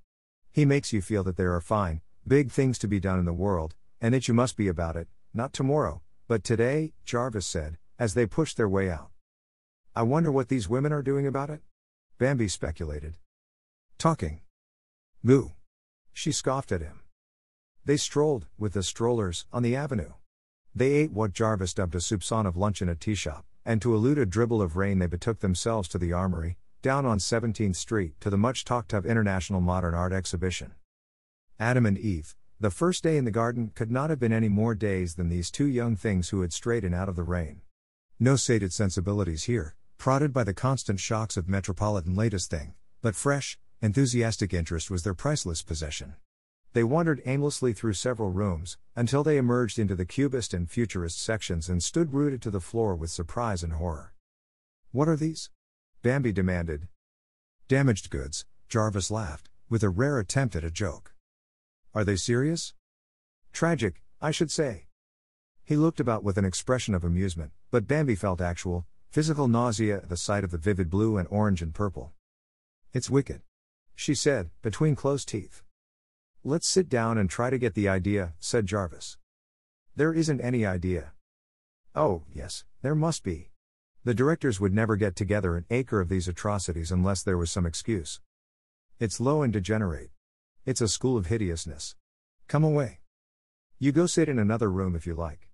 [0.50, 3.32] He makes you feel that there are fine, big things to be done in the
[3.32, 8.14] world, and that you must be about it, not tomorrow, but today, Jarvis said, as
[8.14, 9.10] they pushed their way out.
[9.98, 11.60] I wonder what these women are doing about it?
[12.18, 13.16] Bambi speculated.
[13.98, 14.42] Talking.
[15.26, 15.54] Goo.
[16.12, 17.00] She scoffed at him.
[17.84, 20.12] They strolled, with the strollers, on the avenue.
[20.72, 23.92] They ate what Jarvis dubbed a soupçon of lunch in a tea shop, and to
[23.92, 28.12] elude a dribble of rain, they betook themselves to the Armory, down on 17th Street,
[28.20, 30.74] to the much talked of International Modern Art Exhibition.
[31.58, 34.76] Adam and Eve, the first day in the garden could not have been any more
[34.76, 37.62] days than these two young things who had strayed in out of the rain.
[38.20, 43.58] No sated sensibilities here, prodded by the constant shocks of metropolitan latest thing, but fresh,
[43.80, 46.16] Enthusiastic interest was their priceless possession.
[46.72, 51.68] They wandered aimlessly through several rooms, until they emerged into the cubist and futurist sections
[51.68, 54.14] and stood rooted to the floor with surprise and horror.
[54.90, 55.50] What are these?
[56.02, 56.88] Bambi demanded.
[57.68, 61.14] Damaged goods, Jarvis laughed, with a rare attempt at a joke.
[61.94, 62.74] Are they serious?
[63.52, 64.86] Tragic, I should say.
[65.62, 70.08] He looked about with an expression of amusement, but Bambi felt actual, physical nausea at
[70.08, 72.12] the sight of the vivid blue and orange and purple.
[72.92, 73.42] It's wicked
[73.98, 75.64] she said, between closed teeth.
[76.44, 79.18] Let's sit down and try to get the idea, said Jarvis.
[79.96, 81.14] There isn't any idea.
[81.96, 83.50] Oh, yes, there must be.
[84.04, 87.66] The directors would never get together an acre of these atrocities unless there was some
[87.66, 88.20] excuse.
[89.00, 90.10] It's low and degenerate.
[90.64, 91.96] It's a school of hideousness.
[92.46, 93.00] Come away.
[93.80, 95.48] You go sit in another room if you like.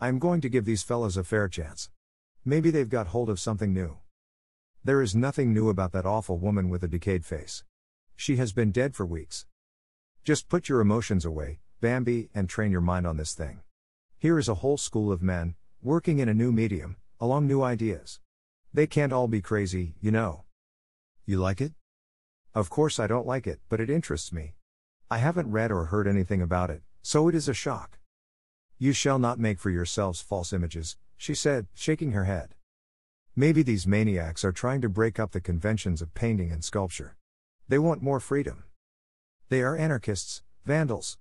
[0.00, 1.90] I'm going to give these fellows a fair chance.
[2.46, 3.96] Maybe they've got hold of something new.
[4.84, 7.64] There is nothing new about that awful woman with a decayed face.
[8.16, 9.46] She has been dead for weeks.
[10.24, 13.62] Just put your emotions away, Bambi, and train your mind on this thing.
[14.18, 18.20] Here is a whole school of men, working in a new medium, along new ideas.
[18.74, 20.44] They can't all be crazy, you know.
[21.24, 21.72] You like it?
[22.54, 24.54] Of course I don't like it, but it interests me.
[25.10, 27.98] I haven't read or heard anything about it, so it is a shock.
[28.78, 32.54] You shall not make for yourselves false images, she said, shaking her head.
[33.36, 37.16] Maybe these maniacs are trying to break up the conventions of painting and sculpture.
[37.68, 38.64] They want more freedom.
[39.48, 41.18] They are anarchists, vandals.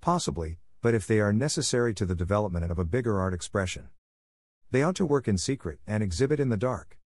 [0.00, 3.88] Possibly, but if they are necessary to the development of a bigger art expression,
[4.70, 6.98] they ought to work in secret and exhibit in the dark.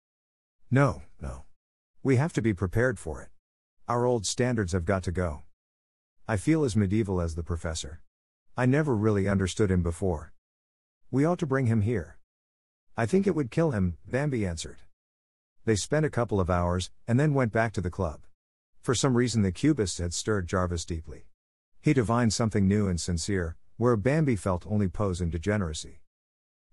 [0.69, 1.43] No, no.
[2.01, 3.29] We have to be prepared for it.
[3.87, 5.43] Our old standards have got to go.
[6.27, 8.01] I feel as medieval as the professor.
[8.57, 10.32] I never really understood him before.
[11.13, 12.17] We ought to bring him here.
[12.97, 14.77] I think it would kill him, Bambi answered.
[15.63, 18.21] They spent a couple of hours, and then went back to the club.
[18.81, 21.27] For some reason, the cubists had stirred Jarvis deeply.
[21.79, 25.99] He divined something new and sincere, where Bambi felt only pose and degeneracy.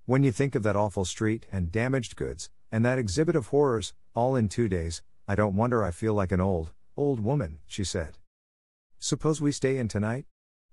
[0.07, 3.93] When you think of that awful street and damaged goods, and that exhibit of horrors,
[4.15, 7.85] all in two days, I don't wonder I feel like an old, old woman, she
[7.85, 8.17] said.
[8.99, 10.25] Suppose we stay in tonight?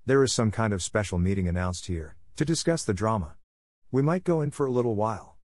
[0.06, 3.37] There is some kind of special meeting announced here, to discuss the drama.
[3.90, 5.38] We might go in for a little while.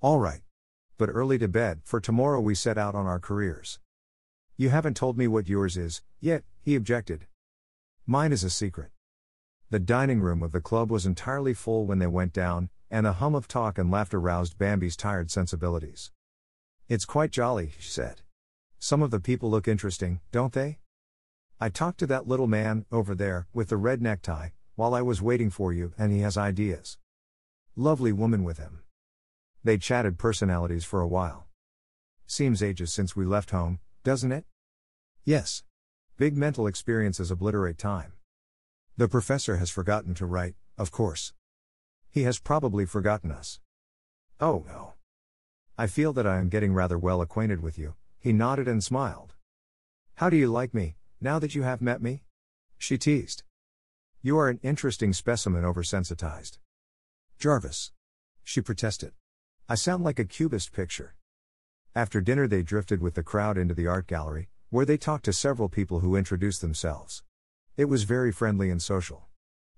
[0.00, 0.42] All right.
[0.98, 3.80] But early to bed, for tomorrow we set out on our careers.
[4.58, 7.26] You haven't told me what yours is, yet, he objected.
[8.06, 8.90] Mine is a secret.
[9.70, 13.14] The dining room of the club was entirely full when they went down, and the
[13.14, 16.10] hum of talk and laughter roused Bambi's tired sensibilities.
[16.90, 18.20] It's quite jolly, she said.
[18.78, 20.78] Some of the people look interesting, don't they?
[21.58, 25.22] I talked to that little man, over there, with the red necktie, while I was
[25.22, 26.98] waiting for you, and he has ideas.
[27.76, 28.80] Lovely woman with him.
[29.64, 31.46] They chatted personalities for a while.
[32.26, 34.44] Seems ages since we left home, doesn't it?
[35.24, 35.62] Yes.
[36.18, 38.12] Big mental experiences obliterate time.
[38.98, 41.32] The professor has forgotten to write, of course.
[42.10, 43.58] He has probably forgotten us.
[44.38, 44.92] Oh no.
[45.78, 49.32] I feel that I am getting rather well acquainted with you, he nodded and smiled.
[50.16, 52.24] How do you like me, now that you have met me?
[52.76, 53.44] She teased.
[54.20, 56.58] You are an interesting specimen oversensitized.
[57.42, 57.90] Jarvis.
[58.44, 59.14] She protested.
[59.68, 61.16] I sound like a cubist picture.
[61.92, 65.32] After dinner, they drifted with the crowd into the art gallery, where they talked to
[65.32, 67.24] several people who introduced themselves.
[67.76, 69.24] It was very friendly and social.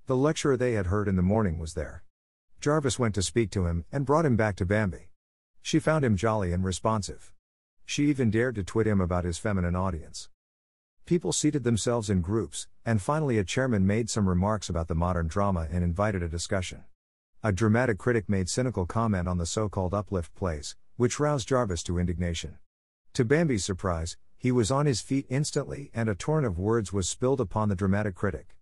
[0.05, 2.05] The lecturer they had heard in the morning was there.
[2.61, 5.09] Jarvis went to speak to him and brought him back to Bambi.
[5.63, 7.33] She found him jolly and responsive.
[7.87, 10.29] She even dared to twit him about his feminine audience.
[11.07, 15.29] People seated themselves in groups, and finally a chairman made some remarks about the modern
[15.29, 16.85] drama and invited a discussion.
[17.47, 21.83] A dramatic critic made cynical comment on the so called uplift plays, which roused Jarvis
[21.83, 22.57] to indignation.
[23.13, 27.07] To Bambi's surprise, he was on his feet instantly, and a torrent of words was
[27.07, 28.57] spilled upon the dramatic critic.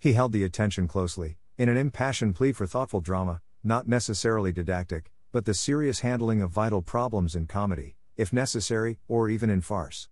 [0.00, 5.12] He held the attention closely, in an impassioned plea for thoughtful drama, not necessarily didactic,
[5.30, 10.08] but the serious handling of vital problems in comedy, if necessary, or even in farce.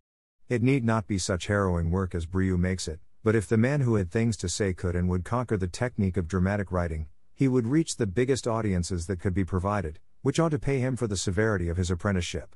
[0.49, 3.81] It need not be such harrowing work as Brieux makes it, but if the man
[3.81, 7.49] who had things to say could and would conquer the technique of dramatic writing, he
[7.49, 11.07] would reach the biggest audiences that could be provided, which ought to pay him for
[11.07, 12.55] the severity of his apprenticeship.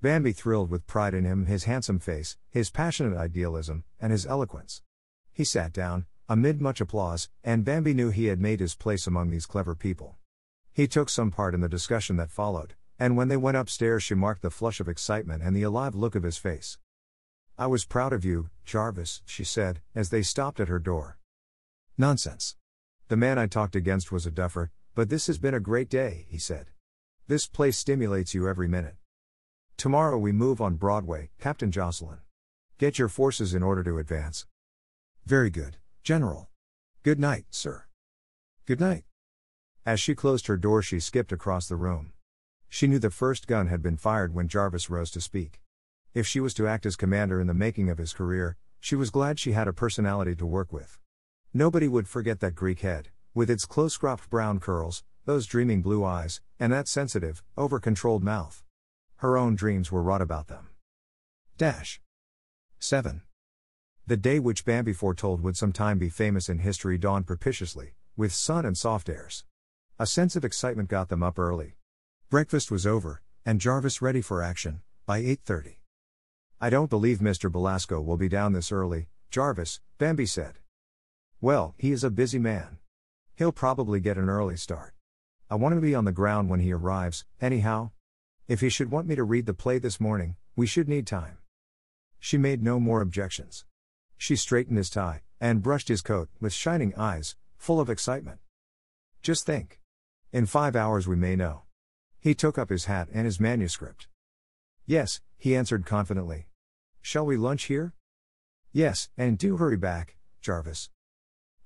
[0.00, 4.82] Bambi thrilled with pride in him, his handsome face, his passionate idealism, and his eloquence.
[5.32, 9.30] He sat down, amid much applause, and Bambi knew he had made his place among
[9.30, 10.16] these clever people.
[10.72, 14.14] He took some part in the discussion that followed, and when they went upstairs, she
[14.14, 16.78] marked the flush of excitement and the alive look of his face.
[17.56, 21.18] I was proud of you, Jarvis, she said, as they stopped at her door.
[21.96, 22.57] Nonsense.
[23.08, 26.26] The man I talked against was a duffer, but this has been a great day,
[26.28, 26.66] he said.
[27.26, 28.96] This place stimulates you every minute.
[29.78, 32.18] Tomorrow we move on Broadway, Captain Jocelyn.
[32.76, 34.46] Get your forces in order to advance.
[35.24, 36.50] Very good, General.
[37.02, 37.84] Good night, sir.
[38.66, 39.04] Good night.
[39.86, 42.12] As she closed her door, she skipped across the room.
[42.68, 45.62] She knew the first gun had been fired when Jarvis rose to speak.
[46.12, 49.08] If she was to act as commander in the making of his career, she was
[49.08, 50.98] glad she had a personality to work with.
[51.54, 56.04] Nobody would forget that Greek head, with its close cropped brown curls, those dreaming blue
[56.04, 58.62] eyes, and that sensitive, over controlled mouth.
[59.16, 60.68] Her own dreams were wrought about them.
[61.56, 62.02] Dash.
[62.78, 63.22] 7.
[64.06, 68.66] The day which Bambi foretold would sometime be famous in history dawned propitiously, with sun
[68.66, 69.44] and soft airs.
[69.98, 71.76] A sense of excitement got them up early.
[72.28, 75.76] Breakfast was over, and Jarvis ready for action, by 8.30.
[76.60, 77.50] I don't believe Mr.
[77.50, 80.58] Belasco will be down this early, Jarvis, Bambi said.
[81.40, 82.78] Well, he is a busy man.
[83.36, 84.94] He'll probably get an early start.
[85.48, 87.90] I want to be on the ground when he arrives, anyhow.
[88.48, 91.38] If he should want me to read the play this morning, we should need time.
[92.18, 93.64] She made no more objections.
[94.16, 98.40] She straightened his tie, and brushed his coat, with shining eyes, full of excitement.
[99.22, 99.80] Just think.
[100.32, 101.62] In five hours we may know.
[102.18, 104.08] He took up his hat and his manuscript.
[104.86, 106.48] Yes, he answered confidently.
[107.00, 107.94] Shall we lunch here?
[108.72, 110.90] Yes, and do hurry back, Jarvis.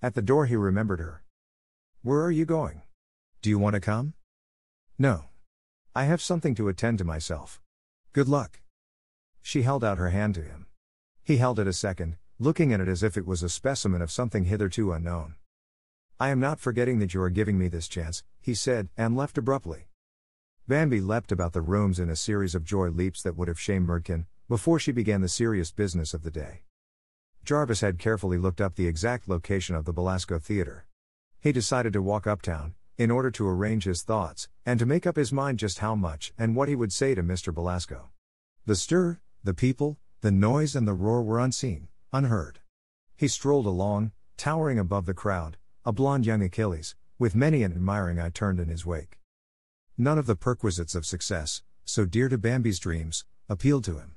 [0.02, 1.22] At the door he remembered her.
[2.02, 2.82] Where are you going?
[3.40, 4.14] Do you want to come?
[4.98, 5.26] No.
[5.94, 7.60] I have something to attend to myself.
[8.12, 8.62] Good luck.
[9.42, 10.66] She held out her hand to him.
[11.22, 14.10] He held it a second, looking at it as if it was a specimen of
[14.10, 15.36] something hitherto unknown.
[16.18, 19.38] I am not forgetting that you are giving me this chance, he said, and left
[19.38, 19.86] abruptly.
[20.66, 23.86] Bambi leapt about the rooms in a series of joy leaps that would have shamed
[23.86, 26.62] Mordkin, before she began the serious business of the day.
[27.44, 30.86] Jarvis had carefully looked up the exact location of the Belasco Theater.
[31.40, 35.16] He decided to walk uptown, in order to arrange his thoughts, and to make up
[35.16, 37.52] his mind just how much and what he would say to Mr.
[37.52, 38.10] Belasco.
[38.64, 42.60] The stir, the people, the noise, and the roar were unseen, unheard.
[43.16, 48.20] He strolled along, towering above the crowd, a blond young Achilles, with many an admiring
[48.20, 49.19] eye turned in his wake.
[49.98, 54.14] None of the perquisites of success, so dear to Bambi's dreams, appealed to him.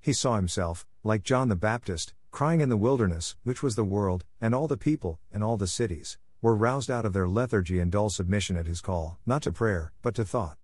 [0.00, 4.24] He saw himself, like John the Baptist, crying in the wilderness, which was the world,
[4.40, 7.92] and all the people, and all the cities, were roused out of their lethargy and
[7.92, 10.56] dull submission at his call, not to prayer, but to thought.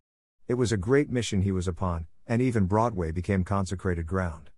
[0.49, 4.51] It was a great mission he was upon, and even Broadway became consecrated ground.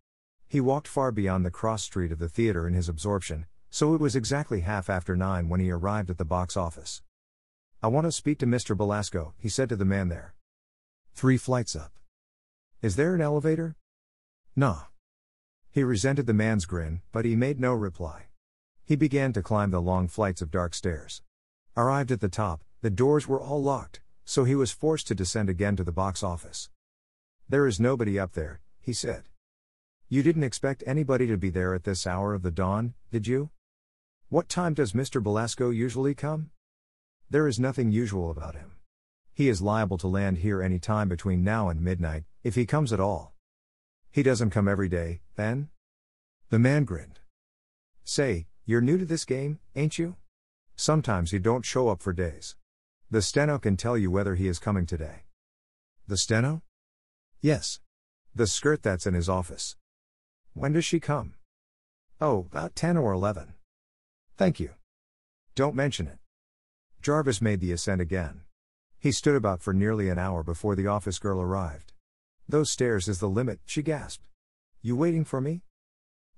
[0.46, 4.00] He walked far beyond the cross street of the theater in his absorption, so it
[4.00, 7.02] was exactly half after nine when he arrived at the box office.
[7.82, 8.76] I want to speak to Mr.
[8.76, 10.34] Belasco, he said to the man there.
[11.14, 11.92] Three flights up.
[12.80, 13.76] Is there an elevator?
[14.54, 14.82] Nah.
[15.70, 18.26] He resented the man's grin, but he made no reply.
[18.84, 21.22] He began to climb the long flights of dark stairs.
[21.76, 25.48] Arrived at the top, the doors were all locked, so he was forced to descend
[25.48, 26.70] again to the box office.
[27.48, 29.24] There is nobody up there, he said.
[30.08, 33.50] You didn't expect anybody to be there at this hour of the dawn, did you?
[34.30, 35.22] What time does Mr.
[35.22, 36.50] Belasco usually come?
[37.30, 38.72] There is nothing usual about him.
[39.34, 42.92] He is liable to land here any time between now and midnight, if he comes
[42.92, 43.34] at all.
[44.18, 45.68] He doesn't come every day, then?
[46.50, 47.20] The man grinned.
[48.02, 50.16] Say, you're new to this game, ain't you?
[50.74, 52.56] Sometimes he don't show up for days.
[53.12, 55.22] The steno can tell you whether he is coming today.
[56.08, 56.62] The steno?
[57.40, 57.78] Yes.
[58.34, 59.76] The skirt that's in his office.
[60.52, 61.34] When does she come?
[62.20, 63.52] Oh, about 10 or 11.
[64.36, 64.70] Thank you.
[65.54, 66.18] Don't mention it.
[67.00, 68.40] Jarvis made the ascent again.
[68.98, 71.92] He stood about for nearly an hour before the office girl arrived.
[72.48, 74.24] Those stairs is the limit, she gasped.
[74.80, 75.62] You waiting for me?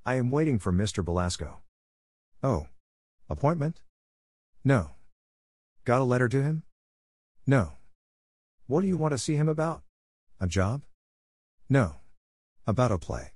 [0.05, 1.05] I am waiting for Mr.
[1.05, 1.61] Belasco.
[2.43, 2.67] Oh.
[3.29, 3.81] Appointment?
[4.65, 4.93] No.
[5.85, 6.65] Got a letter to him?
[7.47, 7.75] No.
[8.67, 9.83] What do you want to see him about?
[10.41, 10.83] A job?
[11.69, 11.97] No.
[12.67, 13.35] About a play.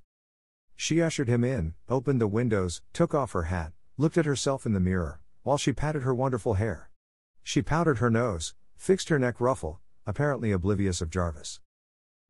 [0.75, 4.73] She ushered him in, opened the windows, took off her hat, looked at herself in
[4.73, 6.91] the mirror, while she patted her wonderful hair.
[7.45, 11.61] She powdered her nose, fixed her neck ruffle, apparently oblivious of Jarvis.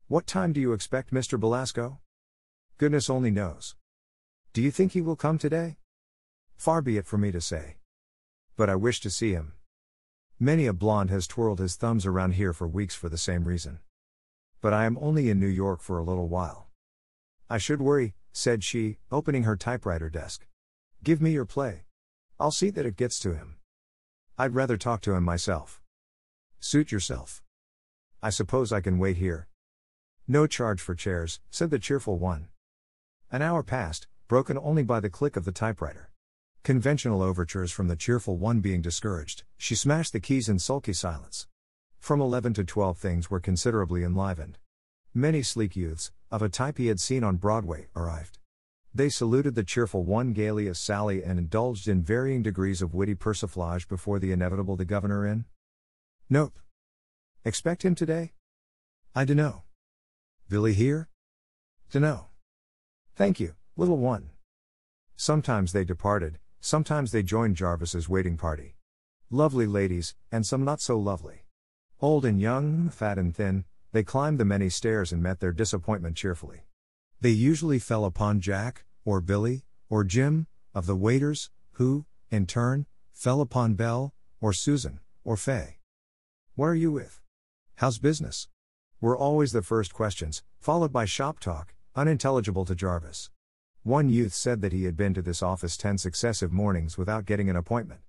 [0.07, 1.39] What time do you expect Mr.
[1.39, 1.97] Belasco?
[2.77, 3.75] Goodness only knows.
[4.53, 5.77] Do you think he will come today?
[6.55, 7.77] Far be it for me to say.
[8.55, 9.53] But I wish to see him.
[10.39, 13.79] Many a blonde has twirled his thumbs around here for weeks for the same reason.
[14.61, 16.67] But I am only in New York for a little while.
[17.49, 20.45] I should worry, said she, opening her typewriter desk.
[21.03, 21.85] Give me your play.
[22.39, 23.55] I'll see that it gets to him.
[24.37, 25.81] I'd rather talk to him myself.
[26.59, 27.41] Suit yourself.
[28.21, 29.47] I suppose I can wait here.
[30.27, 32.47] No charge for chairs, said the cheerful one.
[33.31, 36.09] An hour passed, broken only by the click of the typewriter.
[36.63, 41.47] Conventional overtures from the cheerful one being discouraged, she smashed the keys in sulky silence.
[41.99, 44.57] From 11 to 12 things were considerably enlivened.
[45.13, 48.39] Many sleek youths, of a type he had seen on Broadway, arrived.
[48.95, 53.13] They saluted the cheerful one gaily as Sally and indulged in varying degrees of witty
[53.13, 55.45] persiflage before the inevitable the governor in.
[56.31, 56.57] Nope.
[57.43, 58.33] Expect him today?
[59.13, 59.65] I dunno.
[60.47, 61.09] Billy here?
[61.91, 62.27] Dunno.
[63.15, 64.29] Thank you, little one.
[65.15, 68.75] Sometimes they departed, sometimes they joined Jarvis's waiting party.
[69.31, 71.45] Lovely ladies, and some not so lovely.
[71.99, 76.15] Old and young, fat and thin, they climbed the many stairs and met their disappointment
[76.15, 76.67] cheerfully.
[77.19, 80.45] They usually fell upon Jack, or Billy, or Jim,
[80.75, 85.79] of the waiters, who, in turn, fell upon Belle, or Susan, or Fay.
[86.53, 87.19] What are you with?
[87.77, 88.47] How's business?
[89.01, 93.29] Were always the first questions, followed by shop talk, unintelligible to Jarvis.
[93.83, 97.49] One youth said that he had been to this office ten successive mornings without getting
[97.49, 98.01] an appointment.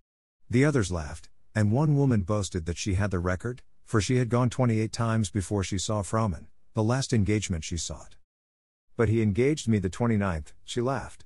[0.48, 4.28] The others laughed, and one woman boasted that she had the record, for she had
[4.28, 8.14] gone 28 times before she saw Frohman, the last engagement she sought.
[8.96, 11.24] But he engaged me the 29th, she laughed.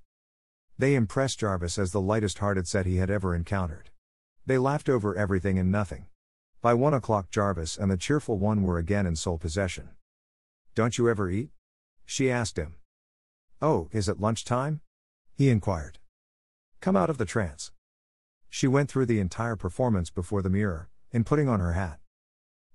[0.79, 3.91] They impressed Jarvis as the lightest hearted set he had ever encountered.
[4.47, 6.07] They laughed over everything and nothing.
[6.63, 9.91] By one o'clock, Jarvis and the cheerful one were again in sole possession.
[10.75, 11.51] Don't you ever eat?
[12.05, 12.75] She asked him.
[13.63, 14.81] Oh, is it lunch time?
[15.35, 15.99] He inquired.
[16.81, 17.73] Come out of the trance.
[18.51, 21.99] She went through the entire performance before the mirror, in putting on her hat.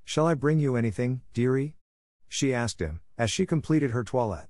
[0.03, 1.75] Shall I bring you anything, dearie?
[2.27, 4.49] She asked him, as she completed her toilette.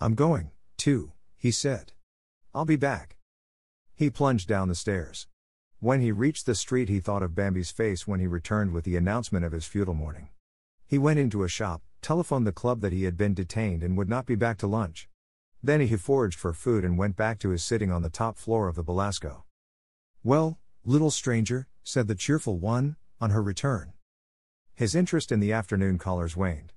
[0.00, 1.92] I'm going, too, he said.
[2.54, 3.16] I'll be back.
[3.94, 5.26] He plunged down the stairs.
[5.82, 8.96] When he reached the street, he thought of Bambi's face when he returned with the
[8.96, 10.28] announcement of his futile morning.
[10.86, 14.08] He went into a shop, telephoned the club that he had been detained and would
[14.08, 15.08] not be back to lunch.
[15.60, 18.68] Then he foraged for food and went back to his sitting on the top floor
[18.68, 19.42] of the Belasco.
[20.22, 23.92] Well, little stranger, said the cheerful one, on her return.
[24.76, 26.72] His interest in the afternoon callers waned.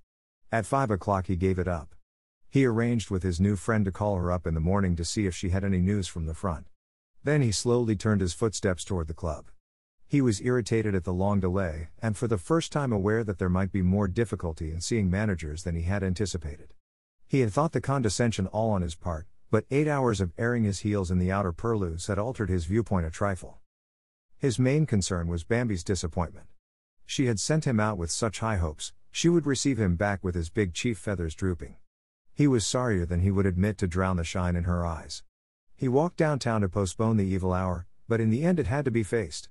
[0.52, 1.94] At five o'clock he gave it up.
[2.50, 5.28] He arranged with his new friend to call her up in the morning to see
[5.28, 6.66] if she had any news from the front.
[7.26, 9.50] Then he slowly turned his footsteps toward the club.
[10.08, 13.50] He was irritated at the long delay, and for the first time aware that there
[13.50, 16.76] might be more difficulty in seeing managers than he had anticipated.
[17.28, 20.82] He had thought the condescension all on his part, but eight hours of airing his
[20.82, 23.58] heels in the outer purlieus had altered his viewpoint a trifle.
[24.38, 26.46] His main concern was Bambi's disappointment.
[27.08, 30.36] She had sent him out with such high hopes, she would receive him back with
[30.36, 31.78] his big chief feathers drooping.
[32.36, 35.24] He was sorrier than he would admit to drown the shine in her eyes.
[35.78, 38.92] He walked downtown to postpone the evil hour, but in the end it had to
[38.92, 39.50] be faced.